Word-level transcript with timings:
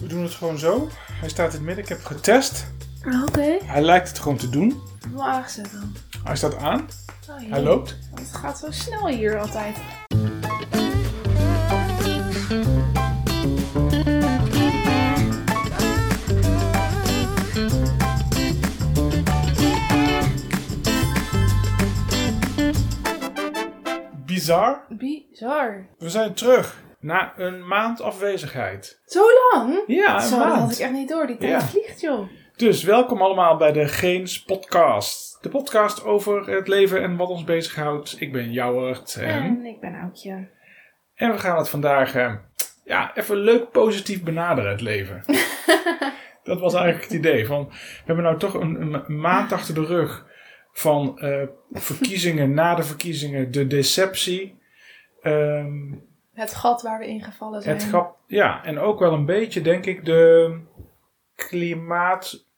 We 0.00 0.06
doen 0.06 0.22
het 0.22 0.34
gewoon 0.34 0.58
zo. 0.58 0.88
Hij 1.12 1.28
staat 1.28 1.48
in 1.48 1.54
het 1.54 1.62
midden. 1.62 1.84
Ik 1.84 1.90
heb 1.90 2.04
getest. 2.04 2.66
Oké. 3.28 3.58
Hij 3.64 3.82
lijkt 3.82 4.08
het 4.08 4.18
gewoon 4.18 4.36
te 4.36 4.48
doen. 4.48 4.80
Wel 5.12 5.24
aangezet 5.24 5.72
dan. 5.72 5.94
Hij 6.24 6.36
staat 6.36 6.56
aan. 6.56 6.88
Oh. 7.30 7.50
Hij 7.50 7.62
loopt. 7.62 7.96
Het 8.14 8.34
gaat 8.34 8.58
zo 8.58 8.70
snel 8.70 9.06
hier 9.06 9.38
altijd. 9.38 9.76
Bizar. 24.26 24.84
Bizar. 24.88 25.86
We 25.98 26.10
zijn 26.10 26.34
terug. 26.34 26.84
Na 27.06 27.32
een 27.36 27.66
maand 27.66 28.00
afwezigheid. 28.00 29.00
Zo 29.04 29.22
lang? 29.52 29.82
Ja, 29.86 30.18
Zo, 30.20 30.34
een 30.34 30.40
dat 30.40 30.48
had 30.48 30.58
maand. 30.58 30.72
ik 30.72 30.78
echt 30.78 30.92
niet 30.92 31.08
door. 31.08 31.26
Die 31.26 31.36
tijd 31.36 31.50
Ja. 31.52 31.60
vliegt, 31.60 32.00
joh. 32.00 32.28
Dus 32.56 32.82
welkom 32.82 33.22
allemaal 33.22 33.56
bij 33.56 33.72
de 33.72 33.88
Geens 33.88 34.42
Podcast. 34.44 35.38
De 35.42 35.48
podcast 35.48 36.04
over 36.04 36.50
het 36.50 36.68
leven 36.68 37.02
en 37.02 37.16
wat 37.16 37.28
ons 37.28 37.44
bezighoudt. 37.44 38.16
Ik 38.20 38.32
ben 38.32 38.52
Jouwert. 38.52 39.14
En, 39.20 39.28
En 39.28 39.64
ik 39.64 39.80
ben 39.80 39.94
Oudje. 39.94 40.48
en 41.14 41.30
we 41.30 41.38
gaan 41.38 41.56
het 41.58 41.68
vandaag 41.68 42.14
eh, 42.14 42.34
ja, 42.84 43.16
even 43.16 43.36
leuk 43.36 43.70
positief 43.70 44.22
benaderen, 44.22 44.70
het 44.70 44.80
leven. 44.80 45.22
Dat 46.44 46.60
was 46.60 46.74
eigenlijk 46.74 47.04
het 47.04 47.12
idee. 47.18 47.46
Van, 47.46 47.66
we 47.68 48.02
hebben 48.04 48.24
nou 48.24 48.38
toch 48.38 48.54
een, 48.54 48.80
een 49.08 49.20
maand 49.20 49.52
achter 49.52 49.74
de 49.74 49.84
rug 49.84 50.26
van 50.72 51.18
eh, 51.18 51.42
verkiezingen 51.72 52.54
na 52.54 52.74
de 52.74 52.82
verkiezingen, 52.82 53.50
de 53.50 53.66
deceptie. 53.66 54.58
ehm, 55.22 55.92
Het 56.36 56.54
gat 56.54 56.82
waar 56.82 56.98
we 56.98 57.06
ingevallen 57.06 57.62
zijn. 57.62 57.74
het 57.76 57.84
grap, 57.88 58.16
ja, 58.26 58.64
en 58.64 58.78
ook 58.78 58.98
wel 58.98 59.12
een 59.12 59.24
beetje, 59.26 59.60
denk 59.60 59.86
ik, 59.86 60.04
de 60.04 60.58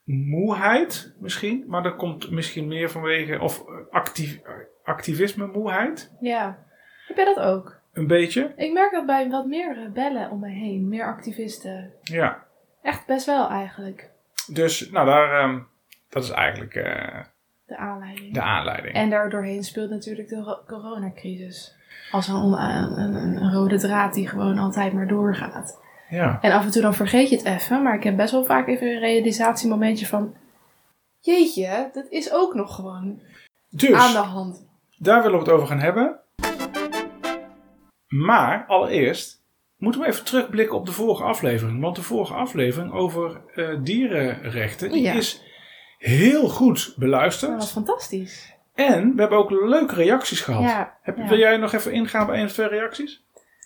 klimaatmoeheid 0.07 1.15
misschien. 1.19 1.65
Maar 1.67 1.83
dat 1.83 1.97
komt 1.97 2.31
misschien 2.31 2.69
meer 2.69 2.91
vanwege, 2.91 3.41
of 3.41 3.65
actief, 3.91 4.41
activisme-moeheid. 4.85 6.13
Ja. 6.21 6.59
Heb 7.07 7.17
jij 7.17 7.25
dat 7.35 7.41
ook? 7.41 7.77
Een 7.93 8.07
beetje, 8.07 8.53
Ik 8.57 8.73
merk 8.73 8.93
dat 8.93 9.07
bij 9.07 9.29
wat 9.31 9.47
meer 9.47 9.75
rebellen 9.75 10.31
om 10.31 10.41
me 10.41 10.49
heen. 10.49 10.89
Meer 10.89 11.05
activisten. 11.07 11.93
ja. 12.03 12.47
Echt 12.83 13.07
best 13.07 13.27
wel 13.27 13.49
eigenlijk. 13.49 14.11
Dus, 14.53 14.91
nou, 14.91 15.07
daar, 15.07 15.41
ehm, 15.41 15.59
dat 16.09 16.23
is 16.23 16.31
eigenlijk 16.31 16.75
eh, 16.75 17.19
De 17.67 17.77
aanleiding. 17.77 18.35
de 18.35 18.41
aanleiding. 18.43 18.95
En 18.95 19.11
daardoorheen 19.11 19.65
speelt 19.65 19.91
natuurlijk 19.91 20.29
de 20.29 20.41
ro- 20.43 20.63
coronacrisis. 20.67 21.77
Als 22.11 22.29
een, 22.29 22.53
een, 23.03 23.53
rode 23.53 23.79
draad 23.79 24.15
die 24.15 24.29
gewoon 24.29 24.59
altijd 24.59 24.93
maar 24.93 25.07
doorgaat. 25.09 25.79
Ja, 26.11 26.39
En 26.41 26.53
af 26.53 26.65
en 26.65 26.71
toe 26.71 26.83
dan 26.83 26.95
vergeet 26.95 27.29
je 27.29 27.37
het 27.37 27.45
even. 27.45 27.83
Maar 27.83 27.95
ik 27.95 28.03
heb 28.03 28.17
best 28.17 28.33
wel 28.33 28.45
vaak 28.45 28.67
even 28.69 28.87
een 28.87 28.99
realisatiemomentje 28.99 30.07
van... 30.07 30.35
Jeetje, 31.21 31.91
dat 31.93 32.07
is 32.11 32.33
ook 32.33 32.55
nog 32.55 32.75
gewoon 32.75 33.21
dus 33.71 33.93
aan 33.93 34.13
de 34.13 34.19
hand. 34.29 34.67
daar 34.99 35.23
willen 35.23 35.39
we 35.39 35.45
het 35.45 35.53
over 35.55 35.67
gaan 35.67 35.81
hebben. 35.81 36.19
Maar 38.09 38.65
allereerst 38.67 39.43
moeten 39.77 40.01
we 40.01 40.07
even 40.07 40.25
terugblikken 40.25 40.77
op 40.77 40.87
de 40.87 40.93
vorige 40.93 41.23
aflevering. 41.23 41.81
Want 41.81 41.97
de 41.97 42.03
vorige 42.03 42.35
aflevering 42.35 42.93
over 42.93 43.41
eh, 43.55 43.69
dierenrechten 43.83 44.91
die 44.91 45.03
Ja. 45.03 45.13
is 45.13 45.43
heel 45.99 46.49
goed 46.49 46.87
Dat 46.87 46.97
beluisterd. 46.97 47.57
was 47.59 47.71
fantastisch. 47.73 48.57
En 48.87 49.15
we 49.15 49.21
hebben 49.21 49.39
ook 49.39 49.51
leuke 49.51 49.95
reacties 49.95 50.41
gehad. 50.41 50.63
Ja, 50.63 50.97
Heb, 51.03 51.17
ja. 51.17 51.29
Wil 51.29 51.39
jij 51.39 51.57
nog 51.57 51.73
even 51.73 51.93
ingaan 51.93 52.23
op 52.29 52.35
één 52.35 52.45
of 52.45 52.53
twee 52.53 52.69
reacties? 52.69 53.23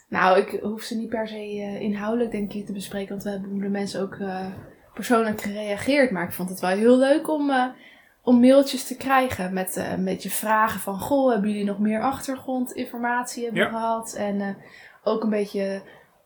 Nou, 0.08 0.38
ik 0.38 0.58
hoef 0.62 0.82
ze 0.82 0.96
niet 0.96 1.08
per 1.08 1.28
se 1.28 1.34
eh, 1.34 1.80
inhoudelijk 1.80 2.30
denk 2.30 2.52
ik 2.52 2.66
te 2.66 2.72
bespreken. 2.72 3.08
Want 3.08 3.22
we 3.22 3.30
hebben 3.30 3.58
de 3.58 3.68
mensen 3.68 4.00
ook 4.00 4.14
eh, 4.14 4.46
persoonlijk 4.94 5.40
gereageerd. 5.40 6.10
Maar 6.10 6.24
ik 6.24 6.32
vond 6.32 6.48
het 6.48 6.60
wel 6.60 6.70
heel 6.70 6.98
leuk 6.98 7.28
om, 7.28 7.50
eh, 7.50 7.64
om 8.22 8.40
mailtjes 8.40 8.86
te 8.86 8.96
krijgen. 8.96 9.52
Met 9.52 9.76
een 9.96 10.04
beetje 10.04 10.30
vragen 10.30 10.80
van... 10.80 10.98
Goh, 10.98 11.32
hebben 11.32 11.50
jullie 11.50 11.64
nog 11.64 11.78
meer 11.78 12.00
achtergrondinformatie 12.00 13.44
hebben 13.44 13.62
Ja. 13.62 13.68
gehad? 13.68 14.14
En 14.14 14.56
ook 15.04 15.22
een 15.22 15.30
beetje... 15.30 15.82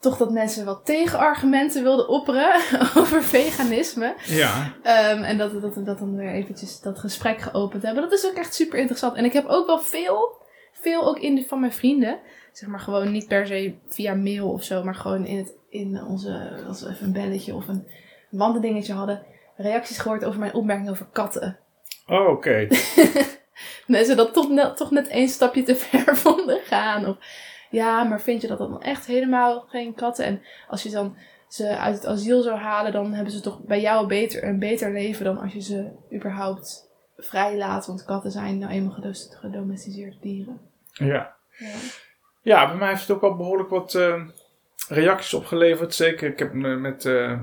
Toch 0.06 0.16
dat 0.16 0.30
mensen 0.30 0.64
wat 0.64 0.84
tegenargumenten 0.84 1.82
wilden 1.82 2.08
opperen 2.08 2.54
over 2.98 3.22
veganisme. 3.22 4.14
Ja. 4.24 4.72
Ehm, 4.82 5.22
en 5.22 5.38
dat 5.38 5.52
we 5.52 5.60
dat, 5.60 5.74
we 5.74 5.82
dat 5.82 5.98
dan 5.98 6.16
weer 6.16 6.32
eventjes 6.32 6.80
dat 6.80 6.98
gesprek 6.98 7.40
geopend 7.40 7.82
hebben. 7.82 8.02
Dat 8.02 8.12
is 8.12 8.26
ook 8.26 8.34
echt 8.34 8.54
super 8.54 8.78
interessant. 8.78 9.16
En 9.16 9.24
ik 9.24 9.32
heb 9.32 9.46
ook 9.46 9.66
wel 9.66 9.78
veel, 9.78 10.42
veel 10.72 11.06
ook 11.06 11.18
in 11.18 11.34
de, 11.34 11.44
van 11.48 11.60
mijn 11.60 11.72
vrienden. 11.72 12.18
Zeg 12.52 12.68
maar 12.68 12.80
gewoon 12.80 13.12
niet 13.12 13.28
per 13.28 13.46
se 13.46 13.74
via 13.88 14.14
mail 14.14 14.50
of 14.50 14.62
zo. 14.62 14.84
Maar 14.84 14.94
gewoon 14.94 15.24
in, 15.26 15.36
het, 15.36 15.54
in 15.68 16.04
onze, 16.04 16.62
als 16.66 16.82
we 16.82 16.90
even 16.90 17.06
een 17.06 17.12
belletje 17.12 17.54
of 17.54 17.68
een 17.68 17.86
wandendingetje 18.30 18.92
hadden. 18.92 19.22
Reacties 19.56 19.98
gehoord 19.98 20.24
over 20.24 20.40
mijn 20.40 20.54
opmerking 20.54 20.90
over 20.90 21.06
katten. 21.12 21.58
Oh, 22.06 22.28
oké. 22.28 22.68
Mensen 23.86 24.16
dat 24.16 24.32
toch 24.32 24.48
net, 24.48 24.76
toch 24.76 24.90
net 24.90 25.08
één 25.08 25.28
stapje 25.28 25.62
te 25.62 25.76
ver 25.76 26.16
vonden 26.26 26.60
gaan. 26.64 27.06
Of 27.06 27.16
ja, 27.70 28.04
maar 28.04 28.20
vind 28.20 28.42
je 28.42 28.48
dat 28.48 28.58
dan 28.58 28.82
echt 28.82 29.06
helemaal 29.06 29.60
geen 29.68 29.94
katten? 29.94 30.24
En 30.24 30.42
als 30.68 30.82
je 30.82 30.90
dan 30.90 31.16
ze 31.48 31.76
uit 31.76 31.94
het 31.94 32.06
asiel 32.06 32.42
zou 32.42 32.58
halen, 32.58 32.92
dan 32.92 33.12
hebben 33.12 33.32
ze 33.32 33.40
toch 33.40 33.60
bij 33.60 33.80
jou 33.80 34.06
beter, 34.06 34.44
een 34.44 34.58
beter 34.58 34.92
leven 34.92 35.24
dan 35.24 35.38
als 35.38 35.52
je 35.52 35.60
ze 35.60 35.90
überhaupt 36.14 36.90
vrijlaat. 37.16 37.86
Want 37.86 38.04
katten 38.04 38.30
zijn 38.30 38.58
nou 38.58 38.72
eenmaal 38.72 38.96
gedomesticeerde 39.40 40.16
dieren. 40.20 40.60
Ja. 40.92 41.34
Ja. 41.58 41.74
ja, 42.42 42.66
bij 42.66 42.76
mij 42.76 42.88
heeft 42.88 43.00
het 43.00 43.10
ook 43.10 43.20
wel 43.20 43.36
behoorlijk 43.36 43.68
wat 43.68 43.94
eh, 43.94 44.22
reacties 44.88 45.34
opgeleverd. 45.34 45.94
Zeker, 45.94 46.30
ik 46.30 46.38
heb 46.38 46.52
me 46.52 46.76
met 46.76 47.04
eh, 47.04 47.40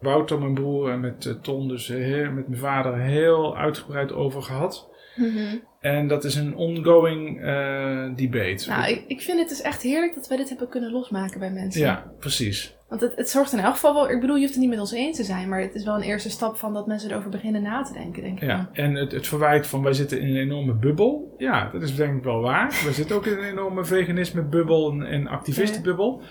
Wouter, 0.00 0.38
mijn 0.38 0.54
broer, 0.54 0.90
en 0.90 1.00
met 1.00 1.26
eh, 1.26 1.32
Ton, 1.32 1.68
dus 1.68 1.88
met 1.88 2.48
mijn 2.48 2.56
vader, 2.56 2.98
heel 2.98 3.56
uitgebreid 3.56 4.12
over 4.12 4.42
gehad. 4.42 4.88
En 5.84 6.06
dat 6.06 6.24
is 6.24 6.34
een 6.34 6.56
ongoing 6.56 7.42
eh, 7.42 8.04
debate. 8.16 8.68
Nou, 8.68 8.90
ik, 8.90 9.04
ik 9.06 9.20
vind 9.20 9.38
het 9.38 9.48
dus 9.48 9.60
echt 9.60 9.82
heerlijk 9.82 10.14
dat 10.14 10.28
wij 10.28 10.36
dit 10.36 10.48
hebben 10.48 10.68
kunnen 10.68 10.90
losmaken 10.90 11.38
bij 11.38 11.50
mensen. 11.50 11.80
Ja, 11.80 12.12
precies. 12.18 12.76
Want 12.88 13.00
het, 13.00 13.16
het 13.16 13.30
zorgt 13.30 13.52
in 13.52 13.58
elk 13.58 13.72
geval 13.72 13.94
wel, 13.94 14.10
ik 14.10 14.20
bedoel, 14.20 14.34
je 14.34 14.40
hoeft 14.40 14.52
het 14.52 14.62
niet 14.62 14.70
met 14.70 14.80
ons 14.80 14.92
eens 14.92 15.16
te 15.16 15.24
zijn, 15.24 15.48
maar 15.48 15.60
het 15.60 15.74
is 15.74 15.84
wel 15.84 15.94
een 15.94 16.02
eerste 16.02 16.30
stap 16.30 16.56
van 16.56 16.74
dat 16.74 16.86
mensen 16.86 17.10
erover 17.10 17.30
beginnen 17.30 17.62
na 17.62 17.82
te 17.82 17.92
denken, 17.92 18.22
denk 18.22 18.40
ik. 18.40 18.48
Ja. 18.48 18.68
En 18.72 18.94
het, 18.94 19.12
het 19.12 19.26
verwijt 19.26 19.66
van 19.66 19.82
wij 19.82 19.92
zitten 19.92 20.20
in 20.20 20.28
een 20.28 20.36
enorme 20.36 20.74
bubbel. 20.74 21.34
Ja, 21.38 21.70
dat 21.72 21.82
is 21.82 21.96
denk 21.96 22.16
ik 22.16 22.24
wel 22.24 22.40
waar. 22.40 22.68
We 22.68 22.92
zitten 23.00 23.16
ook 23.16 23.26
in 23.26 23.38
een 23.38 23.50
enorme 23.50 23.84
veganisme-bubbel 23.84 24.90
en, 24.90 25.02
en 25.02 25.26
activistenbubbel. 25.26 26.22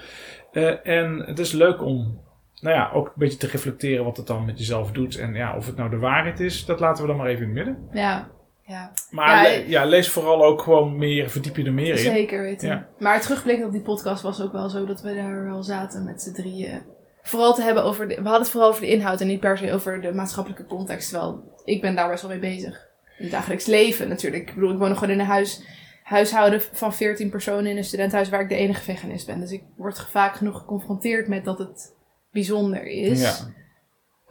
Eh, 0.52 0.88
en 0.88 1.20
het 1.26 1.40
is 1.40 1.52
leuk 1.52 1.82
om 1.82 2.22
nou 2.62 2.76
ja, 2.76 2.92
ook 2.94 3.08
een 3.08 3.14
beetje 3.16 3.38
te 3.38 3.48
reflecteren 3.48 4.06
wat 4.06 4.18
het 4.18 4.28
dan 4.28 4.46
met 4.46 4.58
jezelf 4.58 4.92
doet. 4.92 5.18
En 5.18 5.34
ja, 5.34 5.56
of 5.56 5.66
het 5.66 5.76
nou 5.76 5.90
de 5.90 5.98
waarheid 5.98 6.40
is, 6.40 6.66
dat 6.66 6.80
laten 6.80 7.02
we 7.02 7.10
dan 7.10 7.18
maar 7.18 7.28
even 7.28 7.50
in 7.50 7.58
het 7.58 7.66
midden. 7.66 7.88
Ja, 7.92 8.30
ja. 8.66 8.92
Maar 9.10 9.36
Ja, 9.36 9.42
le- 9.58 9.64
ja, 9.68 9.86
lees 9.86 10.10
vooral 10.10 10.44
ook 10.46 10.62
gewoon 10.62 10.98
meer, 10.98 11.30
verdiep 11.30 11.56
je 11.56 11.64
er 11.64 11.74
meer 11.74 11.92
in. 11.92 11.98
Zeker 11.98 12.42
weten. 12.42 12.68
Ja. 12.68 12.88
Maar 13.00 13.22
terugblikkend 13.22 13.68
op 13.68 13.74
die 13.74 13.82
podcast 13.82 14.22
was 14.24 14.42
ook 14.42 14.52
wel 14.52 14.70
zo 14.70 14.86
dat 14.86 15.02
we 15.02 15.16
daar 15.16 15.44
wel 15.44 15.64
zaten 15.64 16.04
met 16.04 16.22
z'n 16.22 16.34
drieën. 16.34 16.82
Vooral 17.22 17.54
te 17.54 17.62
hebben 17.62 17.84
over 17.84 18.08
de, 18.08 18.16
we 18.16 18.22
hadden 18.22 18.42
het 18.42 18.50
vooral 18.50 18.70
over 18.70 18.82
de 18.82 18.88
inhoud 18.88 19.22
en 19.22 19.28
niet 19.28 19.40
per 19.40 19.58
se 19.58 19.74
over 19.74 20.02
de 20.02 20.14
maatschappelijke 20.14 20.66
context. 20.66 21.10
Terwijl 21.10 21.44
ik 21.66 21.82
ben 21.82 21.96
daar 21.96 22.10
best 22.10 22.22
wel 22.22 22.32
mee 22.32 22.40
bezig. 22.40 22.88
In 23.18 23.24
het 23.24 23.32
dagelijks 23.32 23.66
leven 23.66 24.08
natuurlijk. 24.08 24.48
Ik 24.50 24.54
bedoel, 24.56 24.72
ik 24.72 24.78
woon 24.78 24.90
nog 24.90 24.98
gewoon 24.98 25.14
in 25.14 25.20
een 25.20 25.26
huis, 25.26 25.64
huishouden 26.04 26.62
van 26.72 26.94
14 26.94 27.30
personen 27.30 27.66
in 27.72 27.78
een 27.78 27.84
studentenhuis 27.84 28.30
waar 28.30 28.42
ik 28.42 28.50
de 28.50 28.56
enige 28.56 28.82
veganist 28.82 29.28
ben. 29.28 29.40
Dus 29.40 29.52
ik 29.52 29.64
word 29.78 30.08
vaak 30.10 30.36
genoeg 30.36 30.58
geconfronteerd 30.58 31.28
met 31.28 31.46
dat 31.46 31.58
het 31.58 31.94
bijzonder 32.32 32.84
is. 32.86 33.22
Ja, 33.22 33.34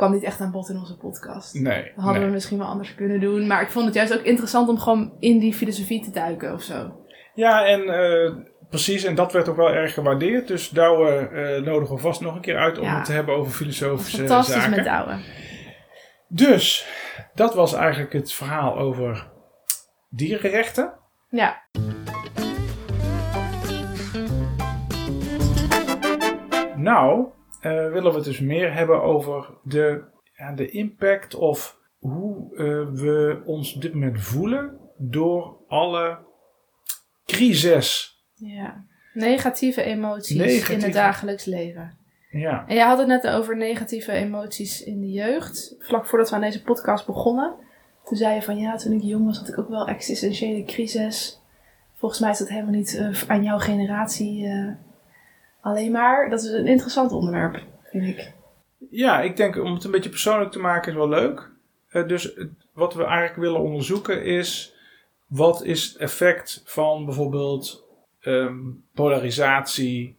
Kwam 0.03 0.15
niet 0.15 0.23
echt 0.23 0.41
aan 0.41 0.51
bod 0.51 0.69
in 0.69 0.77
onze 0.77 0.97
podcast. 0.97 1.55
nee. 1.55 1.83
Dat 1.83 2.05
hadden 2.05 2.21
nee. 2.21 2.25
we 2.25 2.35
misschien 2.35 2.59
wel 2.59 2.67
anders 2.67 2.95
kunnen 2.95 3.21
doen. 3.21 3.47
Maar 3.47 3.63
ik 3.63 3.71
vond 3.71 3.85
het 3.85 3.95
juist 3.95 4.19
ook 4.19 4.25
interessant 4.25 4.69
om 4.69 4.79
gewoon 4.79 5.13
in 5.19 5.39
die 5.39 5.55
filosofie 5.55 6.03
te 6.05 6.11
duiken 6.11 6.53
of 6.53 6.63
zo. 6.63 7.05
Ja, 7.35 7.67
en 7.67 7.89
eh, 7.89 8.35
precies, 8.71 9.05
en 9.05 9.15
dat 9.15 9.33
werd 9.33 9.49
ook 9.49 9.57
wel 9.57 9.71
erg 9.71 9.95
gewaardeerd. 9.95 10.49
Dus 10.49 10.69
Douwe 10.69 11.11
eh 11.11 11.63
nodigen 11.63 11.95
we 11.95 12.01
vast 12.01 12.21
nog 12.21 12.35
een 12.35 12.41
keer 12.41 12.57
uit 12.57 12.79
om 12.79 12.85
Ja. 12.85 12.97
het 12.97 13.05
te 13.05 13.13
hebben 13.13 13.35
over 13.35 13.53
filosofische 13.53 14.17
fantastisch 14.17 14.55
zaken. 14.55 14.71
met 14.71 14.85
Douwe. 14.85 15.19
Dus, 16.29 16.87
dat 17.35 17.55
was 17.55 17.75
eigenlijk 17.75 18.13
het 18.13 18.33
verhaal 18.33 18.79
over 18.79 19.29
dierenrechten. 20.09 20.93
Ja, 21.29 21.63
Nou, 26.77 27.27
willen 27.71 28.11
we 28.11 28.17
het 28.17 28.25
dus 28.25 28.41
meer 28.41 28.75
hebben 28.75 29.03
over 29.03 29.49
de, 29.63 30.03
ja, 30.37 30.53
de 30.53 30.71
impact 30.71 31.35
of 31.35 31.81
hoe 31.99 32.57
eh, 32.57 33.01
we 33.01 33.43
ons 33.45 33.75
op 33.75 33.83
dit 33.83 33.95
moment 33.95 34.21
voelen 34.21 34.79
door 34.99 35.57
alle 35.69 36.19
crisis. 37.27 38.21
ja. 38.35 38.85
Negatieve 39.15 39.83
emoties 39.83 40.69
in 40.69 40.81
het 40.83 40.93
dagelijks 40.93 41.45
leven. 41.45 41.97
Ja, 42.31 42.65
En 42.67 42.75
jij 42.75 42.87
had 42.87 42.99
het 42.99 43.07
net 43.07 43.27
over 43.27 43.57
negatieve 43.57 44.13
emoties 44.13 44.83
in 44.83 45.01
de 45.01 45.11
jeugd. 45.11 45.77
Vlak 45.79 46.07
voordat 46.07 46.29
we 46.29 46.35
aan 46.35 46.41
deze 46.41 46.63
podcast 46.63 47.07
begonnen. 47.07 47.55
Toen 48.05 48.17
zei 48.17 48.35
je 48.35 48.43
van 48.43 48.59
ja, 48.59 48.77
toen 48.77 48.93
ik 48.93 49.03
jong 49.03 49.25
was 49.25 49.39
had 49.39 49.49
ik 49.49 49.59
ook 49.59 49.69
wel 49.69 49.87
existentiële 49.87 50.65
crisis. 50.65 51.41
Volgens 51.95 52.21
mij 52.21 52.31
is 52.31 52.39
dat 52.39 52.49
helemaal 52.49 52.75
niet 52.75 52.97
eh, 52.97 53.23
aan 53.27 53.43
jouw 53.43 53.59
generatie 53.59 54.47
eh, 54.47 54.69
alleen 55.63 55.93
maar. 55.93 56.31
Dat 56.31 56.43
is 56.43 56.51
een 56.51 56.67
interessant 56.67 57.13
onderwerp, 57.13 57.63
vind 57.83 58.05
ik. 58.05 58.33
Ja, 58.91 59.21
ik 59.21 59.37
denk 59.37 59.57
om 59.57 59.75
het 59.75 59.85
een 59.85 59.91
beetje 59.91 60.11
persoonlijk 60.11 60.51
te 60.51 60.59
maken 60.59 60.91
is 60.91 60.99
wel 60.99 61.09
leuk. 61.09 61.51
Uh, 61.93 62.09
dus 62.09 62.33
wat 62.73 62.95
we 62.95 63.05
eigenlijk 63.05 63.37
willen 63.37 63.61
onderzoeken 63.61 64.25
is... 64.25 64.75
wat 65.27 65.65
is 65.65 65.85
het 65.85 65.97
effect 65.97 66.63
van 66.65 67.05
bijvoorbeeld 67.05 67.85
um, 68.21 68.85
polarisatie... 68.95 70.17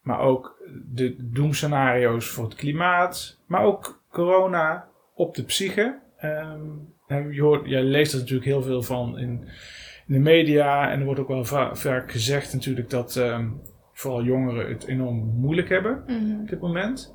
maar 0.00 0.20
ook 0.20 0.62
de 0.92 1.16
doemscenario's 1.18 2.26
voor 2.26 2.44
het 2.44 2.54
klimaat... 2.54 3.38
maar 3.46 3.64
ook 3.64 4.00
corona 4.10 4.88
op 5.14 5.34
de 5.34 5.42
psyche. 5.42 5.98
Um, 6.24 6.94
je 7.30 7.40
hoort, 7.42 7.66
jij 7.66 7.82
leest 7.82 8.12
er 8.12 8.18
natuurlijk 8.18 8.46
heel 8.46 8.62
veel 8.62 8.82
van 8.82 9.18
in, 9.18 9.48
in 10.06 10.14
de 10.14 10.18
media. 10.18 10.90
En 10.90 10.98
er 10.98 11.04
wordt 11.04 11.20
ook 11.20 11.28
wel 11.28 11.44
va 11.44 11.74
vaak 11.74 12.10
gezegd 12.12 12.52
natuurlijk 12.52 12.90
dat 12.90 13.16
um, 13.16 13.60
vooral 14.02 14.22
jongeren 14.22 14.68
het 14.68 14.86
enorm 14.86 15.16
moeilijk 15.16 15.68
hebben 15.68 16.02
Mhm. 16.06 16.40
op 16.40 16.48
dit 16.48 16.60
moment. 16.60 17.14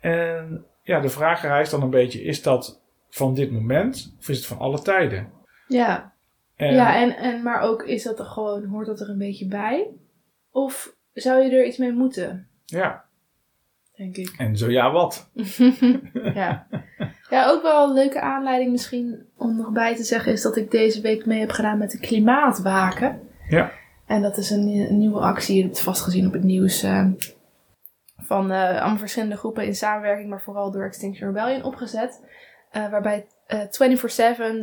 En 0.00 0.64
ja, 0.82 1.00
de 1.00 1.08
vraag 1.08 1.42
rijst 1.42 1.70
dan 1.70 1.82
een 1.82 1.90
beetje, 1.90 2.22
is 2.22 2.42
dat 2.42 2.80
van 3.08 3.34
dit 3.34 3.50
moment 3.50 4.14
of 4.18 4.28
is 4.28 4.36
het 4.36 4.46
van 4.46 4.58
alle 4.58 4.82
tijden? 4.82 5.28
Ja, 5.68 6.12
En, 6.56 6.74
ja 6.74 6.96
en, 6.96 7.16
en, 7.16 7.42
maar 7.42 7.60
ook 7.60 7.82
is 7.82 8.02
dat 8.02 8.18
er 8.18 8.24
gewoon, 8.24 8.64
hoort 8.64 8.86
dat 8.86 9.00
er 9.00 9.08
een 9.08 9.18
beetje 9.18 9.46
bij? 9.48 9.86
Of 10.50 10.94
zou 11.12 11.42
je 11.42 11.50
er 11.50 11.66
iets 11.66 11.76
mee 11.76 11.92
moeten, 11.92 12.48
ja. 12.64 13.04
denk 13.96 14.16
ik. 14.16 14.34
En 14.38 14.56
zo 14.56 14.70
ja, 14.70 14.90
wat? 14.92 15.30
ja. 16.34 16.66
ja, 17.30 17.48
ook 17.50 17.62
wel 17.62 17.88
een 17.88 17.94
leuke 17.94 18.20
aanleiding 18.20 18.70
misschien 18.70 19.26
om 19.36 19.56
nog 19.56 19.70
bij 19.72 19.96
te 19.96 20.02
zeggen 20.02 20.32
is 20.32 20.42
dat 20.42 20.56
ik 20.56 20.70
deze 20.70 21.00
week 21.00 21.26
mee 21.26 21.40
heb 21.40 21.50
gedaan 21.50 21.78
met 21.78 21.90
de 21.90 21.98
klimaatwaken. 21.98 23.20
Ja. 23.48 23.70
En 24.08 24.22
dat 24.22 24.36
is 24.36 24.50
een, 24.50 24.98
nieuwe 24.98 25.20
actie, 25.20 25.56
je 25.56 25.62
hebt 25.62 25.74
het 25.74 25.84
vast 25.84 26.02
gezien 26.02 26.26
op 26.26 26.32
het 26.32 26.42
nieuws, 26.42 26.84
uh, 26.84 27.06
van 28.16 28.52
uh, 28.52 28.80
allemaal 28.80 28.98
verschillende 28.98 29.36
groepen 29.36 29.64
in 29.64 29.74
samenwerking, 29.74 30.28
maar 30.28 30.42
vooral 30.42 30.70
door 30.70 30.84
Extinction 30.84 31.28
Rebellion 31.28 31.64
opgezet. 31.64 32.22
Uh, 32.72 32.90
waarbij 32.90 33.26
24-7, 33.26 33.26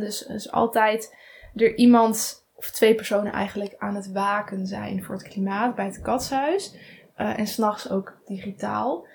dus, 0.00 0.24
dus 0.28 0.50
altijd 0.50 1.16
er 1.54 1.74
iemand 1.74 2.44
of 2.54 2.70
twee 2.70 2.94
personen 2.94 3.32
eigenlijk 3.32 3.74
aan 3.78 3.94
het 3.94 4.12
waken 4.12 4.66
zijn 4.66 5.04
voor 5.04 5.14
het 5.14 5.28
klimaat 5.28 5.74
bij 5.74 5.84
het 5.84 6.00
katshuis. 6.00 6.74
En 7.14 7.46
s'nachts 7.46 7.90
ook 7.90 8.16
digitaal. 8.26 9.06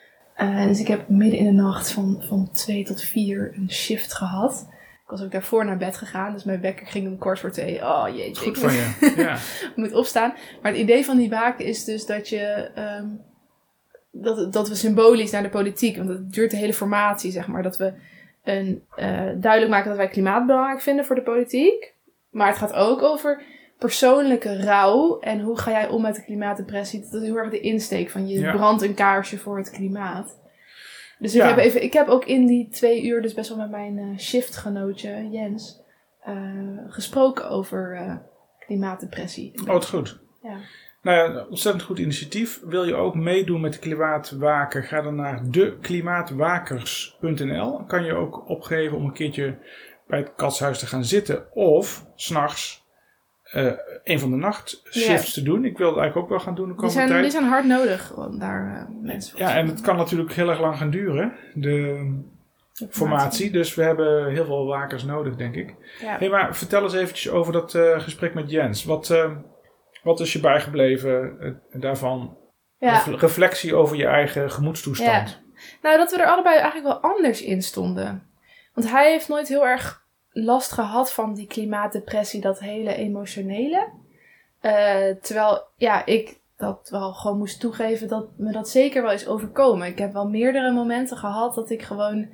Dus 0.67 0.79
ik 0.79 0.87
heb 0.87 1.09
midden 1.09 1.39
in 1.39 1.45
de 1.45 1.61
nacht 1.61 1.91
van, 1.91 2.23
van 2.27 2.51
twee 2.51 2.83
tot 2.83 3.01
vier 3.01 3.51
een 3.55 3.71
shift 3.71 4.13
gehad. 4.13 4.67
Ik 5.11 5.17
was 5.17 5.25
ook 5.25 5.31
daarvoor 5.31 5.65
naar 5.65 5.77
bed 5.77 5.97
gegaan, 5.97 6.33
dus 6.33 6.43
mijn 6.43 6.61
wekker 6.61 6.87
ging 6.87 7.07
om 7.07 7.17
kwart 7.17 7.39
voor 7.39 7.51
twee. 7.51 7.81
Oh 7.81 8.05
jeetje. 8.15 8.43
Goed 8.43 8.57
van 8.57 8.73
je, 8.73 9.13
ja. 9.17 9.37
moet 9.75 9.93
opstaan. 9.93 10.33
Maar 10.61 10.71
het 10.71 10.81
idee 10.81 11.05
van 11.05 11.17
die 11.17 11.29
waken 11.29 11.65
is 11.65 11.83
dus 11.83 12.05
dat 12.05 12.29
je... 12.29 12.71
Um, 12.99 13.21
dat, 14.11 14.53
dat 14.53 14.69
we 14.69 14.75
symbolisch 14.75 15.31
naar 15.31 15.43
de 15.43 15.49
politiek, 15.49 15.97
want 15.97 16.09
het 16.09 16.33
duurt 16.33 16.51
de 16.51 16.57
hele 16.57 16.73
formatie, 16.73 17.31
zeg 17.31 17.47
maar, 17.47 17.63
dat 17.63 17.77
we 17.77 17.93
een, 18.43 18.83
uh, 18.97 19.05
duidelijk 19.35 19.69
maken 19.71 19.87
dat 19.89 19.97
wij 19.97 20.07
klimaat 20.07 20.45
belangrijk 20.45 20.81
vinden 20.81 21.05
voor 21.05 21.15
de 21.15 21.21
politiek. 21.21 21.93
Maar 22.29 22.47
het 22.47 22.57
gaat 22.57 22.73
ook 22.73 23.01
over 23.01 23.43
persoonlijke 23.77 24.63
rouw 24.63 25.19
en 25.19 25.39
hoe 25.39 25.57
ga 25.57 25.71
jij 25.71 25.87
om 25.87 26.01
met 26.01 26.15
de 26.15 26.23
klimaatdepressie. 26.23 27.01
Dat 27.01 27.21
is 27.21 27.27
heel 27.27 27.37
erg 27.37 27.49
de 27.49 27.59
insteek 27.59 28.09
van 28.09 28.27
je 28.27 28.39
Ja. 28.39 28.51
brandt 28.51 28.81
een 28.81 28.93
kaarsje 28.93 29.37
voor 29.37 29.57
het 29.57 29.69
klimaat. 29.69 30.39
Dus 31.21 31.33
Ja. 31.33 31.43
ik, 31.43 31.49
heb 31.55 31.65
even, 31.65 31.83
ik 31.83 31.93
heb 31.93 32.07
ook 32.07 32.25
in 32.25 32.45
die 32.45 32.69
twee 32.69 33.05
uur 33.05 33.21
dus 33.21 33.33
best 33.33 33.49
wel 33.49 33.57
met 33.57 33.69
mijn 33.69 33.97
eh, 33.97 34.17
shiftgenootje 34.17 35.27
Jens 35.31 35.81
eh, 36.23 36.35
gesproken 36.87 37.49
over 37.49 37.95
eh, 37.95 38.15
klimaatdepressie. 38.59 39.53
Oh, 39.67 39.73
het 39.73 39.85
goed. 39.85 40.19
Ja. 40.43 40.57
Nou 41.01 41.33
ja, 41.33 41.45
ontzettend 41.49 41.83
goed 41.83 41.99
initiatief. 41.99 42.61
Wil 42.63 42.83
je 42.83 42.95
ook 42.95 43.15
meedoen 43.15 43.61
met 43.61 43.73
de 43.73 43.79
Klimaatwaker? 43.79 44.83
Ga 44.83 45.01
dan 45.01 45.15
naar 45.15 45.41
deklimaatwakers.nl. 45.51 47.83
Kan 47.83 48.03
je 48.03 48.13
ook 48.13 48.49
opgeven 48.49 48.97
om 48.97 49.05
een 49.05 49.13
keertje 49.13 49.57
bij 50.07 50.19
het 50.19 50.33
katshuis 50.35 50.79
te 50.79 50.87
gaan 50.87 51.05
zitten. 51.05 51.53
Of 51.53 52.05
s'nachts 52.15 52.80
uh, 53.55 53.71
een 54.03 54.19
van 54.19 54.29
de 54.29 54.35
nachtshifts 54.35 55.33
te 55.33 55.43
doen. 55.43 55.65
Ik 55.65 55.77
wil 55.77 55.87
het 55.87 55.97
eigenlijk 55.97 56.25
ook 56.25 56.37
wel 56.37 56.45
gaan 56.45 56.55
doen 56.55 56.67
de 56.67 56.71
Die 56.71 56.79
komende 56.81 56.99
zijn, 56.99 57.09
tijd. 57.09 57.21
die 57.21 57.31
zijn 57.31 57.51
hard 57.51 57.65
nodig 57.65 58.17
om 58.17 58.39
daar 58.39 58.75
eh, 58.75 58.95
mensen 59.01 59.31
voor 59.31 59.39
Ja, 59.39 59.55
en 59.55 59.67
het 59.67 59.81
kan 59.81 59.95
natuurlijk 59.95 60.33
heel 60.33 60.49
erg 60.49 60.59
lang 60.59 60.77
gaan 60.77 60.89
duren, 60.89 61.33
de 61.53 62.29
formatie. 62.89 63.51
Dus 63.51 63.75
we 63.75 63.83
hebben 63.83 64.31
heel 64.31 64.45
veel 64.45 64.65
wakers 64.65 65.03
nodig, 65.03 65.35
denk 65.35 65.55
ik. 65.55 65.75
Ja. 66.01 66.17
Hey, 66.17 66.29
maar 66.29 66.55
vertel 66.55 66.83
eens 66.83 66.93
eventjes 66.93 67.31
over 67.31 67.53
dat 67.53 67.75
eh, 67.75 67.99
gesprek 67.99 68.33
met 68.33 68.49
Jens. 68.49 68.83
Wat, 68.83 69.09
eh, 69.09 69.31
wat 70.03 70.19
is 70.19 70.33
je 70.33 70.39
bijgebleven 70.39 71.39
eh, 71.39 71.81
daarvan? 71.81 72.37
Ja. 72.77 73.03
Reflectie 73.05 73.75
over 73.75 73.97
je 73.97 74.05
eigen 74.05 74.51
gemoedstoestand. 74.51 75.41
Nou, 75.81 75.97
dat 75.97 76.11
we 76.11 76.17
er 76.17 76.27
allebei 76.27 76.55
eigenlijk 76.57 76.87
wel 76.87 77.11
anders 77.11 77.41
in 77.41 77.61
stonden. 77.61 78.29
Want 78.73 78.89
hij 78.89 79.11
heeft 79.11 79.27
nooit 79.27 79.47
heel 79.47 79.65
erg 79.67 80.00
last 80.31 80.71
gehad 80.71 81.11
van 81.11 81.33
die 81.33 81.47
klimaatdepressie, 81.47 82.41
dat 82.41 82.59
hele 82.59 82.95
emotionele. 82.95 83.89
Eh, 84.59 85.09
terwijl, 85.21 85.63
ja, 85.75 86.05
ik 86.05 86.39
dat 86.57 86.87
wel 86.89 87.13
gewoon 87.13 87.37
moest 87.37 87.59
toegeven 87.59 88.07
dat 88.07 88.27
me 88.37 88.51
dat 88.51 88.69
zeker 88.69 89.01
wel 89.01 89.11
is 89.11 89.27
overkomen. 89.27 89.87
Ik 89.87 89.97
heb 89.97 90.13
wel 90.13 90.27
meerdere 90.27 90.71
momenten 90.71 91.17
gehad 91.17 91.55
dat 91.55 91.69
ik 91.69 91.81
gewoon 91.81 92.29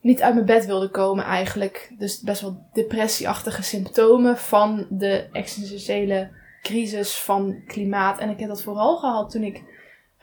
niet 0.00 0.22
uit 0.22 0.34
mijn 0.34 0.46
bed 0.46 0.66
wilde 0.66 0.88
komen 0.88 1.24
eigenlijk. 1.24 1.92
Dus 1.98 2.20
best 2.20 2.40
wel 2.40 2.66
depressieachtige 2.72 3.62
symptomen 3.62 4.38
van 4.38 4.86
de 4.90 5.28
existentiële 5.32 6.30
crisis 6.62 7.16
van 7.16 7.62
klimaat. 7.66 8.18
En 8.18 8.30
ik 8.30 8.38
heb 8.38 8.48
dat 8.48 8.62
vooral 8.62 8.96
gehad 8.96 9.30
toen 9.30 9.42
ik 9.42 9.62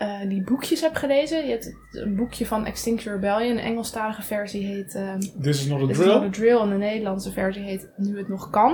uh, 0.02 0.20
die 0.28 0.44
boekjes 0.44 0.82
heb 0.82 0.96
gelezen. 0.96 1.46
Je 1.46 1.52
hebt 1.52 1.76
een 1.92 2.16
boekje 2.16 2.46
van 2.46 2.66
Extinction 2.66 3.14
Rebellion. 3.14 3.58
Een 3.58 3.64
Engelstalige 3.64 4.22
versie 4.22 4.66
heet 4.66 4.96
uh, 4.96 5.16
This 5.42 5.60
is 5.60 5.68
not 5.68 5.82
a 5.82 5.86
This 5.86 5.98
drill. 5.98 6.10
is 6.10 6.14
not 6.14 6.24
a 6.24 6.30
drill. 6.30 6.60
En 6.60 6.70
de 6.70 6.76
Nederlandse 6.76 7.32
versie 7.32 7.64
heet 7.64 7.90
Nu 7.96 8.18
het 8.18 8.28
nog 8.28 8.50
kan. 8.50 8.72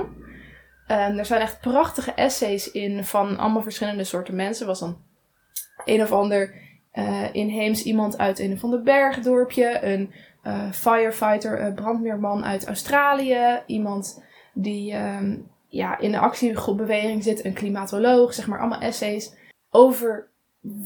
Um, 0.88 1.18
er 1.18 1.24
zijn 1.24 1.40
echt 1.40 1.60
prachtige 1.60 2.12
essays 2.12 2.70
in 2.70 3.04
van 3.04 3.38
allemaal 3.38 3.62
verschillende 3.62 4.04
soorten 4.04 4.34
mensen. 4.34 4.66
Was 4.66 4.80
dan 4.80 4.98
een 5.84 6.02
of 6.02 6.12
ander 6.12 6.54
uh, 6.94 7.24
inheems 7.32 7.82
iemand 7.82 8.18
uit 8.18 8.38
een 8.38 8.52
of 8.52 8.64
ander 8.64 8.82
bergdorpje. 8.82 9.84
Een 9.84 10.12
uh, 10.44 10.70
firefighter, 10.72 11.60
een 11.60 11.74
brandweerman 11.74 12.44
uit 12.44 12.66
Australië. 12.66 13.62
Iemand 13.66 14.22
die 14.54 14.94
um, 14.94 15.50
ja, 15.68 15.98
in 15.98 16.10
de 16.10 16.18
actiegroepbeweging 16.18 17.22
zit. 17.22 17.44
Een 17.44 17.52
klimatoloog. 17.52 18.34
Zeg 18.34 18.46
maar 18.46 18.58
allemaal 18.58 18.80
essays 18.80 19.34
over 19.70 20.28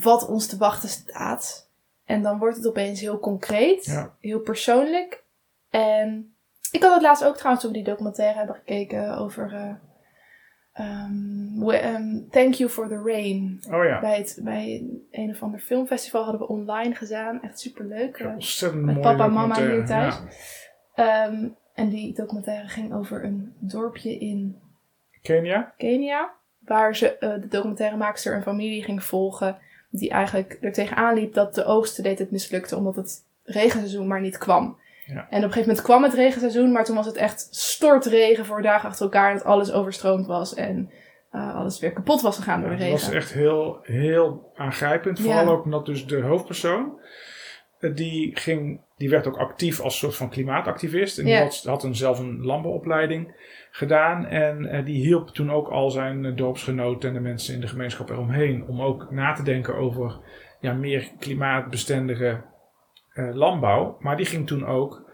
wat 0.00 0.26
ons 0.28 0.46
te 0.46 0.56
wachten 0.56 0.88
staat. 0.88 1.68
En 2.04 2.22
dan 2.22 2.38
wordt 2.38 2.56
het 2.56 2.66
opeens 2.66 3.00
heel 3.00 3.18
concreet, 3.18 3.84
Ja. 3.84 4.14
heel 4.20 4.40
persoonlijk. 4.40 5.24
En 5.70 6.34
ik 6.70 6.82
had 6.82 6.92
het 6.92 7.02
laatst 7.02 7.24
ook 7.24 7.36
trouwens 7.36 7.62
toen 7.64 7.72
we 7.72 7.78
die 7.78 7.86
documentaire 7.88 8.38
hebben 8.38 8.56
gekeken 8.56 9.16
over 9.18 9.52
uh, 9.52 9.74
um, 10.86 11.64
we, 11.64 11.84
um, 11.86 12.26
Thank 12.30 12.54
You 12.54 12.70
for 12.70 12.88
the 12.88 13.02
Rain. 13.04 13.62
Oh 13.70 13.84
ja. 13.84 14.00
Bij, 14.00 14.16
het, 14.16 14.38
bij 14.42 14.84
een 15.10 15.30
of 15.30 15.42
ander 15.42 15.60
filmfestival 15.60 16.22
hadden 16.22 16.40
we 16.40 16.48
online 16.48 16.94
gedaan. 16.94 17.42
Echt 17.42 17.60
superleuk. 17.60 18.18
Ja, 18.18 18.24
uh, 18.26 18.32
ontzettend 18.32 18.84
met 18.84 19.00
papa 19.00 19.24
en 19.24 19.32
mama 19.32 19.60
hier 19.60 19.86
thuis. 19.86 20.18
ja. 20.94 21.26
Um, 21.26 21.56
en 21.74 21.88
die 21.88 22.14
documentaire 22.14 22.68
ging 22.68 22.94
over 22.94 23.24
een 23.24 23.54
dorpje 23.58 24.18
in 24.18 24.60
Kenia? 25.22 25.72
Kenia. 25.76 26.30
Waar 26.58 26.96
ze, 26.96 27.16
uh, 27.20 27.30
de 27.40 27.48
documentairemaakster 27.48 28.34
een 28.34 28.42
familie 28.42 28.82
ging 28.82 29.04
volgen. 29.04 29.58
Die 29.90 30.10
eigenlijk 30.10 30.58
er 30.60 30.72
tegenaan 30.72 31.14
liep 31.14 31.34
dat 31.34 31.54
de 31.54 31.64
oogsten 31.64 32.02
deed 32.02 32.18
het 32.18 32.30
mislukte. 32.30 32.76
Omdat 32.76 32.96
het 32.96 33.24
regenseizoen 33.44 34.06
maar 34.06 34.20
niet 34.20 34.38
kwam. 34.38 34.78
Ja. 35.06 35.14
En 35.14 35.24
op 35.24 35.30
een 35.30 35.40
gegeven 35.40 35.60
moment 35.60 35.82
kwam 35.82 36.02
het 36.02 36.14
regenseizoen. 36.14 36.72
Maar 36.72 36.84
toen 36.84 36.96
was 36.96 37.06
het 37.06 37.16
echt 37.16 37.48
stortregen 37.50 38.46
voor 38.46 38.62
dagen 38.62 38.88
achter 38.88 39.04
elkaar. 39.04 39.30
En 39.30 39.36
dat 39.36 39.46
alles 39.46 39.72
overstroomd 39.72 40.26
was. 40.26 40.54
En 40.54 40.90
uh, 41.32 41.54
alles 41.56 41.78
weer 41.78 41.92
kapot 41.92 42.20
was 42.20 42.36
gegaan 42.36 42.60
door 42.60 42.70
de 42.70 42.76
regen. 42.76 42.90
dat 42.90 43.00
was 43.00 43.14
echt 43.14 43.32
heel, 43.32 43.78
heel 43.82 44.52
aangrijpend. 44.56 45.20
Vooral 45.20 45.48
ook 45.48 45.64
omdat 45.64 45.86
dus 45.86 46.06
de 46.06 46.20
hoofdpersoon, 46.20 47.00
eh, 47.78 47.94
die, 47.94 48.36
ging, 48.36 48.80
die 48.96 49.10
werd 49.10 49.26
ook 49.26 49.36
actief 49.36 49.80
als 49.80 49.98
soort 49.98 50.16
van 50.16 50.30
klimaatactivist. 50.30 51.18
En 51.18 51.24
die 51.24 51.36
had, 51.36 51.62
had 51.64 51.82
een, 51.82 51.96
zelf 51.96 52.18
een 52.18 52.44
landbouwopleiding 52.44 53.34
gedaan. 53.70 54.26
En 54.26 54.66
eh, 54.66 54.84
die 54.84 55.04
hielp 55.04 55.28
toen 55.28 55.52
ook 55.52 55.68
al 55.68 55.90
zijn 55.90 56.24
eh, 56.24 56.36
dorpsgenoten 56.36 57.08
en 57.08 57.14
de 57.14 57.20
mensen 57.20 57.54
in 57.54 57.60
de 57.60 57.66
gemeenschap 57.66 58.10
eromheen. 58.10 58.64
Om 58.66 58.82
ook 58.82 59.10
na 59.10 59.32
te 59.32 59.42
denken 59.42 59.74
over 59.74 60.18
ja, 60.60 60.72
meer 60.72 61.08
klimaatbestendige 61.18 62.40
eh, 63.12 63.34
landbouw. 63.34 63.96
Maar 64.00 64.16
die 64.16 64.26
ging 64.26 64.46
toen 64.46 64.66
ook 64.66 65.08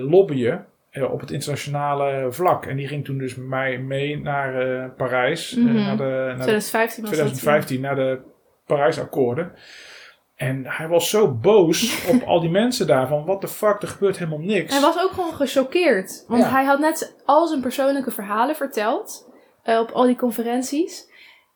lobbyen 0.00 0.66
op 1.10 1.20
het 1.20 1.30
internationale 1.30 2.32
vlak. 2.32 2.66
En 2.66 2.76
die 2.76 2.88
ging 2.88 3.04
toen 3.04 3.18
dus 3.18 3.34
met 3.34 3.46
mij 3.46 3.78
mee 3.78 4.20
naar 4.20 4.90
Parijs. 4.90 5.54
Mhm. 5.54 5.74
naar 5.74 5.96
de, 5.96 6.02
naar 6.02 6.36
de 6.36 6.42
2015 6.42 7.02
was 7.02 7.12
2015 7.12 7.80
naar 7.80 7.94
de 7.94 8.20
Parijsakkoorden. 8.66 9.52
En 10.38 10.62
hij 10.66 10.88
was 10.88 11.10
zo 11.10 11.28
boos 11.34 11.94
op 12.12 12.22
al 12.22 12.40
die 12.40 12.50
mensen 12.50 12.86
daar 12.86 13.08
van 13.08 13.24
what 13.24 13.40
the 13.40 13.48
fuck, 13.48 13.82
er 13.82 13.88
gebeurt 13.88 14.18
helemaal 14.18 14.38
niks. 14.38 14.72
Hij 14.72 14.80
was 14.80 15.02
ook 15.02 15.10
gewoon 15.10 15.34
gechoqueerd. 15.34 16.24
Want 16.28 16.42
Ja. 16.42 16.50
hij 16.50 16.64
had 16.64 16.78
net 16.78 17.14
al 17.24 17.46
zijn 17.46 17.60
persoonlijke 17.60 18.10
verhalen 18.10 18.56
verteld. 18.56 19.26
eh, 19.62 19.78
op 19.78 19.90
al 19.90 20.02
die 20.06 20.16
conferenties. 20.16 21.06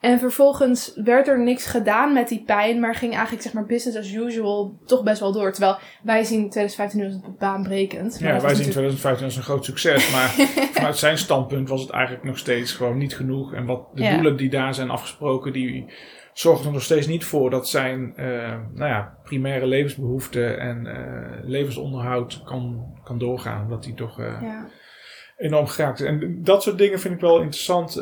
En 0.00 0.18
vervolgens 0.18 0.92
werd 0.94 1.28
er 1.28 1.40
niks 1.40 1.66
gedaan 1.66 2.12
met 2.12 2.28
die 2.28 2.42
pijn, 2.46 2.80
maar 2.80 2.94
ging 2.94 3.12
eigenlijk 3.12 3.42
zeg 3.42 3.52
maar 3.52 3.66
business 3.66 3.98
as 3.98 4.12
usual 4.12 4.78
toch 4.86 5.02
best 5.02 5.20
wel 5.20 5.32
door. 5.32 5.52
Terwijl 5.52 5.76
wij 6.02 6.24
zien 6.24 6.50
2015 6.50 7.00
nu 7.00 7.06
als 7.06 7.36
baanbrekend. 7.38 8.18
Ja, 8.20 8.40
wij 8.40 8.54
zien 8.54 8.70
2015 8.70 9.24
als 9.24 9.36
een 9.36 9.42
groot 9.42 9.64
succes, 9.64 10.10
maar 10.10 10.28
vanuit 10.74 10.96
zijn 10.96 11.18
standpunt 11.18 11.68
was 11.68 11.80
het 11.80 11.90
eigenlijk 11.90 12.24
nog 12.24 12.38
steeds 12.38 12.72
gewoon 12.72 12.98
niet 12.98 13.16
genoeg. 13.16 13.52
En 13.54 13.66
wat 13.66 13.80
de 13.94 14.08
doelen 14.14 14.36
die 14.36 14.50
daar 14.50 14.74
zijn 14.74 14.90
afgesproken, 14.90 15.52
die 15.52 15.92
zorgt 16.32 16.64
er 16.64 16.72
nog 16.72 16.82
steeds 16.82 17.06
niet 17.06 17.24
voor 17.24 17.50
dat 17.50 17.68
zijn 17.68 18.14
uh, 18.16 18.58
nou 18.74 18.90
ja, 18.90 19.18
primaire 19.24 19.66
levensbehoeften 19.66 20.58
en 20.58 20.86
uh, 20.86 21.48
levensonderhoud 21.48 22.42
kan, 22.44 22.94
kan 23.04 23.18
doorgaan. 23.18 23.62
Omdat 23.62 23.82
die 23.82 23.94
toch 23.94 24.20
uh, 24.20 24.38
ja. 24.42 24.68
enorm 25.36 25.66
geraakt 25.66 26.00
is. 26.00 26.06
En 26.06 26.42
dat 26.42 26.62
soort 26.62 26.78
dingen 26.78 27.00
vind 27.00 27.14
ik 27.14 27.20
wel 27.20 27.40
interessant, 27.40 27.96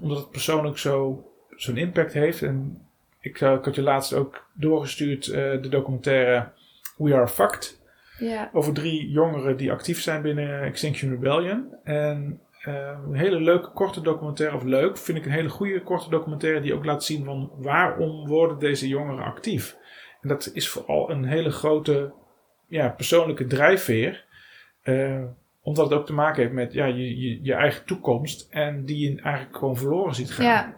omdat 0.00 0.18
het 0.18 0.30
persoonlijk 0.30 0.78
zo 0.78 1.24
zo'n 1.56 1.76
impact 1.76 2.12
heeft. 2.12 2.42
En 2.42 2.86
ik, 3.20 3.40
ik 3.40 3.64
had 3.64 3.74
je 3.74 3.82
laatst 3.82 4.14
ook 4.14 4.44
doorgestuurd 4.52 5.24
de 5.24 5.68
documentaire 5.70 6.48
We 6.96 7.14
Are 7.14 7.28
Fucked. 7.28 7.78
Ja. 8.18 8.50
Over 8.52 8.72
drie 8.72 9.10
jongeren 9.10 9.56
die 9.56 9.72
actief 9.72 10.00
zijn 10.00 10.22
binnen 10.22 10.62
Extinction 10.62 11.10
Rebellion. 11.10 11.74
En 11.84 12.40
een 12.62 13.14
hele 13.14 13.40
leuke 13.40 13.70
korte 13.70 14.00
documentaire, 14.00 14.56
of 14.56 14.62
leuk, 14.62 14.96
vind 14.96 15.18
ik 15.18 15.24
een 15.24 15.30
hele 15.30 15.48
goede 15.48 15.82
korte 15.82 16.10
documentaire 16.10 16.60
die 16.60 16.74
ook 16.74 16.84
laat 16.84 17.04
zien 17.04 17.24
van 17.24 17.50
waarom 17.56 18.26
worden 18.26 18.58
deze 18.58 18.88
jongeren 18.88 19.24
actief. 19.24 19.76
En 20.20 20.28
dat 20.28 20.50
is 20.52 20.68
vooral 20.68 21.10
een 21.10 21.24
hele 21.24 21.50
grote 21.50 22.12
ja, 22.68 22.88
persoonlijke 22.88 23.46
drijfveer. 23.46 24.24
Uh, 24.82 25.24
omdat 25.62 25.90
het 25.90 25.98
ook 25.98 26.06
te 26.06 26.12
maken 26.12 26.42
heeft 26.42 26.54
met 26.54 26.72
ja, 26.72 26.84
je, 26.84 27.42
je, 27.42 27.54
eigen 27.54 27.86
toekomst 27.86 28.46
en 28.50 28.84
die 28.84 29.10
je 29.10 29.20
eigenlijk 29.22 29.56
gewoon 29.56 29.76
verloren 29.76 30.14
ziet 30.14 30.30
gaan. 30.30 30.44
Ja, 30.44 30.74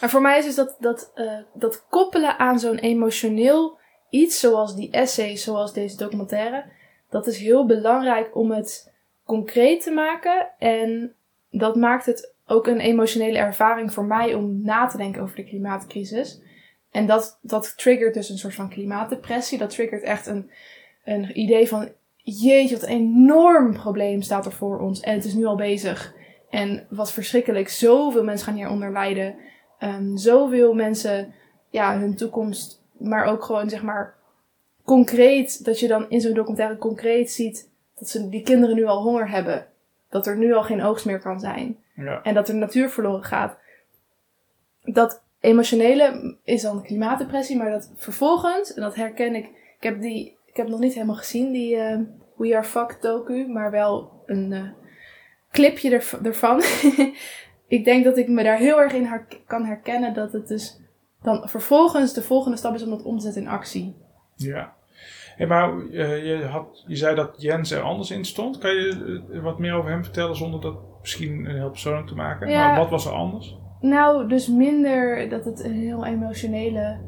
maar 0.00 0.10
voor 0.10 0.20
mij 0.20 0.38
is 0.38 0.44
dus 0.44 0.54
dat, 0.54 0.76
dat, 0.80 1.12
uh, 1.14 1.38
dat 1.54 1.86
koppelen 1.88 2.38
aan 2.38 2.58
zo'n 2.58 2.78
emotioneel 2.78 3.78
iets, 4.10 4.40
zoals 4.40 4.76
die 4.76 4.90
essay, 4.90 5.36
zoals 5.36 5.72
deze 5.72 5.96
documentaire, 5.96 6.64
dat 7.10 7.26
is 7.26 7.38
heel 7.38 7.66
belangrijk 7.66 8.36
om 8.36 8.50
het 8.50 8.92
concreet 9.24 9.82
te 9.82 9.90
maken 9.90 10.50
en 10.58 11.14
dat 11.52 11.76
maakt 11.76 12.06
het 12.06 12.34
ook 12.46 12.66
een 12.66 12.80
emotionele 12.80 13.38
ervaring 13.38 13.92
voor 13.92 14.04
mij 14.04 14.34
om 14.34 14.62
na 14.62 14.86
te 14.86 14.96
denken 14.96 15.22
over 15.22 15.36
de 15.36 15.44
klimaatcrisis. 15.44 16.40
En 16.90 17.06
dat, 17.06 17.38
dat 17.42 17.76
triggert 17.76 18.14
dus 18.14 18.28
een 18.28 18.38
soort 18.38 18.54
van 18.54 18.68
klimaatdepressie. 18.68 19.58
Dat 19.58 19.70
triggert 19.70 20.02
echt 20.02 20.26
een, 20.26 20.50
een 21.04 21.38
idee 21.38 21.68
van, 21.68 21.88
jeetje, 22.16 22.74
wat 22.74 22.88
een 22.88 22.96
enorm 22.96 23.72
probleem 23.72 24.22
staat 24.22 24.46
er 24.46 24.52
voor 24.52 24.80
ons. 24.80 25.00
En 25.00 25.14
het 25.14 25.24
is 25.24 25.34
nu 25.34 25.44
al 25.44 25.56
bezig. 25.56 26.14
En 26.50 26.86
wat 26.90 27.12
verschrikkelijk, 27.12 27.68
zoveel 27.68 28.24
mensen 28.24 28.46
gaan 28.46 28.56
hieronder 28.56 28.92
lijden. 28.92 29.34
Um, 29.80 30.16
zoveel 30.16 30.74
mensen, 30.74 31.34
ja, 31.70 31.98
hun 31.98 32.16
toekomst, 32.16 32.82
maar 32.98 33.24
ook 33.24 33.44
gewoon, 33.44 33.70
zeg 33.70 33.82
maar, 33.82 34.14
concreet, 34.84 35.64
dat 35.64 35.80
je 35.80 35.88
dan 35.88 36.10
in 36.10 36.20
zo'n 36.20 36.34
documentaire 36.34 36.78
concreet 36.78 37.30
ziet 37.30 37.70
dat 37.98 38.08
ze, 38.08 38.28
die 38.28 38.42
kinderen 38.42 38.76
nu 38.76 38.84
al 38.84 39.02
honger 39.02 39.30
hebben 39.30 39.66
dat 40.12 40.26
er 40.26 40.36
nu 40.36 40.54
al 40.54 40.62
geen 40.62 40.82
oogst 40.82 41.04
meer 41.04 41.20
kan 41.20 41.40
zijn. 41.40 41.76
Ja. 41.94 42.22
En 42.22 42.34
dat 42.34 42.48
er 42.48 42.54
natuur 42.54 42.90
verloren 42.90 43.24
gaat. 43.24 43.56
Dat 44.82 45.22
emotionele 45.40 46.36
is 46.44 46.62
dan 46.62 46.82
klimaatdepressie, 46.82 47.56
maar 47.56 47.70
dat 47.70 47.90
vervolgens, 47.96 48.74
en 48.74 48.82
dat 48.82 48.94
herken 48.94 49.34
ik, 49.34 49.44
ik 49.76 49.82
heb 49.82 50.00
die, 50.00 50.36
ik 50.44 50.56
heb 50.56 50.68
nog 50.68 50.80
niet 50.80 50.94
helemaal 50.94 51.16
gezien, 51.16 51.52
die 51.52 51.76
uh, 51.76 51.98
We 52.36 52.56
Are 52.56 52.64
Fucked 52.64 53.02
docu, 53.02 53.48
maar 53.48 53.70
wel 53.70 54.22
een 54.26 54.50
uh, 54.50 54.68
clipje 55.50 55.90
erv 55.90 56.12
ervan. 56.12 56.62
ik 57.76 57.84
denk 57.84 58.04
dat 58.04 58.16
ik 58.16 58.28
me 58.28 58.42
daar 58.42 58.58
heel 58.58 58.80
erg 58.80 58.92
in 58.92 59.04
her 59.04 59.26
kan 59.46 59.64
herkennen 59.64 60.14
dat 60.14 60.32
het 60.32 60.48
dus 60.48 60.80
dan 61.22 61.48
vervolgens 61.48 62.12
de 62.12 62.22
volgende 62.22 62.56
stap 62.56 62.74
is 62.74 62.82
om 62.82 62.90
dat 62.90 63.02
om 63.02 63.16
te 63.16 63.24
zetten 63.24 63.42
in 63.42 63.48
actie. 63.48 63.94
Ja. 64.34 64.74
Hey, 65.36 65.46
maar 65.46 65.74
uh, 65.74 66.24
je, 66.24 66.44
had, 66.44 66.84
je 66.86 66.96
zei 66.96 67.14
dat 67.14 67.34
Jens 67.36 67.70
er 67.70 67.80
anders 67.80 68.10
in 68.10 68.24
stond. 68.24 68.58
Kan 68.58 68.74
je 68.74 69.22
uh, 69.30 69.42
wat 69.42 69.58
meer 69.58 69.74
over 69.74 69.90
hem 69.90 70.04
vertellen 70.04 70.36
zonder 70.36 70.60
dat 70.60 70.76
misschien 71.00 71.46
heel 71.46 71.70
persoonlijk 71.70 72.06
te 72.06 72.14
maken? 72.14 72.48
Ja, 72.48 72.66
maar 72.66 72.78
wat 72.78 72.90
was 72.90 73.06
er 73.06 73.12
anders? 73.12 73.56
Nou, 73.80 74.28
dus 74.28 74.48
minder 74.48 75.28
dat 75.28 75.44
het 75.44 75.64
een 75.64 75.72
heel 75.72 76.04
emotionele 76.06 77.00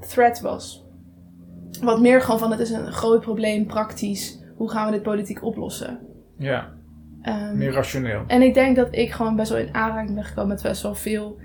threat 0.00 0.40
was. 0.40 0.86
Wat 1.82 2.00
meer 2.00 2.20
gewoon 2.20 2.38
van 2.38 2.50
het 2.50 2.60
is 2.60 2.70
een 2.70 2.92
groot 2.92 3.20
probleem, 3.20 3.66
praktisch. 3.66 4.44
Hoe 4.56 4.70
gaan 4.70 4.86
we 4.86 4.92
dit 4.92 5.02
politiek 5.02 5.42
oplossen? 5.42 5.98
Ja, 6.38 6.72
um, 7.22 7.58
meer 7.58 7.72
rationeel. 7.72 8.24
En 8.26 8.42
ik 8.42 8.54
denk 8.54 8.76
dat 8.76 8.88
ik 8.90 9.12
gewoon 9.12 9.36
best 9.36 9.50
wel 9.50 9.58
in 9.58 9.74
aanraking 9.74 10.14
ben 10.14 10.24
gekomen 10.24 10.48
met 10.48 10.62
best 10.62 10.82
wel 10.82 10.94
veel 10.94 11.38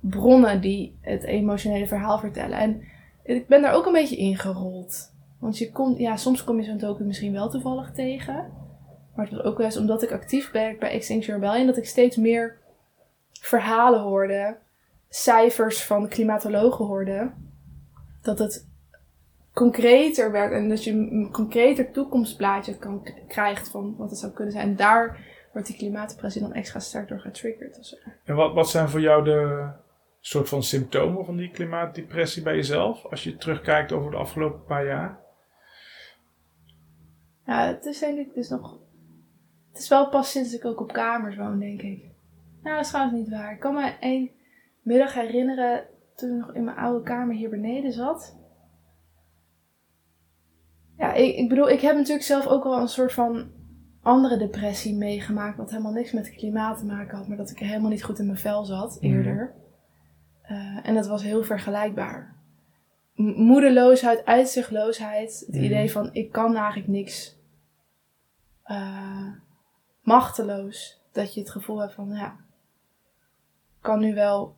bronnen 0.00 0.60
die 0.60 0.98
het 1.00 1.22
emotionele 1.22 1.86
verhaal 1.86 2.18
vertellen. 2.18 2.58
En 2.58 2.82
ik 3.22 3.48
ben 3.48 3.62
daar 3.62 3.74
ook 3.74 3.86
een 3.86 3.92
beetje 3.92 4.16
ingerold. 4.16 5.14
Want 5.38 5.58
je 5.58 5.72
komt, 5.72 5.98
ja, 5.98 6.16
soms 6.16 6.44
kom 6.44 6.60
je 6.60 6.64
zo'n 6.64 6.78
token 6.78 7.06
misschien 7.06 7.32
wel 7.32 7.50
toevallig 7.50 7.92
tegen. 7.92 8.34
Maar 9.14 9.26
het 9.26 9.34
was 9.34 9.44
ook 9.44 9.56
wel 9.56 9.66
eens 9.66 9.76
omdat 9.76 10.02
ik 10.02 10.12
actief 10.12 10.50
ben 10.50 10.78
bij 10.78 10.90
Extinction 10.90 11.34
Rebellion, 11.34 11.66
dat 11.66 11.76
ik 11.76 11.86
steeds 11.86 12.16
meer 12.16 12.58
verhalen 13.40 14.00
hoorde, 14.00 14.56
cijfers 15.08 15.84
van 15.84 16.08
klimatologen 16.08 16.84
hoorde. 16.84 17.30
Dat 18.22 18.38
het 18.38 18.66
concreter 19.52 20.32
werd 20.32 20.52
en 20.52 20.68
dat 20.68 20.84
je 20.84 20.90
een 20.92 21.28
concreter 21.32 21.90
toekomstplaatje 21.90 22.76
kan 22.76 23.08
krijgt 23.28 23.68
van 23.68 23.94
wat 23.96 24.10
het 24.10 24.18
zou 24.18 24.32
kunnen 24.32 24.52
zijn. 24.52 24.68
En 24.68 24.76
daar 24.76 25.18
wordt 25.52 25.68
die 25.68 25.76
klimaatdepressie 25.76 26.42
dan 26.42 26.52
extra 26.52 26.80
sterk 26.80 27.08
door 27.08 27.20
getriggerd. 27.20 27.98
En 28.24 28.34
wat, 28.34 28.54
wat 28.54 28.70
zijn 28.70 28.88
voor 28.88 29.00
jou 29.00 29.24
de 29.24 29.68
soort 30.20 30.48
van 30.48 30.62
symptomen 30.62 31.24
van 31.24 31.36
die 31.36 31.50
klimaatdepressie 31.50 32.42
bij 32.42 32.54
jezelf? 32.54 33.04
Als 33.04 33.24
je 33.24 33.36
terugkijkt 33.36 33.92
over 33.92 34.10
de 34.10 34.16
afgelopen 34.16 34.64
paar 34.64 34.86
jaar? 34.86 35.24
Ja, 37.46 37.66
het 37.66 37.84
is 37.84 37.98
denk 37.98 38.18
ik 38.18 38.34
dus 38.34 38.48
nog. 38.48 38.80
Het 39.72 39.78
is 39.78 39.88
wel 39.88 40.08
pas 40.08 40.30
sinds 40.30 40.54
ik 40.54 40.64
ook 40.64 40.80
op 40.80 40.92
kamers 40.92 41.36
woon, 41.36 41.58
denk 41.58 41.82
ik. 41.82 42.02
Nou, 42.62 42.76
dat 42.76 42.84
is 42.84 42.90
trouwens 42.90 43.18
niet 43.18 43.28
waar. 43.28 43.52
Ik 43.52 43.60
kan 43.60 43.74
me 43.74 43.94
één 44.00 44.30
middag 44.82 45.14
herinneren 45.14 45.84
toen 46.14 46.30
ik 46.30 46.46
nog 46.46 46.54
in 46.54 46.64
mijn 46.64 46.76
oude 46.76 47.04
kamer 47.04 47.34
hier 47.34 47.50
beneden 47.50 47.92
zat. 47.92 48.36
Ja, 50.98 51.12
ik, 51.12 51.36
ik 51.36 51.48
bedoel, 51.48 51.68
ik 51.70 51.80
heb 51.80 51.96
natuurlijk 51.96 52.26
zelf 52.26 52.46
ook 52.46 52.64
wel 52.64 52.80
een 52.80 52.88
soort 52.88 53.12
van 53.12 53.50
andere 54.02 54.36
depressie 54.36 54.96
meegemaakt. 54.96 55.56
Wat 55.56 55.70
helemaal 55.70 55.92
niks 55.92 56.12
met 56.12 56.26
het 56.26 56.36
klimaat 56.36 56.78
te 56.78 56.84
maken 56.84 57.16
had, 57.16 57.28
maar 57.28 57.36
dat 57.36 57.50
ik 57.50 57.58
helemaal 57.58 57.90
niet 57.90 58.04
goed 58.04 58.18
in 58.18 58.26
mijn 58.26 58.38
vel 58.38 58.64
zat 58.64 58.98
mhm. 59.00 59.12
eerder. 59.12 59.54
Uh, 60.50 60.78
en 60.82 60.94
dat 60.94 61.06
was 61.06 61.22
heel 61.22 61.44
vergelijkbaar 61.44 62.36
moedeloosheid, 63.16 64.24
uitzichtloosheid. 64.24 65.44
Het 65.46 65.54
mhm. 65.54 65.64
idee 65.64 65.90
van 65.90 66.08
ik 66.12 66.32
kan 66.32 66.56
eigenlijk 66.56 66.88
niks. 66.88 67.35
Uh, 68.70 69.28
machteloos. 70.00 71.00
Dat 71.12 71.34
je 71.34 71.40
het 71.40 71.50
gevoel 71.50 71.80
hebt 71.80 71.94
van 71.94 72.08
ja, 72.14 72.36
ik 73.76 73.82
kan 73.82 74.00
nu 74.00 74.14
wel 74.14 74.56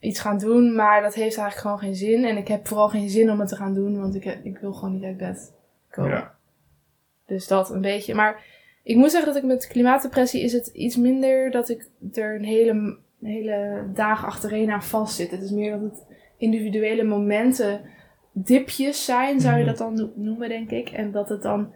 iets 0.00 0.20
gaan 0.20 0.38
doen, 0.38 0.74
maar 0.74 1.02
dat 1.02 1.14
heeft 1.14 1.38
eigenlijk 1.38 1.60
gewoon 1.60 1.78
geen 1.78 2.08
zin. 2.08 2.24
En 2.24 2.36
ik 2.36 2.48
heb 2.48 2.66
vooral 2.66 2.88
geen 2.88 3.10
zin 3.10 3.30
om 3.30 3.40
het 3.40 3.48
te 3.48 3.56
gaan 3.56 3.74
doen, 3.74 4.00
want 4.00 4.14
ik, 4.14 4.24
ik 4.24 4.58
wil 4.58 4.72
gewoon 4.72 4.94
niet 4.94 5.04
uit 5.04 5.16
bed 5.16 5.52
komen. 5.90 6.10
Ja. 6.10 6.34
Dus 7.26 7.46
dat 7.46 7.70
een 7.70 7.80
beetje. 7.80 8.14
Maar 8.14 8.44
ik 8.82 8.96
moet 8.96 9.10
zeggen 9.10 9.32
dat 9.32 9.42
ik 9.42 9.48
met 9.48 9.66
klimaatdepressie 9.66 10.42
is 10.42 10.52
het 10.52 10.66
iets 10.66 10.96
minder 10.96 11.50
dat 11.50 11.68
ik 11.68 11.88
er 12.12 12.34
een 12.34 12.44
hele, 12.44 12.98
hele 13.20 13.86
dag 13.94 14.24
achtereen 14.24 14.70
aan 14.70 14.82
vast 14.82 15.14
zit. 15.14 15.30
Het 15.30 15.42
is 15.42 15.50
meer 15.50 15.70
dat 15.70 15.80
het 15.80 16.06
individuele 16.36 17.04
momenten 17.04 17.80
dipjes 18.32 19.04
zijn, 19.04 19.40
zou 19.40 19.56
je 19.56 19.64
mhm. 19.64 19.68
dat 19.68 19.78
dan 19.78 20.12
noemen, 20.14 20.48
denk 20.48 20.70
ik. 20.70 20.88
En 20.88 21.10
dat 21.10 21.28
het 21.28 21.42
dan 21.42 21.72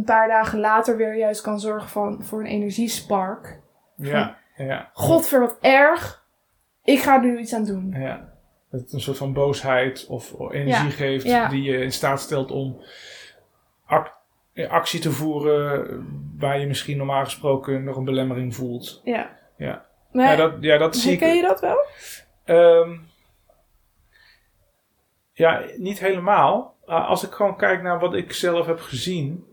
een 0.00 0.06
paar 0.06 0.28
dagen 0.28 0.60
later 0.60 0.96
weer 0.96 1.16
juist 1.16 1.40
kan 1.40 1.60
zorgen 1.60 1.88
van, 1.88 2.24
voor 2.24 2.40
een 2.40 2.46
energiespark. 2.46 3.60
Ja, 3.96 4.36
ja. 4.56 4.90
Godver, 4.92 5.40
wat 5.40 5.58
erg. 5.60 6.24
Ik 6.84 6.98
ga 6.98 7.14
er 7.14 7.20
nu 7.20 7.38
iets 7.38 7.54
aan 7.54 7.64
doen. 7.64 7.94
Ja. 7.98 8.28
Dat 8.70 8.80
het 8.80 8.92
een 8.92 9.00
soort 9.00 9.16
van 9.16 9.32
boosheid 9.32 10.06
of 10.06 10.50
energie 10.50 10.90
geeft 10.90 11.50
die 11.50 11.62
je 11.62 11.78
in 11.78 11.92
staat 11.92 12.20
stelt 12.20 12.50
om 12.50 12.82
actie 14.68 15.00
te 15.00 15.10
voeren 15.10 16.06
waar 16.38 16.58
je 16.58 16.66
misschien 16.66 16.96
normaal 16.96 17.24
gesproken 17.24 17.84
nog 17.84 17.96
een 17.96 18.04
belemmering 18.04 18.54
voelt. 18.54 19.00
Ja. 19.04 19.38
Ja. 19.56 19.84
ja, 20.12 20.36
dat, 20.36 20.52
ja, 20.60 20.78
dat 20.78 20.96
zie 20.96 21.12
ik. 21.12 21.18
Ken 21.18 21.36
je 21.36 21.42
dat 21.42 21.60
wel? 21.60 21.86
Um, 22.46 23.08
ja, 25.32 25.62
niet 25.76 25.98
helemaal. 25.98 26.76
Als 26.84 27.24
ik 27.24 27.32
gewoon 27.32 27.56
kijk 27.56 27.82
naar 27.82 27.98
wat 27.98 28.14
ik 28.14 28.32
zelf 28.32 28.66
heb 28.66 28.80
gezien 28.80 29.49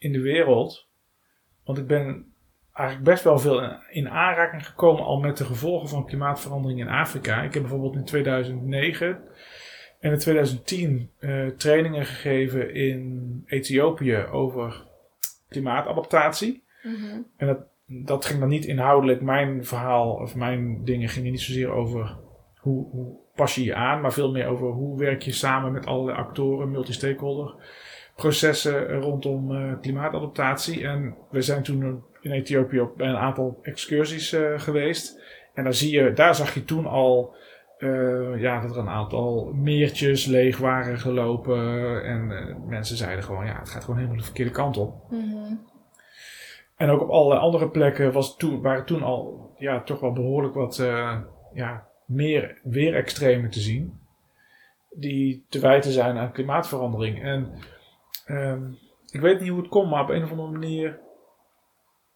in 0.00 0.12
de 0.12 0.20
wereld. 0.20 0.88
Want 1.64 1.78
ik 1.78 1.86
ben 1.86 2.34
eigenlijk 2.72 3.10
best 3.10 3.24
wel 3.24 3.38
veel 3.38 3.72
in 3.90 4.10
aanraking 4.10 4.66
gekomen 4.66 5.04
al 5.04 5.20
met 5.20 5.36
de 5.36 5.44
gevolgen 5.44 5.88
van 5.88 6.06
klimaatverandering 6.06 6.80
in 6.80 6.88
Afrika. 6.88 7.42
Ik 7.42 7.54
heb 7.54 7.62
bijvoorbeeld 7.62 7.94
in 7.94 8.04
2009 8.04 9.22
en 10.00 10.12
in 10.12 10.18
2010 10.18 11.10
uh, 11.20 11.46
trainingen 11.46 12.06
gegeven 12.06 12.74
in 12.74 13.42
Ethiopië 13.46 14.16
over 14.16 14.84
klimaatadaptatie. 15.48 16.64
Mm 16.82 17.26
En 17.36 17.46
dat 17.46 17.68
dat 17.92 18.24
ging 18.24 18.40
dan 18.40 18.48
niet 18.48 18.64
inhoudelijk. 18.64 19.20
Mijn 19.20 19.64
verhaal 19.64 20.12
of 20.12 20.34
mijn 20.34 20.84
dingen 20.84 21.08
gingen 21.08 21.30
niet 21.30 21.40
zozeer 21.40 21.70
over 21.70 22.16
hoe, 22.56 22.90
hoe 22.90 23.16
pas 23.34 23.54
je 23.54 23.64
je 23.64 23.74
aan, 23.74 24.00
maar 24.00 24.12
veel 24.12 24.30
meer 24.30 24.46
over 24.46 24.66
hoe 24.66 24.98
werk 24.98 25.22
je 25.22 25.32
samen 25.32 25.72
met 25.72 25.86
alle 25.86 26.12
actoren, 26.12 26.70
multi-stakeholder 26.70 27.54
processen 28.20 29.00
rondom 29.00 29.52
uh, 29.52 29.72
klimaatadaptatie. 29.80 30.86
En 30.86 31.14
we 31.30 31.42
zijn 31.42 31.62
toen 31.62 32.04
in 32.20 32.30
Ethiopië 32.30 32.80
op 32.80 33.00
een 33.00 33.16
aantal 33.16 33.58
excursies 33.62 34.32
uh, 34.32 34.60
geweest. 34.60 35.20
En 35.54 35.64
daar, 35.64 35.74
zie 35.74 35.92
je, 35.92 36.12
daar 36.12 36.34
zag 36.34 36.54
je 36.54 36.64
toen 36.64 36.86
al 36.86 37.34
uh, 37.78 38.40
ja, 38.40 38.60
dat 38.60 38.70
er 38.70 38.78
een 38.78 38.88
aantal 38.88 39.52
meertjes 39.54 40.26
leeg 40.26 40.58
waren 40.58 40.98
gelopen. 40.98 41.58
En 42.04 42.56
mensen 42.68 42.96
zeiden 42.96 43.24
gewoon, 43.24 43.46
ja, 43.46 43.58
het 43.58 43.68
gaat 43.68 43.84
gewoon 43.84 43.96
helemaal 43.96 44.18
de 44.18 44.24
verkeerde 44.24 44.50
kant 44.50 44.76
op. 44.76 45.10
Mm 45.10 45.20
-hmm. 45.20 45.68
En 46.76 46.90
ook 46.90 47.00
op 47.00 47.10
allerlei 47.10 47.40
andere 47.40 47.68
plekken 47.68 48.12
was 48.12 48.36
toen, 48.36 48.62
waren 48.62 48.84
toen 48.84 49.02
al 49.02 49.50
ja, 49.58 49.82
toch 49.82 50.00
wel 50.00 50.12
behoorlijk 50.12 50.54
wat 50.54 50.76
ja, 51.54 51.86
meer 52.06 52.60
weerextremen 52.62 53.50
te 53.50 53.60
zien. 53.60 54.00
Die 54.90 55.44
te 55.48 55.58
wijten 55.58 55.92
zijn 55.92 56.18
aan 56.18 56.32
klimaatverandering. 56.32 57.22
En 57.22 57.52
um, 58.30 58.78
ik 59.10 59.20
weet 59.20 59.40
niet 59.40 59.48
hoe 59.48 59.58
het 59.60 59.68
komt, 59.68 59.90
maar 59.90 60.02
op 60.02 60.08
een 60.08 60.22
of 60.24 60.30
andere 60.30 60.50
manier. 60.50 60.98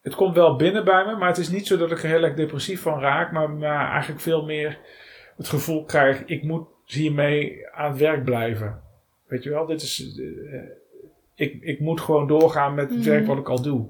Het 0.02 0.14
komt 0.14 0.34
wel 0.34 0.56
binnen 0.56 0.84
bij 0.84 1.04
me, 1.04 1.16
maar 1.16 1.28
het 1.28 1.38
is 1.38 1.48
niet 1.48 1.66
zo 1.66 1.76
dat 1.76 1.90
ik 1.90 2.02
er 2.02 2.08
heel 2.08 2.22
erg 2.22 2.34
depressief 2.34 2.80
van 2.82 3.00
raak. 3.00 3.32
Maar, 3.32 3.50
maar 3.50 3.90
eigenlijk 3.90 4.20
veel 4.20 4.44
meer 4.44 4.78
het 5.36 5.48
gevoel 5.48 5.84
krijg: 5.84 6.24
ik 6.24 6.42
moet 6.42 6.66
hiermee 6.86 7.66
aan 7.72 7.90
het 7.90 8.00
werk 8.00 8.24
blijven. 8.24 8.80
Weet 9.26 9.42
je 9.42 9.50
wel, 9.50 9.66
dit 9.66 9.82
is. 9.82 10.16
Uh, 10.16 10.62
ik, 11.34 11.62
ik 11.62 11.80
moet 11.80 12.00
gewoon 12.00 12.26
doorgaan 12.26 12.74
met 12.74 12.88
het 12.88 12.98
Mhm. 12.98 13.08
werk 13.08 13.26
wat 13.26 13.38
ik 13.38 13.48
al 13.48 13.62
doe. 13.62 13.86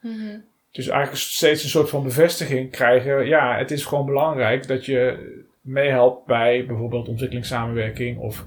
Mhm. 0.00 0.38
Dus 0.70 0.88
eigenlijk 0.88 1.22
steeds 1.22 1.62
een 1.62 1.68
soort 1.68 1.88
van 1.88 2.02
bevestiging 2.02 2.70
krijgen. 2.70 3.26
Ja, 3.26 3.56
het 3.56 3.70
is 3.70 3.84
gewoon 3.84 4.06
belangrijk 4.06 4.66
dat 4.66 4.84
je 4.86 5.18
meehelpt 5.60 6.26
bij 6.26 6.66
bijvoorbeeld 6.66 7.08
ontwikkelingssamenwerking 7.08 8.18
of 8.18 8.44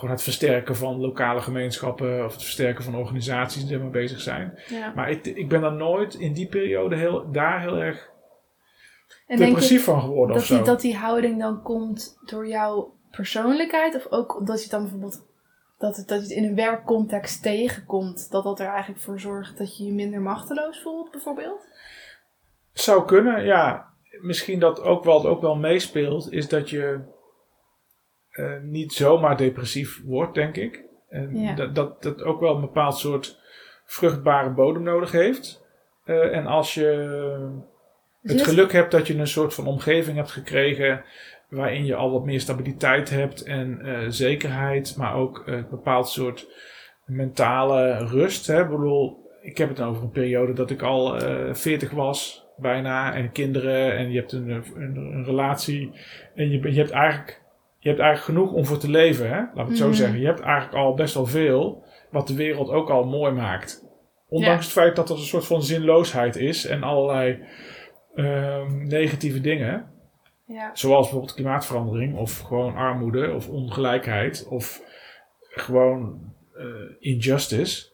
gewoon 0.00 0.14
het 0.14 0.24
versterken 0.24 0.76
van 0.76 1.00
lokale 1.00 1.40
gemeenschappen 1.40 2.24
of 2.24 2.32
het 2.32 2.42
versterken 2.42 2.84
van 2.84 2.94
organisaties 2.94 3.66
die 3.66 3.74
ermee 3.76 3.90
bezig 3.90 4.20
zijn. 4.20 4.58
Ja. 4.68 4.92
Maar 4.94 5.10
ik, 5.10 5.26
ik 5.26 5.48
ben 5.48 5.60
daar 5.60 5.72
nooit 5.72 6.14
in 6.14 6.32
die 6.32 6.48
periode 6.48 6.96
heel, 6.96 7.30
daar 7.30 7.60
heel 7.60 7.76
erg 7.76 8.10
En 9.26 9.36
depressief 9.36 9.84
van 9.84 10.00
geworden 10.00 10.36
of 10.36 10.40
dat 10.40 10.48
zo. 10.48 10.56
die, 10.56 10.64
dat 10.64 10.80
die 10.80 10.96
houding 10.96 11.40
dan 11.40 11.62
komt 11.62 12.18
door 12.24 12.48
jouw 12.48 12.94
persoonlijkheid? 13.10 13.94
Of 13.94 14.06
ook 14.10 14.46
dat 14.46 14.62
je 14.62 14.70
dan 14.70 14.80
bijvoorbeeld 14.80 15.26
dat, 15.78 15.96
het, 15.96 16.08
dat 16.08 16.18
je 16.18 16.24
het 16.24 16.36
in 16.36 16.44
een 16.44 16.54
werkcontext 16.54 17.42
tegenkomt, 17.42 18.30
dat 18.30 18.44
dat 18.44 18.60
er 18.60 18.68
eigenlijk 18.68 19.00
voor 19.00 19.20
zorgt 19.20 19.58
dat 19.58 19.76
je 19.76 19.84
je 19.84 19.92
minder 19.92 20.20
machteloos 20.20 20.82
voelt, 20.82 21.10
bijvoorbeeld? 21.10 21.68
Zou 22.72 23.04
kunnen, 23.04 23.44
ja. 23.44 23.88
Misschien 24.20 24.60
dat 24.60 24.82
ook 24.82 25.04
wel, 25.04 25.26
ook 25.26 25.40
wel 25.40 25.56
meespeelt, 25.56 26.32
is 26.32 26.48
dat 26.48 26.70
je 26.70 27.00
eh, 28.40 28.62
niet 28.62 28.92
zomaar 28.92 29.36
depressief 29.36 30.02
wordt, 30.04 30.34
denk 30.34 30.56
ik. 30.56 30.84
En 31.08 31.36
Ja. 31.40 31.54
dat, 31.54 31.74
dat 31.74 32.02
dat 32.02 32.22
ook 32.22 32.40
wel 32.40 32.54
een 32.54 32.60
bepaald 32.60 32.98
soort 32.98 33.38
vruchtbare 33.84 34.50
bodem 34.50 34.82
nodig 34.82 35.12
heeft. 35.12 35.64
Eh, 36.04 36.36
en 36.36 36.46
als 36.46 36.74
je 36.74 36.86
Dus 38.22 38.30
het 38.32 38.38
dit- 38.38 38.48
geluk 38.48 38.72
hebt 38.72 38.90
dat 38.90 39.06
je 39.06 39.18
een 39.18 39.26
soort 39.26 39.54
van 39.54 39.66
omgeving 39.66 40.16
hebt 40.16 40.30
gekregen 40.30 41.04
waarin 41.48 41.84
je 41.84 41.94
al 41.94 42.10
wat 42.12 42.24
meer 42.24 42.40
stabiliteit 42.40 43.10
hebt 43.10 43.42
en 43.42 43.80
eh, 43.80 43.98
zekerheid, 44.08 44.96
maar 44.96 45.14
ook 45.14 45.42
een 45.46 45.66
bepaald 45.70 46.08
soort 46.08 46.48
mentale 47.04 48.06
rust. 48.06 48.46
Hè? 48.46 48.62
Ik 48.62 48.68
bedoel, 48.70 49.30
ik 49.42 49.58
heb 49.58 49.68
het 49.68 49.80
over 49.80 50.02
een 50.02 50.10
periode 50.10 50.52
dat 50.52 50.70
ik 50.70 50.82
al 50.82 51.16
eh 51.18 51.54
40 51.54 51.90
was, 51.90 52.46
bijna, 52.56 53.14
en 53.14 53.32
kinderen, 53.32 53.92
en 53.96 54.10
je 54.10 54.18
hebt 54.18 54.32
een, 54.32 54.48
een, 54.50 54.96
een 54.96 55.24
relatie, 55.24 55.92
en 56.34 56.50
je, 56.50 56.72
je, 56.72 56.78
hebt 56.78 56.90
eigenlijk, 56.90 57.39
je 57.82 57.88
hebt 57.88 58.00
eigenlijk 58.00 58.38
genoeg 58.38 58.52
om 58.52 58.64
voor 58.64 58.78
te 58.78 58.90
leven, 58.90 59.28
hè? 59.28 59.36
laat 59.36 59.64
ik 59.64 59.68
het 59.68 59.76
zo 59.78 59.86
Mhm. 59.86 59.94
zeggen. 59.96 60.20
Je 60.20 60.26
hebt 60.26 60.40
eigenlijk 60.40 60.74
al 60.74 60.94
best 60.94 61.14
wel 61.14 61.26
veel, 61.26 61.84
wat 62.10 62.26
de 62.26 62.34
wereld 62.34 62.68
ook 62.70 62.90
al 62.90 63.04
mooi 63.04 63.32
maakt. 63.32 63.84
Ondanks 64.28 64.56
Ja. 64.66 64.70
het 64.70 64.72
feit 64.84 64.96
dat 64.96 65.08
er 65.10 65.16
een 65.16 65.22
soort 65.22 65.46
van 65.46 65.62
zinloosheid 65.62 66.36
is 66.36 66.66
en 66.66 66.82
allerlei 66.82 67.42
ehm, 68.14 68.86
negatieve 68.86 69.40
dingen. 69.40 69.90
Ja. 70.46 70.70
Zoals 70.74 71.00
bijvoorbeeld 71.02 71.34
klimaatverandering 71.34 72.16
of 72.16 72.38
gewoon 72.38 72.74
armoede 72.76 73.32
of 73.34 73.48
ongelijkheid 73.48 74.46
of 74.48 74.80
gewoon 75.40 76.32
eh, 76.56 76.64
injustice. 76.98 77.88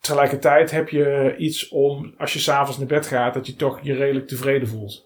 Tegelijkertijd 0.00 0.70
heb 0.70 0.88
je 0.88 1.34
iets 1.38 1.68
om, 1.68 2.14
als 2.18 2.32
je 2.32 2.38
s'avonds 2.38 2.78
naar 2.78 2.86
bed 2.86 3.06
gaat, 3.06 3.34
dat 3.34 3.46
je 3.46 3.54
toch 3.54 3.80
je 3.82 3.94
redelijk 3.94 4.28
tevreden 4.28 4.68
voelt. 4.68 5.05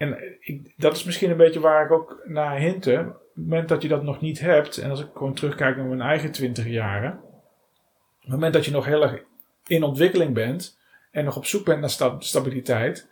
En 0.00 0.18
ik, 0.40 0.72
dat 0.76 0.96
is 0.96 1.04
misschien 1.04 1.30
een 1.30 1.36
beetje 1.36 1.60
waar 1.60 1.84
ik 1.84 1.90
ook 1.90 2.20
naar 2.24 2.58
hinte. 2.58 2.92
Op 3.08 3.34
het 3.34 3.44
moment 3.48 3.68
dat 3.68 3.82
je 3.82 3.88
dat 3.88 4.02
nog 4.02 4.20
niet 4.20 4.40
hebt, 4.40 4.78
en 4.78 4.90
als 4.90 5.00
ik 5.00 5.08
gewoon 5.14 5.34
terugkijk 5.34 5.76
naar 5.76 5.86
mijn 5.86 6.00
eigen 6.00 6.32
twintig 6.32 6.66
jaren. 6.66 7.12
Op 7.12 8.20
het 8.20 8.30
moment 8.30 8.52
dat 8.52 8.64
je 8.64 8.70
nog 8.70 8.84
heel 8.84 9.02
erg 9.02 9.22
in 9.66 9.82
ontwikkeling 9.82 10.34
bent 10.34 10.78
en 11.10 11.24
nog 11.24 11.36
op 11.36 11.44
zoek 11.44 11.64
bent 11.64 11.80
naar 11.80 11.90
sta- 11.90 12.16
stabiliteit, 12.18 13.08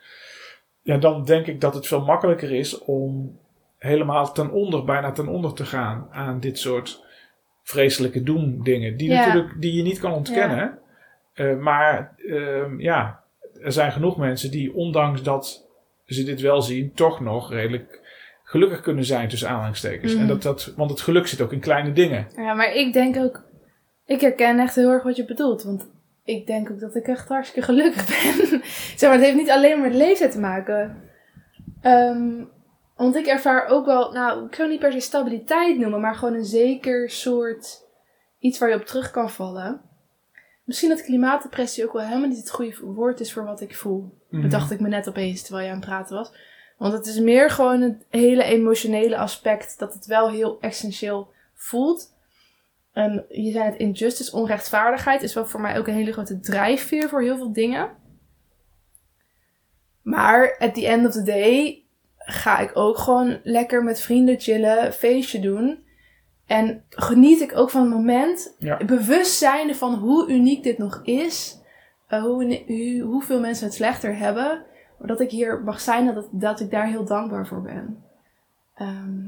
ja, 0.83 0.97
dan 0.99 1.25
denk 1.25 1.47
ik 1.47 1.61
dat 1.61 1.75
het 1.75 1.87
veel 1.87 2.05
makkelijker 2.05 2.53
is 2.53 2.79
om 2.79 3.39
helemaal 3.79 4.33
ten 4.33 4.51
onder, 4.51 4.85
bijna 4.85 5.13
ten 5.13 5.29
onder 5.29 5.53
te 5.55 5.65
gaan 5.65 6.09
aan 6.11 6.41
dit 6.41 6.59
soort 6.59 7.05
vreselijke 7.63 8.23
doen-dingen. 8.23 8.97
Die, 8.97 9.09
Ja. 9.11 9.27
natuurlijk, 9.27 9.61
die 9.61 9.73
je 9.75 9.83
niet 9.83 10.01
kan 10.01 10.13
ontkennen. 10.13 10.79
Eh, 11.33 11.57
maar 11.57 12.15
ehm, 12.27 12.81
ja, 12.81 13.23
er 13.63 13.73
zijn 13.73 13.93
genoeg 13.93 14.17
mensen 14.17 14.51
die, 14.51 14.75
ondanks 14.75 15.23
dat 15.23 15.68
ze 16.15 16.25
dit 16.25 16.41
wel 16.41 16.63
zien, 16.63 16.93
toch 16.95 17.21
nog 17.21 17.53
redelijk 17.53 18.01
gelukkig 18.43 18.81
kunnen 18.81 19.05
zijn 19.05 19.29
tussen 19.29 19.49
aanhalingstekens. 19.49 20.13
Mhm. 20.13 20.23
En 20.23 20.29
dat, 20.29 20.43
dat, 20.43 20.73
want 20.77 20.91
het 20.91 21.01
geluk 21.01 21.27
zit 21.27 21.41
ook 21.41 21.53
in 21.53 21.61
kleine 21.61 21.93
dingen. 21.93 22.27
ja, 22.37 22.55
maar 22.55 22.73
ik 22.73 22.93
denk 22.93 23.17
ook, 23.17 23.43
ik 24.07 24.21
herken 24.21 24.59
echt 24.59 24.75
heel 24.75 24.91
erg 24.91 25.03
wat 25.03 25.17
je 25.17 25.25
bedoelt. 25.25 25.63
Want 25.63 25.91
ik 26.25 26.47
denk 26.47 26.71
ook 26.71 26.81
dat 26.81 26.95
ik 26.95 27.07
echt 27.07 27.29
hartstikke 27.29 27.67
gelukkig 27.67 28.07
ben. 28.13 28.61
zeg 28.97 29.01
maar, 29.01 29.13
het 29.13 29.27
heeft 29.27 29.37
niet 29.37 29.51
alleen 29.51 29.79
maar 29.79 29.89
met 29.89 29.99
leeftijd 29.99 30.33
te 30.33 30.41
maken. 30.41 31.03
Ehm, 31.83 32.45
want 32.97 33.17
ik 33.17 33.27
ervaar 33.27 33.67
ook 33.67 33.87
wel, 33.87 34.13
nou, 34.13 34.47
ik 34.47 34.55
zou 34.55 34.69
niet 34.69 34.81
per 34.81 34.93
se 34.93 35.01
stabiliteit 35.01 35.79
noemen, 35.79 36.01
maar 36.01 36.15
gewoon 36.15 36.35
een 36.35 36.45
zeker 36.45 37.11
soort 37.11 37.87
iets 38.39 38.59
waar 38.59 38.69
je 38.69 38.75
op 38.75 38.85
terug 38.85 39.11
kan 39.11 39.31
vallen. 39.31 39.81
Misschien 40.69 40.89
dat 40.89 41.03
klimaatdepressie 41.03 41.85
ook 41.85 41.93
wel 41.93 42.03
helemaal 42.03 42.29
niet 42.29 42.39
het 42.39 42.51
goede 42.51 42.77
woord 42.81 43.21
is 43.21 43.33
voor 43.33 43.45
wat 43.45 43.61
ik 43.61 43.77
voel. 43.77 44.19
Mhm. 44.29 44.43
Bedacht 44.43 44.71
ik 44.71 44.81
me 44.81 44.89
net 44.89 45.09
opeens 45.09 45.43
terwijl 45.43 45.65
je 45.67 45.73
aan 45.73 45.79
het 45.79 45.87
praten 45.87 46.17
was. 46.17 46.33
Want 46.79 46.93
het 46.93 47.07
is 47.07 47.19
meer 47.19 47.51
gewoon 47.51 47.81
het 47.81 48.07
hele 48.09 48.43
emotionele 48.43 49.17
aspect 49.17 49.79
dat 49.79 49.95
het 49.95 50.07
wel 50.07 50.31
heel 50.31 50.61
essentieel 50.61 51.33
voelt. 51.55 52.15
En 52.93 53.25
je 53.29 53.51
zei 53.53 53.65
het 53.65 53.77
injustice, 53.77 54.37
onrechtvaardigheid 54.37 55.23
is 55.23 55.35
wel 55.35 55.47
voor 55.47 55.61
mij 55.61 55.79
ook 55.79 55.87
een 55.87 55.95
hele 55.95 56.13
grote 56.13 56.41
drijfveer 56.41 57.09
voor 57.09 57.23
heel 57.23 57.37
veel 57.37 57.53
dingen. 57.53 57.91
Maar 60.03 60.57
at 60.59 60.75
the 60.75 60.87
end 60.87 61.07
of 61.07 61.13
the 61.13 61.23
day 61.23 61.83
ga 62.17 62.59
ik 62.59 62.71
ook 62.77 62.99
gewoon 62.99 63.41
lekker 63.43 63.85
met 63.85 64.01
vrienden 64.01 64.41
chillen, 64.41 64.93
feestje 64.93 65.41
doen. 65.41 65.87
En 66.49 66.83
geniet 66.91 67.41
ik 67.41 67.57
ook 67.57 67.71
van 67.71 67.81
het 67.81 67.91
moment. 67.91 68.55
Ja. 68.59 68.85
Bewust 68.85 69.39
zijnde 69.39 69.75
van 69.75 69.95
hoe 69.95 70.31
uniek 70.31 70.63
dit 70.63 70.79
nog 70.79 71.01
is. 71.05 71.57
eh, 72.07 72.23
hoe, 72.23 72.63
hoe, 72.67 73.01
hoeveel 73.03 73.41
mensen 73.41 73.65
het 73.67 73.75
slechter 73.75 74.17
hebben. 74.17 74.63
Dat 74.99 75.21
ik 75.21 75.31
hier 75.31 75.61
mag 75.65 75.81
zijn, 75.81 76.07
dat, 76.07 76.15
het- 76.15 76.29
dat 76.31 76.61
ik 76.61 76.71
daar 76.71 76.87
heel 76.87 77.05
dankbaar 77.05 77.47
voor 77.47 77.63
ben. 77.63 78.03
Ehm, 78.75 79.21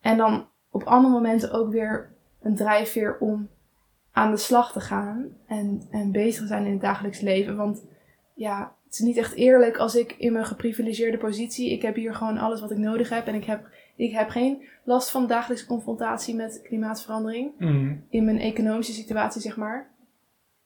en 0.00 0.16
dan 0.16 0.46
op 0.70 0.82
andere 0.82 1.12
momenten 1.14 1.52
ook 1.52 1.70
weer 1.72 2.10
een 2.42 2.54
drijfveer 2.56 3.16
om 3.20 3.48
aan 4.12 4.30
de 4.30 4.36
slag 4.36 4.72
te 4.72 4.80
gaan. 4.80 5.26
En, 5.46 5.82
en 5.90 6.12
bezig 6.12 6.40
te 6.40 6.46
zijn 6.46 6.64
in 6.66 6.72
het 6.72 6.80
dagelijks 6.80 7.20
leven. 7.20 7.56
Want 7.56 7.84
ja, 8.34 8.72
het 8.84 8.92
is 8.94 8.98
niet 9.00 9.16
echt 9.16 9.34
eerlijk 9.34 9.76
als 9.76 9.94
ik 9.94 10.14
in 10.18 10.32
mijn 10.32 10.44
geprivilegeerde 10.46 11.18
positie. 11.18 11.72
Ik 11.72 11.82
heb 11.82 11.94
hier 11.94 12.14
gewoon 12.14 12.38
alles 12.38 12.60
wat 12.60 12.70
ik 12.70 12.78
nodig 12.78 13.08
heb. 13.08 13.26
En 13.26 13.34
ik 13.34 13.44
heb, 13.44 13.66
ik 14.06 14.12
heb 14.12 14.28
geen 14.28 14.62
last 14.84 15.10
van 15.10 15.26
dagelijkse 15.26 15.66
confrontatie 15.66 16.34
met 16.34 16.60
klimaatverandering. 16.62 17.52
Mhm. 17.58 17.96
In 18.08 18.24
mijn 18.24 18.38
economische 18.40 18.92
situatie, 18.92 19.40
zeg 19.40 19.56
maar. 19.56 19.90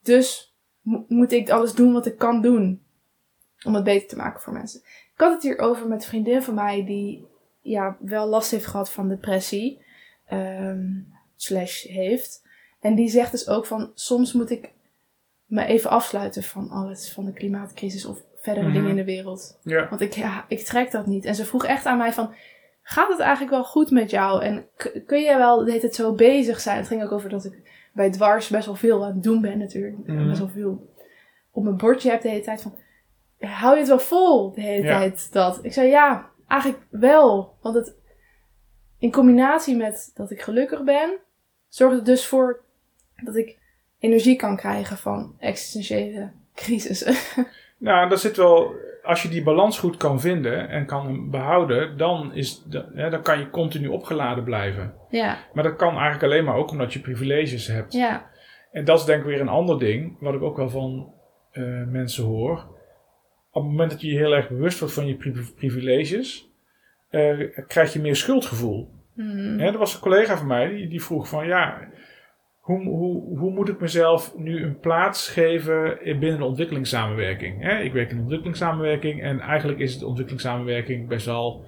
Dus 0.02 0.54
mo- 0.80 1.04
moet 1.08 1.32
ik 1.32 1.50
alles 1.50 1.72
doen 1.74 1.92
wat 1.92 2.06
ik 2.06 2.18
kan 2.18 2.42
doen. 2.42 2.82
Om 3.64 3.74
het 3.74 3.84
beter 3.84 4.08
te 4.08 4.16
maken 4.16 4.40
voor 4.40 4.52
mensen. 4.52 4.80
Ik 4.84 5.20
had 5.20 5.32
het 5.32 5.42
hier 5.42 5.58
over 5.58 5.88
met 5.88 6.02
een 6.02 6.08
vriendin 6.08 6.42
van 6.42 6.54
mij 6.54 6.84
die 6.84 7.26
ja, 7.60 7.96
wel 8.00 8.26
last 8.26 8.50
heeft 8.50 8.66
gehad 8.66 8.90
van 8.90 9.08
depressie. 9.08 9.80
ehm, 10.26 10.86
slash 11.36 11.82
heeft. 11.84 12.42
En 12.80 12.94
die 12.94 13.08
zegt 13.08 13.30
dus 13.30 13.48
ook 13.48 13.66
van 13.66 13.90
soms 13.94 14.32
moet 14.32 14.50
ik 14.50 14.70
me 15.46 15.64
even 15.64 15.90
afsluiten 15.90 16.42
van 16.42 16.70
alles. 16.70 17.12
Van 17.12 17.24
de 17.24 17.32
klimaatcrisis 17.32 18.04
of 18.04 18.22
verdere 18.36 18.66
Mhm. 18.66 18.74
dingen 18.74 18.90
in 18.90 18.96
de 18.96 19.04
wereld. 19.04 19.58
Want 19.88 20.00
ik, 20.00 20.12
ja, 20.14 20.44
ik 20.48 20.58
trek 20.64 20.90
dat 20.90 21.06
niet. 21.06 21.24
En 21.24 21.34
ze 21.34 21.44
vroeg 21.44 21.64
echt 21.64 21.86
aan 21.86 21.98
mij 21.98 22.12
van... 22.12 22.34
Gaat 22.82 23.08
het 23.08 23.18
eigenlijk 23.18 23.50
wel 23.50 23.64
goed 23.64 23.90
met 23.90 24.10
jou? 24.10 24.42
En 24.42 24.66
kun 25.06 25.20
je 25.20 25.36
wel 25.36 25.64
de 25.64 25.78
tijd 25.80 25.94
zo 25.94 26.12
bezig 26.14 26.60
zijn? 26.60 26.76
Het 26.76 26.86
ging 26.86 27.02
ook 27.02 27.12
over 27.12 27.28
dat 27.28 27.44
ik 27.44 27.88
bij 27.92 28.10
Dwars 28.10 28.48
best 28.48 28.66
wel 28.66 28.74
veel 28.74 29.04
aan 29.04 29.12
het 29.14 29.22
doen 29.22 29.40
ben 29.40 29.58
natuurlijk. 29.58 29.96
Mhm. 30.06 30.26
Best 30.28 30.38
wel 30.38 30.48
veel 30.48 30.90
op 31.50 31.62
mijn 31.64 31.76
bordje 31.76 32.10
heb 32.10 32.22
de 32.22 32.28
hele 32.28 32.42
tijd 32.42 32.62
van... 32.62 32.74
hou 33.40 33.72
je 33.72 33.78
het 33.78 33.88
wel 33.88 33.98
vol 33.98 34.52
de 34.52 34.60
hele 34.60 34.84
Ja. 34.86 34.98
tijd 34.98 35.32
dat? 35.32 35.58
Ik 35.62 35.72
zei, 35.72 35.88
ja, 35.88 36.30
eigenlijk 36.48 36.82
wel. 36.90 37.56
Want 37.60 37.74
het, 37.74 37.94
in 38.98 39.12
combinatie 39.12 39.76
met 39.76 40.10
dat 40.14 40.30
ik 40.30 40.40
gelukkig 40.42 40.82
ben, 40.82 41.18
zorgt 41.68 41.96
het 41.96 42.04
dus 42.06 42.26
voor 42.26 42.60
dat 43.24 43.36
ik 43.36 43.58
energie 43.98 44.36
kan 44.36 44.56
krijgen 44.56 44.96
van 44.96 45.34
existentiële 45.38 46.30
crisissen. 46.54 47.14
Nou, 47.78 48.08
dat 48.08 48.20
zit 48.20 48.36
wel. 48.36 48.74
Als 49.02 49.22
je 49.22 49.28
die 49.28 49.42
balans 49.42 49.78
goed 49.78 49.96
kan 49.96 50.20
vinden 50.20 50.68
en 50.68 50.86
kan 50.86 51.30
behouden, 51.30 51.96
dan, 51.98 52.34
is 52.34 52.62
de, 52.62 52.84
hè, 52.94 53.10
dan 53.10 53.22
kan 53.22 53.38
je 53.38 53.50
continu 53.50 53.86
opgeladen 53.88 54.44
blijven. 54.44 54.94
ja, 55.08 55.38
Maar 55.52 55.64
dat 55.64 55.76
kan 55.76 55.92
eigenlijk 55.94 56.22
alleen 56.22 56.44
maar 56.44 56.56
ook 56.56 56.70
omdat 56.70 56.92
je 56.92 57.00
privileges 57.00 57.66
hebt. 57.66 57.92
ja, 57.92 58.30
En 58.72 58.84
dat 58.84 58.98
is 58.98 59.04
denk 59.04 59.20
ik 59.20 59.26
weer 59.26 59.40
een 59.40 59.48
ander 59.48 59.78
ding, 59.78 60.16
wat 60.20 60.34
ik 60.34 60.42
ook 60.42 60.56
wel 60.56 60.68
van 60.68 61.12
eh, 61.52 61.62
mensen 61.86 62.24
hoor. 62.24 62.58
Op 63.50 63.62
het 63.62 63.70
moment 63.70 63.90
dat 63.90 64.00
je 64.00 64.08
je 64.10 64.16
heel 64.16 64.32
erg 64.34 64.48
bewust 64.48 64.78
wordt 64.78 64.94
van 64.94 65.06
je 65.06 65.14
pri- 65.14 65.52
privileges, 65.56 66.48
eh, 67.10 67.38
krijg 67.66 67.92
je 67.92 68.00
meer 68.00 68.16
schuldgevoel. 68.16 68.90
Mhm. 69.14 69.58
Hè, 69.58 69.66
er 69.66 69.78
was 69.78 69.94
een 69.94 70.00
collega 70.00 70.36
van 70.36 70.46
mij 70.46 70.68
die, 70.68 70.88
die 70.88 71.02
vroeg 71.02 71.28
van 71.28 71.46
ja, 71.46 71.80
hoe, 72.62 72.84
hoe, 72.88 73.38
hoe 73.38 73.50
moet 73.50 73.68
ik 73.68 73.80
mezelf 73.80 74.36
nu 74.36 74.62
een 74.62 74.78
plaats 74.78 75.28
geven 75.28 76.04
in- 76.04 76.18
binnen 76.18 76.38
de 76.38 76.44
ontwikkelingssamenwerking? 76.44 77.62
Hè, 77.62 77.78
ik 77.78 77.92
werk 77.92 78.10
in 78.10 78.16
de 78.16 78.20
ontwikkelingssamenwerking 78.22 79.22
en 79.22 79.40
eigenlijk 79.40 79.78
is 79.78 79.98
de 79.98 80.06
ontwikkelingssamenwerking 80.06 81.08
best 81.08 81.26
wel 81.26 81.64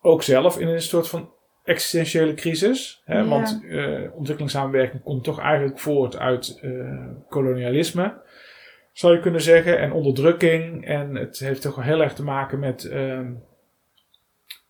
ook 0.00 0.22
zelf 0.22 0.58
in 0.58 0.68
een 0.68 0.80
soort 0.82 1.08
van 1.08 1.30
existentiële 1.64 2.34
crisis. 2.34 3.02
Hè, 3.04 3.18
Ja. 3.18 3.24
Want 3.28 3.64
eh, 3.70 4.00
ontwikkelingssamenwerking 4.14 5.02
komt 5.02 5.24
toch 5.24 5.40
eigenlijk 5.40 5.78
voort 5.78 6.18
uit 6.18 6.58
eh, 6.62 6.70
kolonialisme. 7.28 8.20
Zou 8.92 9.14
je 9.14 9.20
kunnen 9.20 9.40
zeggen, 9.40 9.78
en 9.78 9.92
onderdrukking. 9.92 10.86
En 10.86 11.14
het 11.14 11.38
heeft 11.38 11.62
toch 11.62 11.74
wel 11.74 11.84
heel 11.84 12.02
erg 12.02 12.14
te 12.14 12.24
maken 12.24 12.58
met 12.58 12.84
ehm, 12.84 13.32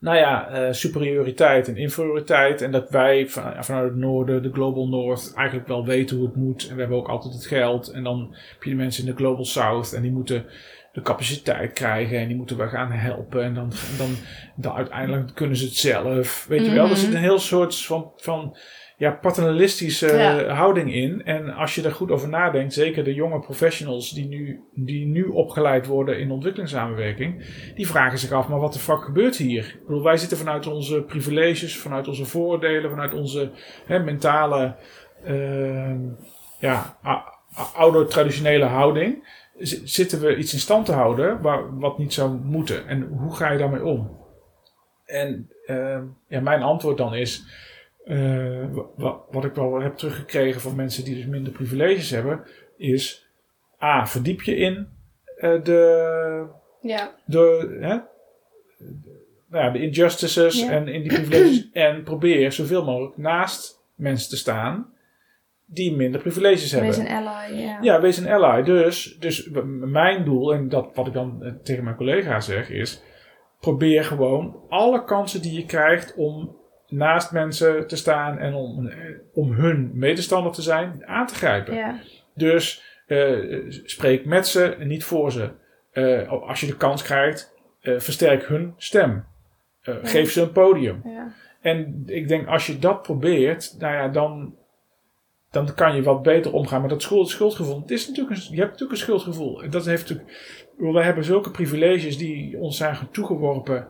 nou 0.02 0.16
ja, 0.16 0.48
eh, 0.48 0.72
superioriteit 0.72 1.68
en 1.68 1.76
inferioriteit. 1.76 2.62
En 2.62 2.70
dat 2.72 2.90
wij 2.90 3.28
van, 3.28 3.64
vanuit 3.64 3.88
het 3.90 3.98
noorden, 3.98 4.42
de 4.42 4.52
Global 4.52 4.88
North, 4.88 5.32
eigenlijk 5.36 5.68
wel 5.68 5.84
weten 5.86 6.16
hoe 6.16 6.26
het 6.26 6.36
moet. 6.36 6.66
En 6.68 6.74
we 6.74 6.80
hebben 6.80 6.98
ook 6.98 7.08
altijd 7.08 7.34
het 7.34 7.46
geld. 7.46 7.88
En 7.88 8.02
dan 8.02 8.28
heb 8.52 8.62
je 8.62 8.70
de 8.70 8.76
mensen 8.76 9.04
in 9.04 9.10
de 9.10 9.16
Global 9.16 9.44
South 9.44 9.92
en 9.92 10.02
die 10.02 10.10
moeten 10.12 10.44
de 10.92 11.02
capaciteit 11.02 11.72
krijgen 11.72 12.18
en 12.18 12.26
die 12.28 12.36
moeten 12.36 12.56
we 12.56 12.68
gaan 12.68 12.92
helpen. 12.92 13.42
En 13.42 13.54
dan, 13.54 13.72
dan, 13.98 14.10
dan 14.56 14.72
uiteindelijk 14.72 15.34
kunnen 15.34 15.56
ze 15.56 15.64
het 15.64 15.74
zelf. 15.76 16.46
Weet 16.48 16.64
je 16.66 16.72
wel, 16.72 16.84
er 16.84 16.90
Mhm. 16.90 16.98
zit 17.00 17.14
een 17.14 17.20
heel 17.20 17.38
soort 17.38 17.76
van, 17.76 18.12
van 18.16 18.56
ja, 19.02 19.10
paternalistische 19.10 20.06
Ja. 20.16 20.48
houding 20.54 20.94
in. 20.94 21.24
En 21.24 21.50
als 21.54 21.74
je 21.74 21.82
er 21.82 21.92
goed 21.92 22.10
over 22.10 22.28
nadenkt, 22.28 22.72
zeker 22.72 23.04
de 23.04 23.14
jonge 23.14 23.38
professionals 23.40 24.10
die 24.10 24.28
nu, 24.28 24.60
die 24.74 25.06
nu 25.06 25.24
opgeleid 25.24 25.86
worden 25.86 26.18
in 26.18 26.30
ontwikkelingssamenwerking, 26.30 27.44
die 27.74 27.86
vragen 27.86 28.18
zich 28.18 28.30
af, 28.32 28.48
maar 28.48 28.58
wat 28.60 28.72
de 28.72 28.78
fuck 28.78 29.02
gebeurt 29.02 29.36
hier? 29.36 29.64
Ik 29.78 29.86
bedoel, 29.86 30.02
wij 30.02 30.16
zitten 30.16 30.38
vanuit 30.38 30.66
onze 30.66 31.02
privileges, 31.02 31.78
vanuit 31.78 32.08
onze 32.08 32.24
voordelen, 32.24 32.90
vanuit 32.90 33.14
onze 33.14 33.50
hè, 33.86 33.98
mentale, 33.98 34.74
ehm, 35.24 36.00
ja, 36.58 36.96
a- 37.04 37.24
a- 37.58 37.70
oude 37.74 38.06
traditionele 38.06 38.64
houding, 38.64 39.40
zitten 39.84 40.20
we 40.20 40.36
iets 40.36 40.52
in 40.52 40.58
stand 40.58 40.86
te 40.86 40.92
houden 40.92 41.40
waar, 41.42 41.78
wat 41.78 41.98
niet 41.98 42.12
zou 42.12 42.30
moeten. 42.44 42.86
En 42.86 43.02
hoe 43.02 43.34
ga 43.36 43.50
je 43.52 43.58
daarmee 43.58 43.84
om? 43.84 44.20
En 45.04 45.50
ehm, 45.66 46.04
ja, 46.28 46.40
mijn 46.40 46.62
antwoord 46.62 46.96
dan 46.98 47.14
is, 47.14 47.44
eh, 48.04 48.64
wa- 48.72 48.86
wa- 48.96 49.20
wat 49.30 49.44
ik 49.44 49.54
wel 49.54 49.80
heb 49.80 49.96
teruggekregen 49.96 50.60
van 50.60 50.76
mensen 50.76 51.04
die 51.04 51.14
dus 51.14 51.26
minder 51.26 51.52
privileges 51.52 52.10
hebben, 52.10 52.44
is 52.76 53.26
A, 53.82 54.06
verdiep 54.06 54.42
je 54.42 54.56
in 54.56 54.88
eh, 55.36 55.62
de, 55.62 56.46
ja, 56.80 57.14
de, 57.24 57.76
hè, 57.80 57.98
nou 59.48 59.64
ja, 59.64 59.70
de 59.70 59.80
injustices 59.82 60.60
Ja. 60.60 60.70
en 60.70 60.88
in 60.88 61.02
die 61.02 61.12
privileges. 61.12 61.70
en 61.72 62.02
probeer 62.02 62.52
zoveel 62.52 62.84
mogelijk 62.84 63.16
naast 63.16 63.80
mensen 63.94 64.30
te 64.30 64.36
staan 64.36 64.90
die 65.64 65.96
minder 65.96 66.20
privileges 66.20 66.70
hebben. 66.72 66.90
wees 66.90 66.98
een 66.98 67.08
ally, 67.08 67.60
ja. 67.60 67.78
Ja, 67.80 68.00
wees 68.00 68.16
een 68.16 68.28
ally. 68.30 68.62
Dus, 68.62 69.16
dus 69.18 69.48
mijn 69.80 70.24
doel, 70.24 70.54
en 70.54 70.68
dat 70.68 70.90
wat 70.94 71.06
ik 71.06 71.12
dan 71.12 71.42
eh, 71.42 71.52
tegen 71.62 71.84
mijn 71.84 71.96
collega 71.96 72.40
zeg, 72.40 72.70
is: 72.70 73.02
probeer 73.60 74.04
gewoon 74.04 74.56
alle 74.68 75.04
kansen 75.04 75.42
die 75.42 75.52
je 75.52 75.64
krijgt 75.66 76.14
om 76.16 76.56
naast 76.92 77.32
mensen 77.32 77.86
te 77.86 77.96
staan 77.96 78.38
en 78.38 78.54
om, 78.54 78.90
om 79.34 79.52
hun 79.52 79.90
medestander 79.94 80.52
te 80.52 80.62
zijn, 80.62 81.06
aan 81.06 81.26
te 81.26 81.34
grijpen. 81.34 81.74
Ja, 81.74 82.00
Dus 82.34 82.82
eh, 83.06 83.38
spreek 83.84 84.24
met 84.24 84.46
ze 84.46 84.64
en 84.64 84.88
niet 84.88 85.04
voor 85.04 85.32
ze. 85.32 85.50
Eh, 85.92 86.28
als 86.28 86.60
je 86.60 86.66
de 86.66 86.76
kans 86.76 87.02
krijgt, 87.02 87.54
eh, 87.80 87.98
versterk 87.98 88.44
hun 88.46 88.74
stem. 88.76 89.24
Ja. 89.82 89.98
Geef 90.02 90.32
ze 90.32 90.40
een 90.42 90.52
podium. 90.52 91.00
ja. 91.04 91.32
En 91.60 92.02
ik 92.06 92.28
denk, 92.28 92.46
als 92.46 92.66
je 92.66 92.78
dat 92.78 93.02
probeert, 93.02 93.76
nou 93.78 93.94
ja, 93.94 94.08
dan, 94.08 94.54
dan 95.50 95.74
kan 95.74 95.94
je 95.94 96.02
wat 96.02 96.22
beter 96.22 96.52
omgaan 96.52 96.80
met 96.80 96.90
dat 96.90 97.02
schuld, 97.02 97.28
schuldgevoel. 97.28 97.80
Het 97.80 97.90
is 97.90 98.08
natuurlijk 98.08 98.36
een, 98.36 98.46
je 98.50 98.58
hebt 98.58 98.70
natuurlijk 98.70 98.90
een 98.90 99.04
schuldgevoel. 99.04 99.62
En 99.62 99.70
Dat 99.70 99.84
heeft 99.84 100.08
natuurlijk, 100.08 100.38
wij 100.78 101.04
hebben 101.04 101.24
zulke 101.24 101.50
privileges 101.50 102.18
die 102.18 102.58
ons 102.58 102.76
zijn 102.76 102.96
toegeworpen, 103.10 103.88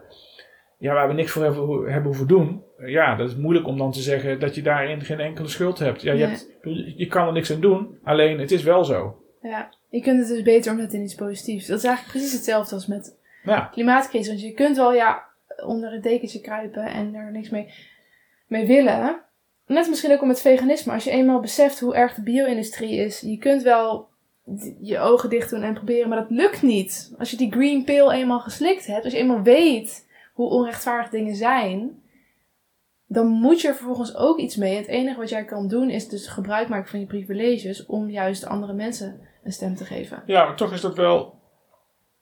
ja, 0.82 0.94
waar 0.94 1.08
we 1.08 1.14
niks 1.14 1.30
voor 1.30 1.42
hebben, 1.42 1.82
hebben 1.92 2.04
hoeven 2.10 2.26
doen. 2.26 2.62
Ja, 2.86 3.16
dat 3.16 3.28
is 3.28 3.36
moeilijk 3.36 3.66
om 3.66 3.78
dan 3.78 3.92
te 3.92 4.00
zeggen 4.00 4.40
dat 4.40 4.54
je 4.54 4.62
daarin 4.62 5.00
geen 5.00 5.20
enkele 5.20 5.48
schuld 5.48 5.78
hebt. 5.78 6.02
Ja, 6.02 6.12
je, 6.12 6.18
Nee. 6.18 6.28
hebt, 6.28 6.48
je 6.96 7.06
kan 7.06 7.26
er 7.26 7.32
niks 7.32 7.52
aan 7.52 7.60
doen, 7.60 7.98
alleen 8.02 8.38
het 8.38 8.50
is 8.50 8.62
wel 8.62 8.84
zo. 8.84 9.22
ja. 9.42 9.80
Je 9.88 10.00
kunt 10.00 10.18
het 10.18 10.28
dus 10.28 10.42
beter 10.42 10.72
omzetten 10.72 10.98
in 10.98 11.04
iets 11.04 11.14
positiefs. 11.14 11.66
Dat 11.66 11.78
is 11.78 11.84
eigenlijk 11.84 12.16
precies 12.16 12.32
hetzelfde 12.36 12.74
als 12.74 12.86
met 12.86 13.18
Ja, 13.44 13.60
klimaatcrisis. 13.72 14.28
Want 14.28 14.40
je 14.42 14.52
kunt 14.52 14.76
wel 14.76 14.92
ja, 14.94 15.22
onder 15.64 15.92
het 15.92 16.02
dekentje 16.02 16.40
kruipen 16.40 16.84
en 16.84 17.14
er 17.14 17.32
niks 17.32 17.50
mee, 17.50 17.68
mee 18.46 18.66
willen. 18.66 19.20
Net 19.66 19.88
misschien 19.88 20.12
ook 20.12 20.22
om 20.22 20.28
het 20.28 20.40
veganisme. 20.40 20.92
Als 20.92 21.04
je 21.04 21.10
eenmaal 21.10 21.40
beseft 21.40 21.80
hoe 21.80 21.94
erg 21.94 22.14
de 22.14 22.22
bio-industrie 22.22 22.96
is. 22.96 23.20
Je 23.20 23.38
kunt 23.38 23.62
wel 23.62 24.08
je 24.80 24.98
ogen 24.98 25.30
dicht 25.30 25.50
doen 25.50 25.62
en 25.62 25.74
proberen, 25.74 26.08
maar 26.08 26.18
dat 26.18 26.30
lukt 26.30 26.62
niet. 26.62 27.14
Als 27.18 27.30
je 27.30 27.36
die 27.36 27.52
green 27.52 27.84
pill 27.84 28.10
eenmaal 28.10 28.40
geslikt 28.40 28.86
hebt. 28.86 29.04
Als 29.04 29.12
je 29.12 29.18
eenmaal 29.18 29.42
weet 29.42 30.08
hoe 30.32 30.50
onrechtvaardig 30.50 31.10
dingen 31.10 31.36
zijn. 31.36 32.02
Dan 33.06 33.26
moet 33.26 33.60
je 33.60 33.68
er 33.68 33.74
vervolgens 33.74 34.16
ook 34.16 34.38
iets 34.38 34.56
mee. 34.56 34.76
Het 34.76 34.86
enige 34.86 35.18
wat 35.18 35.28
jij 35.28 35.44
kan 35.44 35.68
doen 35.68 35.90
is 35.90 36.08
dus 36.08 36.26
gebruik 36.26 36.68
maken 36.68 36.90
van 36.90 37.00
je 37.00 37.06
privileges. 37.06 37.86
Om 37.86 38.10
juist 38.10 38.46
andere 38.46 38.72
mensen 38.72 39.20
een 39.42 39.52
stem 39.52 39.74
te 39.74 39.84
geven. 39.84 40.22
ja, 40.26 40.44
maar 40.44 40.56
toch 40.56 40.72
is 40.72 40.80
dat 40.80 40.96
wel 40.96 41.40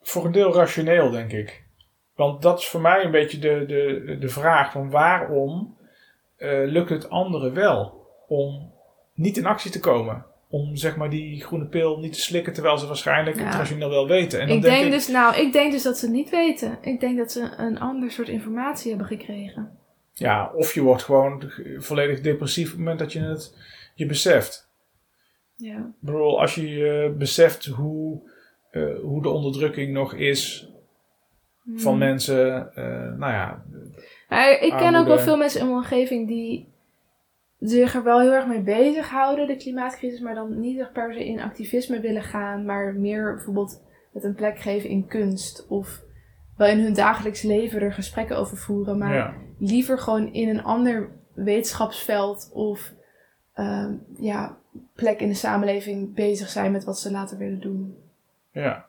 voor 0.00 0.24
een 0.24 0.32
deel 0.32 0.54
rationeel, 0.54 1.10
denk 1.10 1.32
ik. 1.32 1.64
Want 2.14 2.42
dat 2.42 2.58
is 2.58 2.68
voor 2.68 2.80
mij 2.80 3.04
een 3.04 3.10
beetje 3.10 3.38
de, 3.38 3.64
de, 3.66 4.16
de 4.20 4.28
vraag 4.28 4.72
van 4.72 4.90
waarom 4.90 5.76
eh, 6.36 6.62
lukt 6.64 6.90
het 6.90 7.10
anderen 7.10 7.54
wel 7.54 8.06
om 8.28 8.72
niet 9.14 9.36
in 9.36 9.46
actie 9.46 9.70
te 9.70 9.80
komen? 9.80 10.24
Om 10.52 10.76
zeg 10.76 10.96
maar 10.96 11.10
die 11.10 11.42
groene 11.44 11.64
pil 11.66 11.98
niet 11.98 12.12
te 12.12 12.20
slikken 12.20 12.52
terwijl 12.52 12.78
ze 12.78 12.86
waarschijnlijk 12.86 13.36
Ja. 13.38 13.44
het 13.44 13.54
rationeel 13.54 13.88
wel 13.90 14.06
weten. 14.08 14.40
En 14.40 14.46
dan 14.48 14.56
ik 14.56 14.62
denk, 14.62 14.74
denk, 14.74 14.86
ik, 14.86 14.92
dus, 14.92 15.08
nou, 15.08 15.36
ik 15.36 15.52
denk 15.52 15.72
dus 15.72 15.82
dat 15.82 15.98
ze 15.98 16.04
het 16.04 16.14
niet 16.14 16.30
weten. 16.30 16.78
Ik 16.82 17.00
denk 17.00 17.18
dat 17.18 17.32
ze 17.32 17.50
een 17.56 17.78
ander 17.80 18.10
soort 18.10 18.28
informatie 18.28 18.88
hebben 18.90 19.06
gekregen. 19.06 19.78
ja, 20.12 20.50
of 20.54 20.74
je 20.74 20.80
wordt 20.82 21.02
gewoon 21.02 21.52
volledig 21.78 22.20
depressief 22.20 22.64
op 22.64 22.70
het 22.70 22.78
moment 22.78 22.98
dat 22.98 23.12
je 23.12 23.20
het 23.20 23.54
je 23.94 24.06
beseft. 24.06 24.68
Ja. 25.56 25.76
Ik 25.76 25.84
bedoel, 26.00 26.40
als 26.40 26.54
je 26.54 27.04
eh, 27.12 27.18
beseft 27.18 27.66
hoe, 27.66 28.20
eh, 28.70 28.82
hoe 29.02 29.22
de 29.22 29.28
onderdrukking 29.28 29.92
nog 29.92 30.14
is 30.14 30.68
van 31.76 31.90
Hmm. 31.90 31.98
mensen, 31.98 32.74
eh, 32.74 32.84
nou 33.18 33.32
ja, 33.32 33.62
Maar 34.28 34.50
ik 34.50 34.72
ken 34.76 34.94
ook 34.94 35.06
wel 35.06 35.18
veel 35.18 35.36
mensen 35.36 35.60
in 35.60 35.66
mijn 35.66 35.78
omgeving 35.78 36.28
die 36.28 36.69
zich 37.60 37.94
er 37.94 38.02
wel 38.02 38.20
heel 38.20 38.32
erg 38.32 38.46
mee 38.46 38.62
bezighouden, 38.62 39.46
de 39.46 39.56
klimaatcrisis, 39.56 40.20
maar 40.20 40.34
dan 40.34 40.60
niet 40.60 40.78
echt 40.78 40.92
per 40.92 41.12
se 41.12 41.24
in 41.24 41.40
activisme 41.40 42.00
willen 42.00 42.22
gaan, 42.22 42.64
maar 42.64 42.94
meer 42.94 43.34
bijvoorbeeld 43.34 43.82
het 44.12 44.24
een 44.24 44.34
plek 44.34 44.58
geven 44.58 44.90
in 44.90 45.06
kunst 45.06 45.66
of 45.68 46.02
wel 46.56 46.68
in 46.68 46.80
hun 46.80 46.94
dagelijks 46.94 47.42
leven 47.42 47.80
er 47.80 47.92
gesprekken 47.92 48.36
over 48.36 48.56
voeren, 48.56 48.98
maar 48.98 49.14
ja. 49.14 49.34
liever 49.58 49.98
gewoon 49.98 50.32
in 50.32 50.48
een 50.48 50.62
ander 50.62 51.10
wetenschapsveld 51.34 52.50
of 52.52 52.92
ehm, 53.54 53.94
ja, 54.16 54.58
plek 54.94 55.20
in 55.20 55.28
de 55.28 55.34
samenleving 55.34 56.14
bezig 56.14 56.48
zijn 56.48 56.72
met 56.72 56.84
wat 56.84 56.98
ze 56.98 57.10
later 57.10 57.38
willen 57.38 57.60
doen. 57.60 57.96
Ja. 58.52 58.88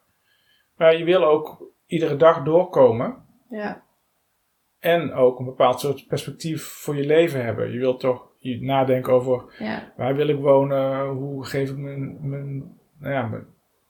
Maar 0.75 0.97
je 0.97 1.03
wil 1.03 1.23
ook 1.23 1.63
iedere 1.85 2.15
dag 2.15 2.43
doorkomen 2.43 3.25
Ja, 3.49 3.83
en 4.81 5.13
ook 5.13 5.39
een 5.39 5.45
bepaald 5.45 5.79
soort 5.79 6.07
perspectief 6.07 6.63
voor 6.63 6.95
je 6.95 7.05
leven 7.05 7.43
hebben. 7.43 7.71
Je 7.71 7.79
wilt 7.79 7.99
toch 7.99 8.30
nadenken 8.41 9.13
over 9.13 9.43
ja, 9.59 9.93
waar 9.97 10.15
wil 10.15 10.27
ik 10.27 10.39
wonen, 10.39 11.07
hoe 11.07 11.45
geef 11.45 11.69
ik 11.69 11.77
mijn, 11.77 12.17
mijn, 12.21 12.77
nou 12.97 13.13
ja, 13.13 13.27
mijn 13.27 13.45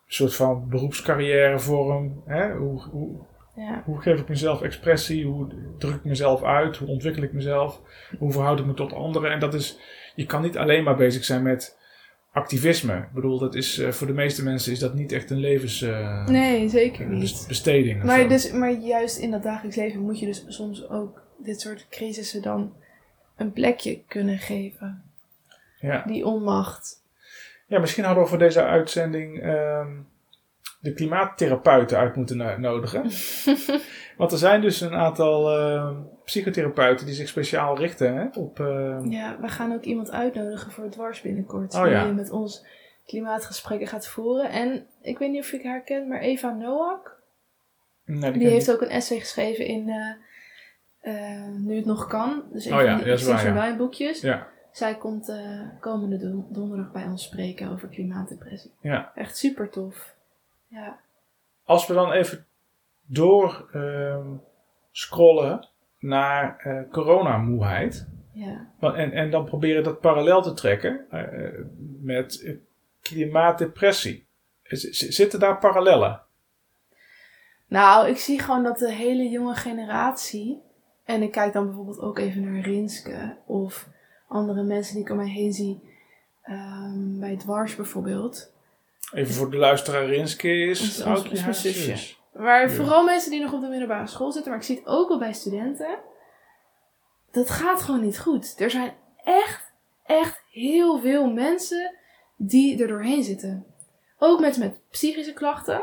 soort 0.08 0.36
van 0.36 0.70
beroepscarrière 0.70 1.60
vorm, 1.60 2.22
hè? 2.26 2.56
Hoe, 2.56 2.82
hoe, 2.82 3.20
ja, 3.56 3.82
hoe 3.86 4.02
geef 4.02 4.20
ik 4.20 4.28
mezelf 4.28 4.62
expressie, 4.62 5.26
hoe 5.26 5.48
druk 5.78 5.96
ik 5.96 6.04
mezelf 6.04 6.44
uit, 6.44 6.78
hoe 6.78 6.88
ontwikkel 6.88 7.24
ik 7.24 7.34
mezelf, 7.34 7.82
hoe 8.20 8.32
verhoud 8.32 8.60
ik 8.60 8.66
me 8.66 8.74
tot 8.74 8.94
anderen. 8.94 9.32
En 9.32 9.40
dat 9.40 9.54
is, 9.54 9.80
je 10.16 10.26
kan 10.26 10.42
niet 10.42 10.58
alleen 10.58 10.84
maar 10.84 10.96
bezig 10.96 11.24
zijn 11.24 11.44
met 11.44 11.80
activisme. 12.32 12.96
Ik 12.96 13.12
bedoel, 13.14 13.40
dat 13.40 13.56
is, 13.56 13.78
eh, 13.78 13.92
voor 13.92 14.08
de 14.08 14.14
meeste 14.14 14.44
mensen 14.44 14.72
is 14.72 14.80
dat 14.80 14.94
niet 14.94 15.12
echt 15.12 15.30
een 15.30 15.40
levensbesteding. 15.40 16.30
Nee, 16.30 16.70
zeker 16.70 17.08
niet. 17.08 17.46
besteding 17.48 18.04
Maar, 18.04 18.28
dus, 18.28 18.52
maar 18.52 18.72
juist 18.72 19.18
in 19.18 19.32
dat 19.32 19.44
dagelijks 19.44 19.78
leven 19.78 20.02
moet 20.02 20.20
je 20.20 20.26
dus 20.26 20.46
soms 20.48 20.90
ook 20.90 21.22
dit 21.38 21.62
soort 21.62 21.88
crisissen 21.90 22.42
dan 22.42 22.74
een 23.41 23.54
plekje 23.54 24.04
kunnen 24.08 24.38
geven. 24.38 25.04
ja. 25.80 26.04
Die 26.08 26.25
onmacht. 26.25 27.04
ja, 27.67 27.80
misschien 27.80 28.04
hadden 28.04 28.23
we 28.23 28.30
voor 28.30 28.38
deze 28.38 28.63
uitzending 28.63 29.41
ehm, 29.41 29.89
de 30.80 30.93
klimaattherapeuten 30.93 31.97
uit 31.97 32.15
moeten 32.15 32.38
no- 32.38 32.58
nodigen. 32.58 33.01
Want 34.17 34.32
er 34.32 34.38
zijn 34.38 34.62
dus 34.62 34.82
een 34.82 34.93
aantal 34.95 35.58
ehm, 35.60 35.95
psychotherapeuten 36.25 37.06
die 37.06 37.15
zich 37.15 37.27
speciaal 37.27 37.77
richten 37.77 38.15
hè, 38.15 38.25
op... 38.39 38.60
ehm, 38.60 39.10
Ja, 39.12 39.38
we 39.41 39.47
gaan 39.47 39.73
ook 39.73 39.84
iemand 39.84 40.12
uitnodigen 40.12 40.71
voor 40.71 40.84
het 40.84 40.93
dwars 40.93 41.21
binnenkort. 41.21 41.73
Oh, 41.73 41.84
die 41.84 41.91
ja. 41.91 42.06
met 42.12 42.30
ons 42.32 42.65
klimaatgesprekken 43.06 43.88
gaat 43.88 44.08
voeren. 44.08 44.49
En 44.49 44.86
ik 45.01 45.17
weet 45.17 45.32
niet 45.32 45.41
of 45.41 45.51
je 45.51 45.67
haar 45.67 45.82
kent, 45.84 46.08
maar 46.08 46.19
Eva 46.19 46.51
Noack. 46.51 47.19
nou, 48.06 48.32
Die 48.34 48.41
ken 48.41 48.51
heeft 48.51 48.67
ik 48.67 48.73
ook 48.73 48.82
een 48.82 48.89
essay 48.89 49.19
geschreven 49.19 49.65
in 49.65 49.89
eh, 49.89 49.95
eh, 51.02 51.48
Nu 51.48 51.76
het 51.76 51.86
nog 51.86 52.08
kan. 52.08 52.44
Dus 52.52 52.66
een 52.66 52.74
Oh 52.78 52.82
ja, 52.84 52.96
die 52.98 53.12
Extinction 53.12 53.54
ja. 53.56 53.76
Boekjes. 53.76 54.22
Ja, 54.22 54.48
Zij 54.72 54.96
komt 54.98 55.30
eh, 55.30 55.62
komende 55.80 56.18
don- 56.18 56.46
donderdag 56.50 56.92
bij 56.92 57.04
ons 57.06 57.24
spreken 57.24 57.70
over 57.72 57.88
klimaatdepressie. 57.88 58.72
ja. 58.82 59.12
Echt 59.16 59.38
super 59.38 59.70
tof. 59.70 60.16
Ja. 60.68 61.00
Als 61.64 61.88
we 61.88 61.94
dan 61.94 62.12
even 62.12 62.46
door 63.06 63.70
ehm, 63.74 64.28
scrollen 64.92 65.68
naar 66.00 66.58
eh 66.60 66.92
coronamoeheid. 66.92 68.08
ja. 68.34 68.68
En, 68.80 69.12
en 69.12 69.32
dan 69.32 69.46
proberen 69.46 69.84
dat 69.84 70.00
parallel 70.00 70.42
te 70.42 70.54
trekken 70.54 71.06
met 72.02 72.58
klimaatdepressie. 73.02 74.26
Z- 74.64 74.90
Zitten 75.10 75.40
daar 75.40 75.58
parallellen? 75.58 76.22
Nou, 77.68 78.08
ik 78.08 78.18
zie 78.18 78.40
gewoon 78.40 78.64
dat 78.64 78.78
de 78.78 78.92
hele 78.92 79.30
jonge 79.30 79.56
generatie. 79.56 80.62
En 81.12 81.21
ik 81.21 81.32
kijk 81.32 81.54
dan 81.54 81.65
bijvoorbeeld 81.65 82.00
ook 82.00 82.19
even 82.19 82.52
naar 82.52 82.62
Rinske 82.62 83.36
of 83.45 83.88
andere 84.28 84.63
mensen 84.63 84.93
die 84.95 85.04
ik 85.04 85.10
om 85.10 85.17
mij 85.17 85.30
heen 85.30 85.54
zie. 85.54 85.89
ehm, 86.41 87.19
bij 87.19 87.36
Dwars 87.38 87.76
bijvoorbeeld. 87.76 88.52
Even 89.13 89.34
voor 89.34 89.52
de 89.52 89.58
luisteraar, 89.58 90.06
Rinske 90.06 90.65
is 90.65 91.02
haar 91.04 91.17
zusje. 91.56 91.71
zus. 91.82 92.21
Waar 92.32 92.69
Ja. 92.69 92.76
vooral 92.76 93.04
mensen 93.04 93.32
die 93.32 93.41
nog 93.41 93.54
op 93.54 93.62
de 93.62 93.67
middelbare 93.67 94.08
school 94.08 94.32
zitten, 94.32 94.52
maar 94.52 94.60
ik 94.60 94.65
zie 94.65 94.76
het 94.76 94.86
ook 94.88 95.10
wel 95.10 95.19
bij 95.19 95.34
studenten. 95.34 95.97
Dat 97.32 97.50
gaat 97.50 97.82
gewoon 97.82 98.02
niet 98.02 98.19
goed. 98.19 98.60
Er 98.60 98.69
zijn 98.69 98.93
echt, 99.24 99.71
echt 100.06 100.41
heel 100.52 101.00
veel 101.00 101.32
mensen 101.32 101.95
die 102.36 102.82
er 102.82 102.88
doorheen 102.88 103.24
zitten. 103.24 103.65
Ook 104.17 104.39
mensen 104.39 104.62
met 104.63 104.80
psychische 104.89 105.34
klachten. 105.34 105.82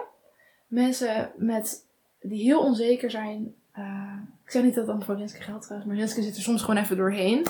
Mensen 0.67 1.33
met, 1.37 1.85
die 2.21 2.43
heel 2.43 2.61
onzeker 2.61 3.11
zijn. 3.11 3.55
Eh, 3.73 4.17
ik 4.49 4.55
zeg 4.55 4.63
niet 4.63 4.75
dat 4.75 4.87
dat 4.87 4.97
dan 4.97 5.07
voor 5.07 5.17
Renske 5.17 5.43
geldt 5.43 5.63
trouwens, 5.63 5.91
maar 5.91 6.01
Renske 6.01 6.23
zit 6.23 6.37
er 6.37 6.43
soms 6.43 6.63
gewoon 6.63 6.83
even 6.83 6.97
doorheen. 6.97 7.47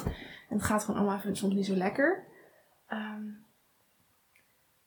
En 0.48 0.56
het 0.56 0.62
gaat 0.62 0.84
gewoon 0.84 1.00
allemaal 1.00 1.18
even 1.18 1.37
soms 1.37 1.54
niet 1.54 1.66
zo 1.66 1.74
lekker. 1.74 2.24
Ehm, 2.88 3.22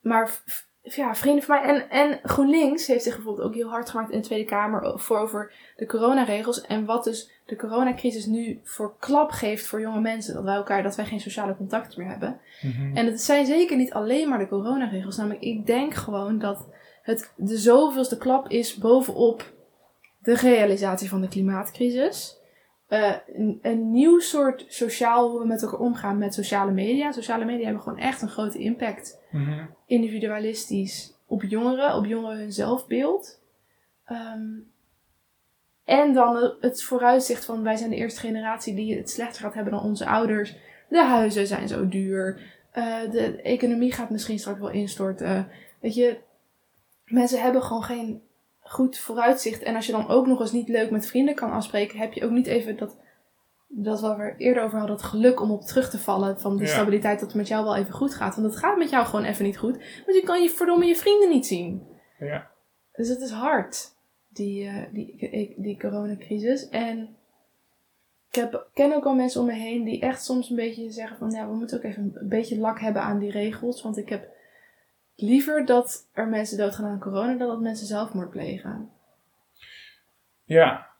maar 0.00 0.42
ja, 0.82 1.14
vrienden 1.14 1.44
van 1.44 1.60
mij 1.60 1.68
en, 1.68 1.90
en 1.90 2.20
GroenLinks 2.22 2.86
heeft 2.86 3.02
zich 3.02 3.14
bijvoorbeeld 3.14 3.46
ook 3.46 3.54
heel 3.54 3.68
hard 3.68 3.90
gemaakt 3.90 4.10
in 4.10 4.20
de 4.20 4.26
Tweede 4.26 4.44
Kamer 4.44 4.98
voor 5.00 5.18
over 5.18 5.52
de 5.76 5.86
coronaregels. 5.86 6.60
En 6.60 6.84
wat 6.84 7.04
dus 7.04 7.30
de 7.46 7.56
coronacrisis 7.56 8.26
nu 8.26 8.60
voor 8.64 8.96
klap 8.98 9.30
geeft 9.30 9.66
voor 9.66 9.80
jonge 9.80 10.00
mensen. 10.00 10.34
Dat 10.34 10.44
wij 10.44 10.54
elkaar, 10.54 10.82
dat 10.82 10.96
wij 10.96 11.06
geen 11.06 11.20
sociale 11.20 11.56
contacten 11.56 12.00
meer 12.00 12.10
hebben. 12.10 12.40
Mhm. 12.62 12.96
En 12.96 13.06
het 13.06 13.20
zijn 13.20 13.46
zeker 13.46 13.76
niet 13.76 13.92
alleen 13.92 14.28
maar 14.28 14.38
de 14.38 14.48
coronaregels. 14.48 15.16
Namelijk, 15.16 15.42
ik 15.42 15.66
denk 15.66 15.94
gewoon 15.94 16.38
dat 16.38 16.66
het 17.02 17.32
de 17.36 17.58
zoveelste 17.58 18.18
klap 18.18 18.48
is 18.48 18.76
bovenop 18.76 19.52
de 20.22 20.34
realisatie 20.34 21.08
van 21.08 21.20
de 21.20 21.28
klimaatcrisis. 21.28 22.40
Eh, 22.86 23.12
een, 23.26 23.58
een 23.62 23.90
nieuw 23.90 24.18
soort 24.18 24.64
sociaal, 24.68 25.30
hoe 25.30 25.40
we 25.40 25.46
met 25.46 25.62
elkaar 25.62 25.78
omgaan 25.80 26.18
met 26.18 26.34
sociale 26.34 26.70
media. 26.72 27.12
Sociale 27.12 27.44
media 27.44 27.64
hebben 27.64 27.82
gewoon 27.82 27.98
echt 27.98 28.22
een 28.22 28.28
grote 28.28 28.58
impact 28.58 29.20
Mhm. 29.30 29.64
individualistisch 29.86 31.14
op 31.26 31.42
jongeren, 31.42 31.94
op 31.96 32.04
jongeren 32.06 32.38
hun 32.38 32.52
zelfbeeld. 32.52 33.40
Ehm, 34.04 34.48
en 35.84 36.12
dan 36.12 36.54
het 36.60 36.82
vooruitzicht 36.82 37.44
van 37.44 37.62
wij 37.62 37.76
zijn 37.76 37.90
de 37.90 37.96
eerste 37.96 38.20
generatie 38.20 38.74
die 38.74 38.96
het 38.96 39.10
slechter 39.10 39.42
gaat 39.42 39.54
hebben 39.54 39.72
dan 39.72 39.82
onze 39.82 40.06
ouders. 40.06 40.56
De 40.88 41.04
huizen 41.04 41.46
zijn 41.46 41.68
zo 41.68 41.88
duur. 41.88 42.40
Eh, 42.70 43.10
de 43.10 43.42
economie 43.42 43.92
gaat 43.92 44.10
misschien 44.10 44.38
straks 44.38 44.58
wel 44.60 44.70
instorten. 44.70 45.48
Weet 45.80 45.94
je, 45.94 46.18
mensen 47.04 47.40
hebben 47.40 47.62
gewoon 47.62 47.82
geen 47.82 48.22
goed 48.72 48.98
vooruitzicht. 48.98 49.62
En 49.62 49.74
als 49.74 49.86
je 49.86 49.92
dan 49.92 50.08
ook 50.08 50.26
nog 50.26 50.40
eens 50.40 50.52
niet 50.52 50.68
leuk 50.68 50.90
met 50.90 51.06
vrienden 51.06 51.34
kan 51.34 51.52
afspreken, 51.52 51.98
heb 51.98 52.12
je 52.12 52.24
ook 52.24 52.30
niet 52.30 52.46
even 52.46 52.76
dat, 52.76 52.98
dat 53.68 54.00
wat 54.00 54.16
we 54.16 54.34
eerder 54.36 54.62
over 54.62 54.78
hadden, 54.78 54.96
dat 54.96 55.06
geluk 55.06 55.40
om 55.40 55.50
op 55.50 55.62
terug 55.62 55.90
te 55.90 55.98
vallen 55.98 56.40
van 56.40 56.56
die 56.56 56.66
Ja. 56.66 56.72
stabiliteit 56.72 57.18
dat 57.18 57.28
het 57.28 57.36
met 57.36 57.48
jou 57.48 57.64
wel 57.64 57.76
even 57.76 57.94
goed 57.94 58.14
gaat. 58.14 58.34
Want 58.36 58.46
het 58.46 58.56
gaat 58.56 58.78
met 58.78 58.90
jou 58.90 59.06
gewoon 59.06 59.24
even 59.24 59.44
niet 59.44 59.58
goed. 59.58 59.76
Want 60.06 60.16
je 60.16 60.22
kan 60.24 60.42
je 60.42 60.50
verdomme 60.50 60.84
je 60.84 60.96
vrienden 60.96 61.28
niet 61.28 61.46
zien. 61.46 61.86
Ja. 62.18 62.50
Dus 62.92 63.08
het 63.08 63.20
is 63.20 63.30
hard, 63.30 63.94
die, 64.28 64.66
eh, 64.66 64.82
die, 64.92 65.54
die 65.56 65.78
coronacrisis. 65.78 66.68
En 66.68 67.16
ik 68.30 68.34
heb, 68.34 68.66
ken 68.74 68.94
ook 68.94 69.04
al 69.04 69.14
mensen 69.14 69.40
om 69.40 69.46
me 69.46 69.52
heen 69.52 69.84
die 69.84 70.00
echt 70.00 70.24
soms 70.24 70.50
een 70.50 70.56
beetje 70.56 70.90
zeggen 70.90 71.16
van... 71.16 71.30
Ja, 71.30 71.46
we 71.48 71.54
moeten 71.54 71.76
ook 71.76 71.84
even 71.84 72.12
een 72.14 72.28
beetje 72.28 72.58
lak 72.58 72.80
hebben 72.80 73.02
aan 73.02 73.18
die 73.18 73.30
regels. 73.30 73.82
Want 73.82 73.96
ik 73.96 74.08
heb 74.08 74.28
liever 75.14 75.66
dat 75.66 76.08
er 76.12 76.28
mensen 76.28 76.58
doodgaan 76.58 76.86
aan 76.86 77.00
corona... 77.00 77.34
dan 77.36 77.48
dat 77.48 77.60
mensen 77.60 77.86
zelfmoord 77.86 78.30
plegen. 78.30 78.90
ja, 80.44 80.90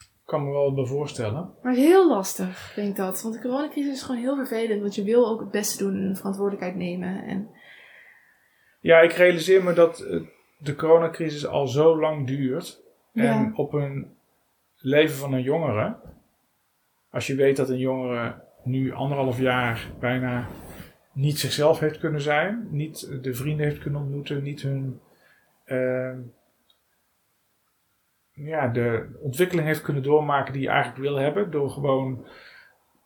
ik 0.00 0.32
kan 0.32 0.44
me 0.44 0.50
wel 0.50 0.74
bij 0.74 0.84
voorstellen. 0.84 1.54
Maar 1.62 1.74
heel 1.74 2.08
lastig, 2.08 2.58
vind 2.58 2.88
ik 2.88 2.96
dat. 2.96 3.22
Want 3.22 3.34
de 3.34 3.40
coronacrisis 3.40 3.92
is 3.92 4.02
gewoon 4.02 4.20
heel 4.20 4.36
vervelend. 4.36 4.80
Want 4.80 4.94
je 4.94 5.04
wil 5.04 5.28
ook 5.28 5.40
het 5.40 5.50
beste 5.50 5.78
doen 5.84 6.02
en 6.02 6.16
verantwoordelijkheid 6.16 6.76
nemen. 6.76 7.24
En 7.24 7.50
Ja, 8.80 9.00
ik 9.00 9.12
realiseer 9.12 9.64
me 9.64 9.72
dat 9.72 10.00
eh, 10.00 10.20
de 10.58 10.74
coronacrisis 10.74 11.46
al 11.46 11.66
zo 11.66 12.00
lang 12.00 12.26
duurt. 12.26 12.84
En 13.12 13.56
op 13.56 13.72
een 13.72 14.16
leven 14.76 15.16
van 15.16 15.32
een 15.32 15.42
jongere, 15.42 15.96
als 17.10 17.26
je 17.26 17.34
weet 17.34 17.56
dat 17.56 17.68
een 17.68 17.78
jongere 17.78 18.42
nu 18.62 18.92
anderhalf 18.92 19.38
jaar 19.38 19.90
bijna 20.00 20.46
niet 21.16 21.38
zichzelf 21.38 21.78
heeft 21.78 21.98
kunnen 21.98 22.20
zijn, 22.20 22.68
niet 22.70 23.18
de 23.22 23.34
vrienden 23.34 23.66
heeft 23.66 23.78
kunnen 23.80 24.00
ontmoeten, 24.00 24.42
niet 24.42 24.62
hun 24.62 25.00
ehm, 25.64 26.18
ja, 28.32 28.68
de 28.68 29.06
ontwikkeling 29.20 29.66
heeft 29.66 29.82
kunnen 29.82 30.02
doormaken 30.02 30.52
die 30.52 30.62
je 30.62 30.68
eigenlijk 30.68 31.02
wil 31.02 31.16
hebben, 31.16 31.50
door 31.50 31.70
gewoon 31.70 32.26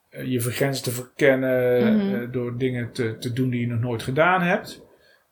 eh, 0.08 0.24
je 0.24 0.40
grenzen 0.40 0.84
te 0.84 0.90
verkennen, 0.90 1.96
Mhm. 1.96 2.14
eh, 2.14 2.32
door 2.32 2.56
dingen 2.58 2.92
te, 2.92 3.16
te 3.18 3.32
doen 3.32 3.50
die 3.50 3.60
je 3.60 3.66
nog 3.66 3.80
nooit 3.80 4.02
gedaan 4.02 4.42
hebt. 4.42 4.86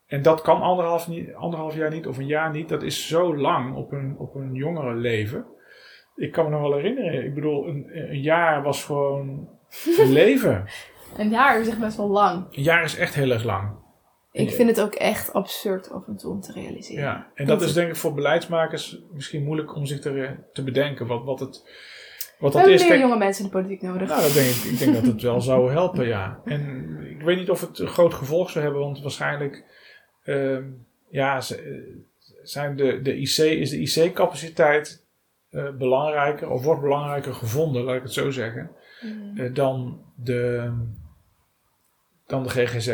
En 0.07 0.21
dat 0.21 0.41
kan 0.41 0.61
anderhalf, 0.61 1.07
niet, 1.07 1.33
anderhalf 1.33 1.75
jaar 1.75 1.89
niet 1.91 2.07
of 2.07 2.17
een 2.17 2.25
jaar 2.27 2.51
niet. 2.51 2.69
Dat 2.69 2.83
is 2.83 3.07
zo 3.07 3.37
lang 3.37 3.75
op 3.75 3.91
een, 3.91 4.15
op 4.17 4.35
een 4.35 4.53
jongere 4.53 4.95
leven. 4.95 5.45
Ik 6.15 6.31
kan 6.31 6.45
me 6.45 6.51
nog 6.51 6.61
wel 6.61 6.75
herinneren. 6.75 7.23
Ik 7.25 7.33
bedoel, 7.33 7.67
een, 7.67 7.89
een 8.11 8.21
jaar 8.21 8.63
was 8.63 8.83
gewoon 8.85 9.49
een 9.99 10.11
leven. 10.21 10.65
Een 11.17 11.29
jaar 11.29 11.59
is 11.61 11.67
echt 11.67 11.79
best 11.79 11.97
wel 11.97 12.07
lang. 12.09 12.45
Een 12.51 12.63
jaar 12.63 12.83
is 12.83 12.95
echt 12.97 13.13
heel 13.15 13.31
erg 13.31 13.43
lang. 13.43 13.71
Ik 14.31 14.51
vind 14.51 14.69
het 14.69 14.81
ook 14.81 14.93
echt 14.93 15.33
absurd 15.33 15.91
af 15.91 16.07
en 16.07 16.17
toe 16.17 16.31
om 16.31 16.41
te 16.41 16.51
realiseren. 16.51 17.03
Ja, 17.03 17.27
en 17.35 17.45
dat 17.45 17.61
is 17.61 17.73
denk 17.73 17.89
ik 17.89 17.95
voor 17.95 18.13
beleidsmakers 18.13 18.99
misschien 19.13 19.43
moeilijk 19.43 19.75
om 19.75 19.85
zich 19.85 19.99
te, 19.99 20.35
te 20.53 20.63
bedenken. 20.63 21.07
Wat, 21.07 21.23
wat, 21.23 21.39
het, 21.39 21.49
wat 21.59 21.59
We 22.39 22.39
dat 22.39 22.53
hebben 22.53 22.73
is. 22.73 22.87
meer 22.87 22.99
jonge 22.99 23.17
mensen 23.17 23.43
in 23.45 23.51
de 23.51 23.57
politiek 23.57 23.81
nodig. 23.81 24.07
nou, 24.09 24.21
dat 24.21 24.33
denk 24.33 24.47
ik, 24.55 24.63
ik 24.63 24.79
denk 24.79 24.93
dat 24.93 25.05
het 25.05 25.21
wel 25.21 25.41
zou 25.41 25.71
helpen, 25.71 26.07
ja. 26.07 26.41
En 26.45 26.97
ik 27.09 27.21
weet 27.21 27.37
niet 27.37 27.49
of 27.49 27.61
het 27.61 27.79
een 27.79 27.87
groot 27.87 28.13
gevolg 28.13 28.49
zou 28.49 28.63
hebben, 28.63 28.81
want 28.83 29.01
waarschijnlijk 29.01 29.63
ehm, 30.23 30.63
ja, 31.09 31.35
eh, 31.37 31.57
zijn 32.43 32.75
de, 32.75 33.01
de 33.01 33.15
IC, 33.17 33.37
is 33.37 33.69
de 33.69 33.79
IC-capaciteit 33.79 35.05
eh, 35.49 35.69
belangrijker, 35.77 36.49
of 36.49 36.63
wordt 36.63 36.81
belangrijker 36.81 37.33
gevonden, 37.33 37.83
laat 37.83 37.95
ik 37.95 38.03
het 38.03 38.13
zo 38.13 38.29
zeggen, 38.31 38.71
Mm. 39.01 39.37
eh, 39.37 39.53
dan, 39.53 40.01
de, 40.15 40.71
dan 42.29 42.43
de 42.43 42.49
GGZ. 42.49 42.87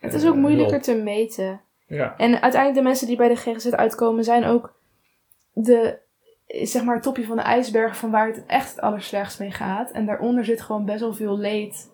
Het 0.00 0.14
is 0.14 0.26
ook 0.26 0.34
moeilijker 0.34 0.70
hulp. 0.70 0.82
te 0.82 0.94
meten. 0.94 1.60
Ja, 1.86 2.14
En 2.16 2.30
uiteindelijk 2.30 2.74
de 2.74 2.82
mensen 2.82 3.06
die 3.06 3.16
bij 3.16 3.28
de 3.28 3.36
GGZ 3.36 3.66
uitkomen 3.66 4.24
zijn 4.24 4.44
ook 4.44 4.74
de, 5.52 5.98
zeg 6.46 6.84
maar, 6.84 6.94
het 6.94 7.02
topje 7.02 7.26
van 7.26 7.36
de 7.36 7.42
ijsberg 7.42 7.96
van 7.96 8.10
waar 8.10 8.26
het 8.26 8.46
echt 8.46 8.70
het 8.70 8.80
allerslechtst 8.80 9.38
mee 9.38 9.50
gaat. 9.50 9.90
En 9.90 10.06
daaronder 10.06 10.44
zit 10.44 10.60
gewoon 10.60 10.84
best 10.84 11.00
wel 11.00 11.14
veel 11.14 11.38
leed. 11.38 11.90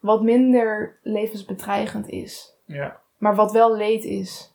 Wat 0.00 0.22
minder 0.22 0.98
levensbedreigend 1.02 2.08
is. 2.08 2.56
ja. 2.66 3.00
Maar 3.18 3.34
wat 3.34 3.52
wel 3.52 3.76
leed 3.76 4.04
is. 4.04 4.54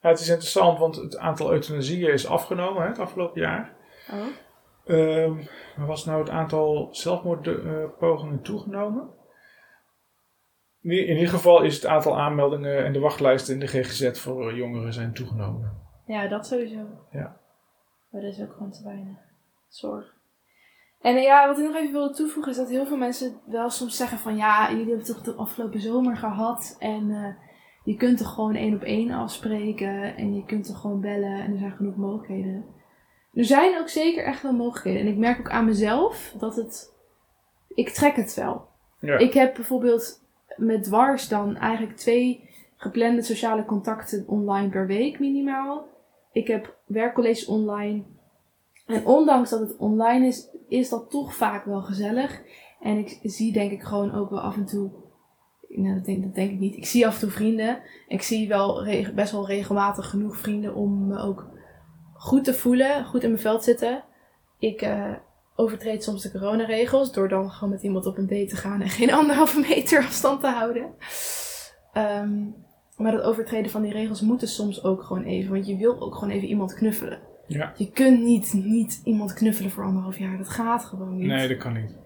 Ja, 0.00 0.08
het 0.08 0.20
is 0.20 0.28
interessant, 0.28 0.78
want 0.78 0.96
het 0.96 1.16
aantal 1.16 1.52
euthanasieën 1.52 2.12
is 2.12 2.26
afgenomen 2.26 2.82
hè, 2.82 2.88
het 2.88 2.98
afgelopen 2.98 3.40
jaar. 3.40 3.72
Oh. 4.12 4.26
Ehm, 4.96 5.32
was 5.76 6.04
nou 6.04 6.18
het 6.20 6.30
aantal 6.30 6.88
zelfmoordpogingen 6.90 8.42
toegenomen? 8.42 9.08
In 10.86 11.14
ieder 11.14 11.28
geval 11.28 11.62
is 11.62 11.74
het 11.74 11.86
aantal 11.86 12.18
aanmeldingen 12.18 12.84
en 12.84 12.92
de 12.92 12.98
wachtlijsten 12.98 13.54
in 13.54 13.60
de 13.60 13.66
GGZ 13.66 14.18
voor 14.18 14.54
jongeren 14.54 14.92
zijn 14.92 15.12
toegenomen. 15.12 15.72
Ja, 16.06 16.28
dat 16.28 16.46
sowieso. 16.46 16.80
Ja. 17.10 17.36
Maar 18.10 18.20
dat 18.20 18.32
is 18.32 18.40
ook 18.40 18.52
gewoon 18.52 18.70
te 18.70 18.84
weinig. 18.84 19.16
Zorg. 19.68 20.14
En 21.00 21.16
eh, 21.16 21.22
ja, 21.22 21.46
wat 21.46 21.58
ik 21.58 21.64
nog 21.64 21.74
even 21.76 21.92
wilde 21.92 22.14
toevoegen 22.14 22.52
is 22.52 22.58
dat 22.58 22.68
heel 22.68 22.86
veel 22.86 22.96
mensen 22.96 23.40
wel 23.46 23.70
soms 23.70 23.96
zeggen 23.96 24.18
van 24.18 24.36
ja, 24.36 24.70
jullie 24.70 24.86
hebben 24.86 25.06
toch 25.06 25.22
de 25.22 25.32
afgelopen 25.32 25.80
zomer 25.80 26.16
gehad 26.16 26.76
en 26.78 27.10
eh, 27.10 27.34
je 27.84 27.96
kunt 27.96 28.18
toch 28.18 28.34
gewoon 28.34 28.54
één 28.54 28.74
op 28.74 28.82
één 28.82 29.10
afspreken 29.10 30.16
en 30.16 30.34
je 30.34 30.44
kunt 30.44 30.66
toch 30.66 30.80
gewoon 30.80 31.00
bellen 31.00 31.40
en 31.40 31.52
er 31.52 31.58
zijn 31.58 31.72
genoeg 31.72 31.96
mogelijkheden. 31.96 32.64
Er 33.34 33.44
zijn 33.44 33.78
ook 33.78 33.88
zeker 33.88 34.24
echt 34.24 34.42
wel 34.42 34.52
mogelijkheden 34.52 35.00
en 35.00 35.08
ik 35.12 35.16
merk 35.16 35.38
ook 35.38 35.50
aan 35.50 35.64
mezelf 35.64 36.34
dat 36.38 36.56
het, 36.56 36.94
ik 37.68 37.88
trek 37.88 38.16
het 38.16 38.34
wel. 38.34 38.68
Ja. 39.00 39.18
Ik 39.18 39.34
heb 39.34 39.54
bijvoorbeeld 39.54 40.25
met 40.56 40.84
dwars 40.84 41.28
dan 41.28 41.56
eigenlijk 41.56 41.96
twee 41.96 42.48
geplande 42.76 43.22
sociale 43.22 43.64
contacten 43.64 44.24
online 44.26 44.68
per 44.68 44.86
week 44.86 45.18
minimaal. 45.18 45.86
Ik 46.32 46.46
heb 46.46 46.76
werkcolleges 46.86 47.46
online. 47.46 48.02
En 48.86 49.06
ondanks 49.06 49.50
dat 49.50 49.60
het 49.60 49.76
online 49.76 50.26
is, 50.26 50.48
is 50.68 50.88
dat 50.88 51.10
toch 51.10 51.34
vaak 51.34 51.64
wel 51.64 51.82
gezellig. 51.82 52.42
En 52.80 52.98
ik 52.98 53.18
zie 53.22 53.52
denk 53.52 53.70
ik 53.70 53.82
gewoon 53.82 54.14
ook 54.14 54.30
wel 54.30 54.40
af 54.40 54.56
en 54.56 54.66
toe. 54.66 54.90
Nou, 55.68 55.94
dat 55.94 56.04
denk, 56.04 56.22
dat 56.22 56.34
denk 56.34 56.50
ik 56.50 56.58
niet. 56.58 56.76
Ik 56.76 56.86
zie 56.86 57.06
af 57.06 57.14
en 57.14 57.20
toe 57.20 57.30
vrienden. 57.30 57.80
Ik 58.08 58.22
zie 58.22 58.48
wel 58.48 58.84
best 59.14 59.32
wel 59.32 59.46
regelmatig 59.46 60.10
genoeg 60.10 60.36
vrienden 60.36 60.74
om 60.74 61.06
me 61.06 61.18
ook 61.18 61.48
goed 62.14 62.44
te 62.44 62.54
voelen, 62.54 63.04
goed 63.04 63.22
in 63.22 63.28
mijn 63.28 63.40
veld 63.40 63.64
zitten. 63.64 64.04
Ik 64.58 64.82
eh, 64.82 65.12
overtreed 65.56 66.04
soms 66.04 66.22
de 66.22 66.30
coronaregels 66.30 67.12
door 67.12 67.28
dan 67.28 67.50
gewoon 67.50 67.72
met 67.72 67.82
iemand 67.82 68.06
op 68.06 68.16
een 68.18 68.26
date 68.26 68.46
te 68.46 68.56
gaan 68.56 68.80
en 68.80 68.88
geen 68.88 69.12
anderhalve 69.20 69.60
meter 69.60 70.04
afstand 70.04 70.40
te 70.40 70.46
houden. 70.46 70.94
Ehm, 71.92 72.38
maar 72.96 73.12
dat 73.12 73.22
overtreden 73.22 73.70
van 73.70 73.82
die 73.82 73.92
regels 73.92 74.20
moet 74.20 74.40
dus 74.40 74.54
soms 74.54 74.84
ook 74.84 75.02
gewoon 75.02 75.22
even, 75.24 75.52
want 75.52 75.66
je 75.66 75.76
wil 75.76 76.00
ook 76.00 76.14
gewoon 76.14 76.30
even 76.34 76.48
iemand 76.48 76.74
knuffelen. 76.74 77.18
Ja. 77.46 77.72
Je 77.76 77.90
kunt 77.90 78.22
niet, 78.22 78.52
niet 78.52 79.00
iemand 79.04 79.32
knuffelen 79.34 79.70
voor 79.70 79.84
anderhalf 79.84 80.18
jaar, 80.18 80.36
dat 80.38 80.48
gaat 80.48 80.84
gewoon 80.84 81.16
niet. 81.16 81.26
Nee, 81.26 81.48
dat 81.48 81.56
kan 81.58 81.72
niet. 81.72 81.96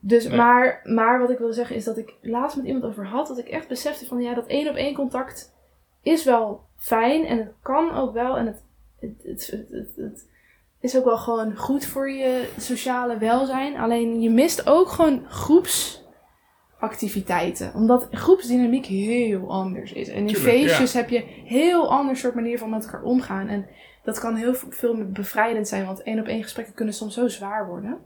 Dus, 0.00 0.26
Nee. 0.28 0.36
maar, 0.36 0.80
maar 0.84 1.18
wat 1.18 1.30
ik 1.30 1.38
wil 1.38 1.52
zeggen 1.52 1.76
is 1.76 1.84
dat 1.84 1.98
ik 1.98 2.14
laatst 2.20 2.56
met 2.56 2.66
iemand 2.66 2.84
over 2.84 3.06
had, 3.06 3.26
dat 3.26 3.38
ik 3.38 3.48
echt 3.48 3.68
besefte 3.68 4.06
van 4.06 4.20
ja, 4.20 4.34
dat 4.34 4.46
één 4.46 4.68
op 4.68 4.74
één 4.76 4.94
contact 4.94 5.54
is 6.02 6.24
wel 6.24 6.60
fijn 6.76 7.24
en 7.26 7.38
het 7.38 7.52
kan 7.62 7.90
ook 7.94 8.12
wel 8.12 8.36
en 8.36 8.46
het, 8.46 8.62
het, 9.00 9.46
het- 9.70 9.92
het 9.96 10.26
is 10.80 10.96
ook 10.96 11.04
wel 11.04 11.18
gewoon 11.18 11.56
goed 11.56 11.86
voor 11.86 12.10
je 12.10 12.48
sociale 12.58 13.18
welzijn. 13.18 13.76
Alleen 13.76 14.20
je 14.20 14.30
mist 14.30 14.66
ook 14.66 14.88
gewoon 14.88 15.24
groepsactiviteiten, 15.28 17.74
omdat 17.74 18.08
groepsdynamiek 18.10 18.86
heel 18.86 19.50
anders 19.50 19.92
is. 19.92 20.08
En 20.08 20.14
in 20.14 20.26
Tuurlijk, 20.26 20.48
feestjes 20.48 20.92
heb 20.92 21.08
je 21.08 21.24
heel 21.44 21.90
ander 21.90 22.16
soort 22.16 22.34
manier 22.34 22.58
van 22.58 22.70
met 22.70 22.84
elkaar 22.84 23.02
omgaan 23.02 23.48
en 23.48 23.66
dat 24.02 24.18
kan 24.18 24.36
heel 24.36 24.54
veel 24.54 25.06
bevrijdend 25.06 25.68
zijn, 25.68 25.86
want 25.86 26.02
één 26.02 26.20
op 26.20 26.26
één 26.26 26.42
gesprekken 26.42 26.74
kunnen 26.74 26.94
soms 26.94 27.14
zo 27.14 27.28
zwaar 27.28 27.66
worden. 27.66 27.98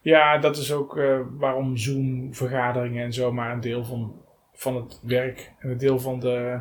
Ja, 0.00 0.38
dat 0.38 0.56
is 0.56 0.72
ook 0.72 0.98
eh, 0.98 1.20
waarom 1.30 1.76
Zoom-vergaderingen 1.76 3.04
en 3.04 3.12
zo 3.12 3.32
maar 3.32 3.52
een 3.52 3.60
deel 3.60 3.84
van, 3.84 4.22
van 4.52 4.76
het 4.76 5.00
werk 5.02 5.52
en 5.58 5.70
een 5.70 5.78
deel 5.78 5.98
van 5.98 6.20
de 6.20 6.60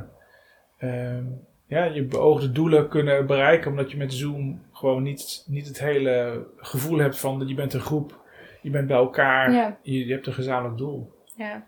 ehm, 0.78 1.26
ja, 1.70 1.84
je 1.84 2.04
beoogde 2.04 2.52
doelen 2.52 2.90
kunnen 2.90 3.26
bereiken. 3.26 3.72
Omdat 3.72 3.92
je 3.92 3.98
met 3.98 4.14
Zoom 4.14 4.66
gewoon 4.72 5.04
niet, 5.04 5.44
niet 5.48 5.68
het 5.68 5.80
hele 5.80 6.48
gevoel 6.58 6.98
hebt 6.98 7.20
van 7.20 7.40
dat 7.40 7.50
je 7.50 7.56
bent 7.56 7.74
een 7.74 7.80
groep, 7.80 8.20
je 8.62 8.70
bent 8.70 8.88
bij 8.88 8.98
elkaar, 8.98 9.52
Ja. 9.52 9.78
je, 9.82 10.06
je 10.06 10.14
hebt 10.14 10.28
een 10.28 10.34
gezamenlijk 10.34 10.78
doel. 10.78 11.14
Ja. 11.36 11.68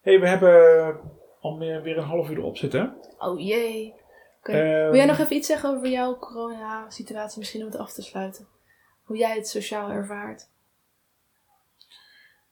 hey, 0.00 0.20
we 0.20 0.28
hebben 0.28 0.96
al 1.40 1.56
meer, 1.56 1.82
weer 1.82 1.98
een 1.98 2.04
half 2.04 2.30
uur 2.30 2.36
erop 2.38 2.56
zitten. 2.56 2.94
Oh 3.18 3.40
jee. 3.40 3.94
Ehm, 4.42 4.56
Wil 4.84 4.94
jij 4.94 5.06
nog 5.06 5.18
even 5.18 5.36
iets 5.36 5.46
zeggen 5.46 5.70
over 5.70 5.88
jouw 5.88 6.16
corona-situatie, 6.18 7.38
misschien 7.38 7.60
om 7.60 7.66
het 7.66 7.76
af 7.78 7.92
te 7.92 8.02
sluiten? 8.02 8.46
Hoe 9.04 9.16
jij 9.16 9.34
het 9.34 9.48
sociaal 9.48 9.90
ervaart? 9.90 10.48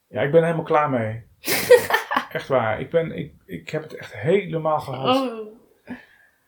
Ja, 0.09 0.20
ik 0.22 0.30
ben 0.30 0.42
helemaal 0.42 0.64
klaar 0.64 0.90
mee. 0.90 1.26
echt 2.33 2.48
waar. 2.48 2.80
Ik, 2.80 2.90
ben, 2.90 3.16
ik, 3.18 3.35
ik 3.46 3.70
heb 3.70 3.83
het 3.83 3.94
echt 3.96 4.14
helemaal 4.16 4.80
gehad. 4.80 5.16
Oh. 5.30 5.53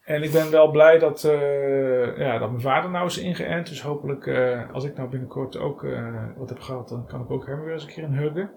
En 0.07 0.23
ik 0.23 0.33
ben 0.33 0.51
wel 0.51 0.71
blij 0.71 0.99
dat, 0.99 1.25
eh, 1.25 2.19
ja, 2.19 2.39
dat 2.39 2.49
mijn 2.51 2.61
vader 2.63 2.91
nou 2.91 3.07
is 3.07 3.19
ingeënt. 3.19 3.69
Dus 3.69 3.83
hopelijk, 3.83 4.27
eh, 4.27 4.73
als 4.73 4.85
ik 4.85 4.97
nou 4.97 5.09
binnenkort 5.09 5.57
ook 5.59 5.85
eh, 5.85 6.25
wat 6.37 6.49
heb 6.49 6.61
gehad, 6.61 6.89
dan 6.89 7.07
kan 7.07 7.21
ik 7.21 7.31
ook 7.31 7.47
hem 7.47 7.63
weer 7.65 7.73
eens 7.73 7.83
een 7.83 7.93
keer 7.93 8.05
een 8.05 8.17
huggen. 8.17 8.51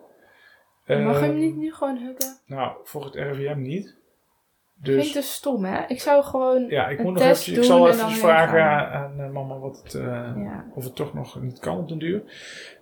Mag 0.85 0.97
je 0.97 1.03
Eh, 1.03 1.19
hem 1.21 1.37
niet 1.37 1.55
nu 1.57 1.73
gewoon 1.73 1.97
huggen? 1.97 2.37
Nou, 2.45 2.71
volgens 2.83 3.13
het 3.15 3.23
RIVM 3.23 3.61
niet. 3.61 3.97
Vind 4.81 4.97
ik 4.97 5.03
Dus 5.03 5.13
dus 5.13 5.33
stom, 5.33 5.63
hè? 5.65 5.85
Ik 5.87 5.99
zou 6.01 6.23
gewoon... 6.23 6.65
ja, 6.67 6.87
ik 6.87 7.03
moet 7.03 7.13
nog 7.13 7.23
ik 7.23 7.63
zal 7.63 7.77
en 7.77 7.93
eventjes 7.93 7.97
dan 7.97 8.11
vragen 8.11 8.63
aan, 8.63 9.21
aan 9.21 9.31
mama 9.31 9.57
wat 9.59 9.81
het, 9.83 9.91
Ja. 10.35 10.65
of 10.75 10.83
het 10.83 10.95
toch 10.95 11.13
nog 11.13 11.41
niet 11.41 11.59
kan 11.59 11.77
op 11.77 11.87
den 11.87 11.97
duur. 11.99 12.21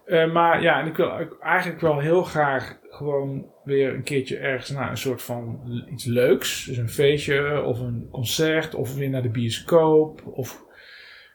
Eh, 0.08 0.32
maar 0.32 0.62
ja, 0.62 0.80
en 0.80 0.88
ik 0.88 0.96
wil 0.96 1.12
eigenlijk 1.40 1.82
wel 1.82 2.00
heel 2.00 2.24
graag 2.24 2.78
gewoon 2.90 3.52
weer 3.64 3.94
een 3.94 4.04
keertje 4.04 4.38
ergens 4.38 4.70
naar 4.70 4.90
een 4.90 4.98
soort 4.98 5.22
van 5.22 5.62
iets 5.92 6.06
leuks. 6.06 6.66
Dus 6.66 6.78
een 6.78 6.90
feestje 6.90 7.62
of 7.64 7.80
een 7.80 8.08
concert 8.12 8.76
of 8.76 8.96
weer 8.96 9.10
naar 9.10 9.22
de 9.22 9.30
bioscoop. 9.30 10.22
Of, 10.26 10.66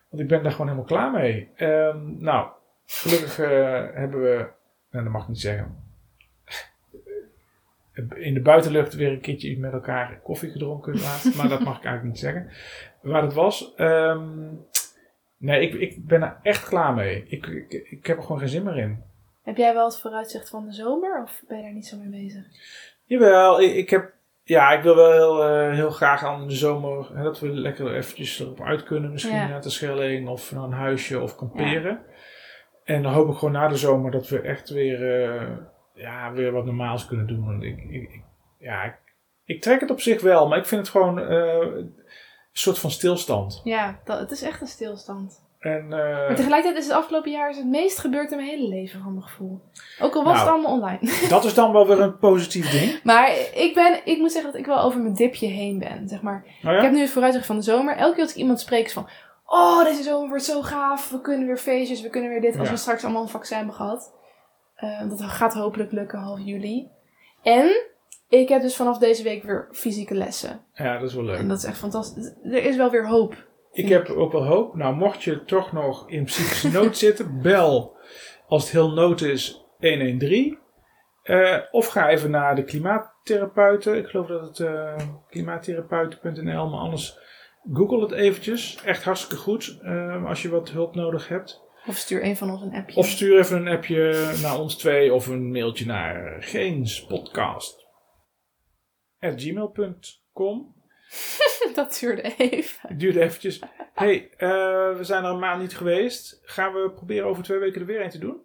want 0.09 0.23
ik 0.23 0.29
ben 0.29 0.43
daar 0.43 0.53
gewoon 0.53 0.67
helemaal 0.67 0.89
klaar 0.89 1.11
mee. 1.11 1.49
Ehm, 1.57 1.99
nou, 2.19 2.49
gelukkig 2.87 3.39
eh, 3.39 3.85
hebben 3.95 4.23
we, 4.23 4.47
nou 4.91 5.05
dat 5.05 5.13
mag 5.13 5.23
ik 5.23 5.29
niet 5.29 5.41
zeggen, 5.41 5.77
in 8.15 8.35
de 8.35 8.41
buitenlucht 8.41 8.95
weer 8.95 9.13
een 9.13 9.21
keertje 9.21 9.59
met 9.59 9.73
elkaar 9.73 10.21
koffie 10.23 10.51
gedronken 10.51 10.93
maar 11.37 11.49
dat 11.49 11.61
mag 11.61 11.77
ik 11.77 11.85
eigenlijk 11.85 12.05
niet 12.05 12.19
zeggen. 12.19 12.51
Waar 13.03 13.23
het 13.23 13.35
was. 13.35 13.75
ehm, 13.75 14.49
nee, 15.43 15.61
ik, 15.69 15.75
ik 15.75 16.07
ben 16.07 16.23
er 16.23 16.37
echt 16.43 16.69
klaar 16.69 16.95
mee. 16.95 17.25
Ik, 17.29 17.47
ik, 17.47 17.73
ik 17.91 18.07
heb 18.07 18.17
er 18.17 18.23
gewoon 18.23 18.39
geen 18.39 18.49
zin 18.49 18.63
meer 18.63 18.77
in. 18.79 19.03
Heb 19.43 19.57
jij 19.57 19.75
wel 19.75 19.85
het 19.85 20.01
vooruitzicht 20.01 20.49
van 20.49 20.65
de 20.67 20.73
zomer? 20.73 21.23
Of 21.23 21.43
ben 21.49 21.57
je 21.57 21.63
daar 21.63 21.73
niet 21.73 21.87
zo 21.87 21.97
mee 21.99 22.23
bezig? 22.25 22.45
Jawel, 23.05 23.61
ik, 23.61 23.75
ik 23.75 23.91
heb... 23.91 24.13
Ja, 24.45 24.71
ik 24.71 24.83
wil 24.83 24.97
wel 24.97 25.13
heel, 25.13 25.45
eh, 25.45 25.75
heel 25.75 25.91
graag 25.91 26.25
aan 26.25 26.49
de 26.49 26.55
zomer... 26.55 27.11
Hè, 27.17 27.23
dat 27.23 27.41
we 27.41 27.49
lekker 27.49 27.95
eventjes 27.95 28.41
erop 28.41 28.61
uit 28.61 28.83
kunnen. 28.83 29.13
Misschien 29.13 29.35
Ja. 29.37 29.49
naar 29.49 29.63
de 29.63 29.71
Schelling 29.71 30.29
of 30.29 30.53
naar 30.53 30.63
een 30.63 30.73
huisje 30.73 31.21
of 31.21 31.37
kamperen. 31.37 32.01
En 32.85 33.03
dan 33.03 33.13
hoop 33.13 33.29
ik 33.31 33.37
gewoon 33.37 33.53
na 33.55 33.69
de 33.69 33.77
zomer 33.77 34.11
dat 34.11 34.29
we 34.29 34.41
echt 34.41 34.71
weer... 34.71 35.25
eh, 35.31 35.49
ja, 35.95 36.33
weer 36.33 36.53
wat 36.53 36.65
normaals 36.65 37.07
kunnen 37.07 37.27
doen. 37.27 37.45
Want 37.47 37.63
ik, 37.63 37.79
ik, 37.79 38.03
ik- 38.13 38.23
ja, 38.59 38.83
ik, 38.83 38.95
ik 39.45 39.63
trek 39.63 39.81
het 39.81 39.91
op 39.91 40.01
zich 40.01 40.21
wel. 40.23 40.49
Maar 40.49 40.59
ik 40.59 40.67
vind 40.67 40.81
het 40.81 40.91
gewoon 40.91 41.21
eh, 41.21 41.67
soort 42.53 42.79
van 42.79 42.91
stilstand. 42.91 43.61
Ja, 43.65 43.99
dat, 44.05 44.19
het 44.19 44.31
is 44.31 44.43
echt 44.43 44.61
een 44.61 44.67
stilstand. 44.67 45.41
En, 45.59 45.89
Maar 45.89 46.29
eh, 46.29 46.35
tegelijkertijd 46.37 46.77
is 46.83 46.85
het 46.91 46.97
afgelopen 46.97 47.31
jaar 47.31 47.51
is 47.51 47.57
het 47.57 47.67
meest 47.67 47.99
gebeurd 47.99 48.31
in 48.31 48.37
mijn 48.37 48.49
hele 48.49 48.69
leven, 48.69 49.03
van 49.03 49.13
mijn 49.13 49.25
gevoel. 49.27 49.61
Ook 50.01 50.15
al 50.15 50.25
was 50.25 50.33
Nou. 50.37 50.45
het 50.45 50.55
allemaal 50.55 50.73
online. 50.73 51.29
dat 51.29 51.45
is 51.45 51.55
dan 51.55 51.73
wel 51.73 51.87
weer 51.87 52.01
een 52.01 52.19
positief 52.19 52.71
ding. 52.71 53.03
Maar 53.03 53.31
ik, 53.55 53.71
ben, 53.75 54.01
ik 54.05 54.19
moet 54.19 54.33
zeggen 54.33 54.51
dat 54.53 54.61
ik 54.61 54.67
wel 54.67 54.81
over 54.81 55.01
mijn 55.01 55.15
dipje 55.15 55.47
heen 55.47 55.79
ben. 55.79 56.09
Zeg 56.09 56.23
maar. 56.23 56.45
Nou 56.63 56.77
Ik 56.77 56.83
heb 56.83 56.93
nu 56.93 57.01
het 57.01 57.11
vooruitzicht 57.11 57.47
van 57.47 57.57
de 57.57 57.63
zomer. 57.63 57.97
Elke 57.97 58.15
keer 58.15 58.23
als 58.23 58.33
ik 58.33 58.39
iemand 58.39 58.61
spreek 58.61 58.85
is 58.87 58.93
van... 58.93 59.09
Oh, 59.47 59.85
deze 59.85 60.03
zomer 60.03 60.29
wordt 60.29 60.45
zo 60.45 60.63
gaaf. 60.63 61.11
We 61.11 61.21
kunnen 61.21 61.47
weer 61.47 61.59
feestjes. 61.59 62.03
We 62.03 62.09
kunnen 62.11 62.31
weer 62.31 62.41
dit. 62.41 62.59
Als 62.59 62.67
Ja. 62.69 62.73
we 62.75 62.81
straks 62.81 63.05
allemaal 63.05 63.23
een 63.23 63.29
vaccin 63.29 63.57
hebben 63.57 63.75
gehad. 63.75 64.13
Eh, 64.75 65.09
dat 65.09 65.23
gaat 65.23 65.55
hopelijk 65.55 65.93
lukken 65.93 66.19
half 66.19 66.39
juli. 66.45 66.89
En 67.43 67.87
ik 68.41 68.49
heb 68.49 68.63
dus 68.63 68.77
vanaf 68.77 68.99
deze 68.99 69.23
week 69.23 69.43
weer 69.43 69.69
fysieke 69.73 70.15
lessen. 70.15 70.61
ja, 70.75 70.99
dat 70.99 71.09
is 71.09 71.15
wel 71.15 71.25
leuk. 71.25 71.39
En 71.39 71.49
dat 71.49 71.59
is 71.59 71.65
echt 71.65 71.79
fantastisch. 71.79 72.33
Er 72.45 72.65
is 72.65 72.77
wel 72.77 72.91
weer 72.91 73.09
hoop. 73.09 73.37
Ik 73.73 73.89
heb 73.89 74.09
ook 74.09 74.33
wel 74.33 74.47
hoop. 74.47 74.75
Nou, 74.75 74.95
mocht 74.95 75.23
je 75.23 75.45
toch 75.45 75.73
nog 75.73 76.11
in 76.11 76.25
psychische 76.25 76.71
nood 76.71 76.97
zitten, 76.97 77.41
bel 77.43 77.97
als 78.47 78.63
het 78.63 78.73
heel 78.73 78.91
nood 78.91 79.21
is 79.21 79.65
113. 79.79 80.59
Eh, 81.23 81.59
of 81.71 81.87
ga 81.87 82.09
even 82.09 82.31
naar 82.31 82.57
de 82.57 82.65
klimaattherapeuten. 82.65 83.97
Ik 83.97 84.07
geloof 84.07 84.27
dat 84.27 84.43
het 84.43 84.61
eh 84.61 84.97
klimaattherapeuten.nl, 85.29 86.69
maar 86.69 86.81
anders 86.81 87.19
google 87.73 88.01
het 88.01 88.13
eventjes. 88.13 88.79
Echt 88.85 89.05
hartstikke 89.05 89.43
goed 89.43 89.79
eh, 89.83 90.25
als 90.25 90.43
je 90.43 90.49
wat 90.49 90.71
hulp 90.71 90.95
nodig 90.95 91.29
hebt. 91.29 91.61
Of 91.87 91.97
stuur 91.97 92.25
een 92.25 92.37
van 92.37 92.51
ons 92.51 92.63
een 92.63 92.75
appje. 92.75 92.97
Of 92.97 93.07
stuur 93.07 93.39
even 93.39 93.57
een 93.57 93.77
appje 93.77 94.31
naar 94.43 94.59
ons 94.59 94.77
twee 94.77 95.15
of 95.15 95.27
een 95.27 95.51
mailtje 95.51 95.87
naar 95.87 96.37
geenspodcast. 96.41 97.82
gmail.com 99.23 100.75
dat 101.75 101.99
duurde 102.01 102.23
even. 102.37 102.89
Het 102.89 103.01
duurde 103.01 103.21
eventjes. 103.21 103.61
hey, 103.95 104.31
eh, 104.37 104.49
we 104.97 104.99
zijn 105.01 105.25
er 105.25 105.31
een 105.31 105.39
maand 105.39 105.61
niet 105.61 105.77
geweest. 105.77 106.41
Gaan 106.45 106.73
we 106.73 106.91
proberen 106.91 107.27
over 107.29 107.43
twee 107.43 107.59
weken 107.59 107.81
er 107.81 107.87
weer 107.87 108.01
een 108.05 108.11
te 108.11 108.19
doen? 108.19 108.41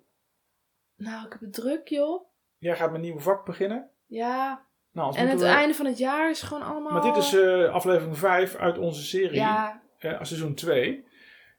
Nou, 0.96 1.26
ik 1.26 1.32
heb 1.32 1.42
het 1.42 1.54
druk, 1.54 1.88
joh. 1.88 2.26
Jij 2.58 2.76
gaat 2.76 2.88
met 2.88 2.96
een 2.96 3.02
nieuwe 3.02 3.20
vak 3.20 3.46
beginnen. 3.46 3.90
Ja. 4.06 4.66
Nou, 4.92 5.16
En 5.16 5.28
het 5.28 5.40
we- 5.40 5.46
einde 5.46 5.74
van 5.74 5.86
het 5.86 5.98
jaar 5.98 6.30
is 6.30 6.42
gewoon 6.42 6.64
allemaal... 6.64 6.92
Maar 6.94 7.02
dit 7.02 7.16
is 7.16 7.34
eh, 7.34 7.74
aflevering 7.74 8.18
5 8.18 8.56
uit 8.56 8.78
onze 8.78 9.04
serie, 9.04 9.36
Ja, 9.40 9.82
eh, 9.98 10.12
seizoen 10.24 10.54
2. 10.54 11.06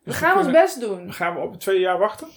we 0.03 0.12
gaan 0.12 0.39
ons 0.39 0.51
best 0.51 0.81
doen. 0.81 1.12
Gaan 1.12 1.35
we 1.35 1.41
op 1.41 1.55
twee 1.61 1.81
jaar 1.81 1.99
wachten? 1.99 2.29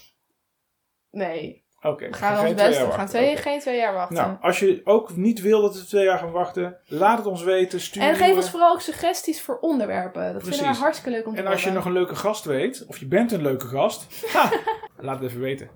Nee. 1.12 1.61
Oké, 1.82 2.08
We 2.10 2.14
gaan 2.14 2.46
ons 2.46 2.54
best. 2.54 2.86
We 2.86 2.92
gaan 2.92 3.08
twee, 3.08 3.38
geen 3.38 3.60
twee 3.60 3.78
jaar 3.78 3.94
wachten. 3.94 4.16
Nou, 4.16 4.38
als 4.42 4.60
je 4.60 4.82
ook 4.84 5.16
niet 5.16 5.42
wil 5.42 5.62
dat 5.62 5.76
we 5.76 5.86
twee 5.86 6.04
jaar 6.06 6.18
gaan 6.18 6.32
wachten, 6.32 6.78
laat 6.86 7.18
het 7.18 7.28
ons 7.28 7.44
weten. 7.44 7.80
Stuur 7.80 8.04
en 8.04 8.16
geef 8.16 8.36
ons 8.36 8.50
vooral 8.50 8.72
ook 8.74 8.82
suggesties 8.82 9.42
voor 9.42 9.60
onderwerpen. 9.60 10.22
Dat 10.22 10.32
vinden 10.32 10.50
wij 10.50 10.60
Precies. 10.60 10.80
hartstikke 10.82 11.18
leuk 11.18 11.28
om 11.28 11.36
te 11.36 11.42
En 11.42 11.48
als 11.48 11.64
je 11.64 11.72
nog 11.72 11.86
een 11.86 11.92
leuke 11.92 12.16
gast 12.16 12.46
weet, 12.46 12.86
of 12.88 12.98
je 12.98 13.08
bent 13.08 13.32
een 13.32 13.42
leuke 13.42 13.68
gast, 13.68 14.08
ha, 14.34 14.50
laat 14.98 15.20
het 15.20 15.30
even 15.30 15.42
weten. 15.42 15.70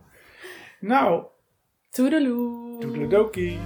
Nou, 0.79 1.23
Toedeloe. 1.89 2.79
toedeledokie. 2.79 3.59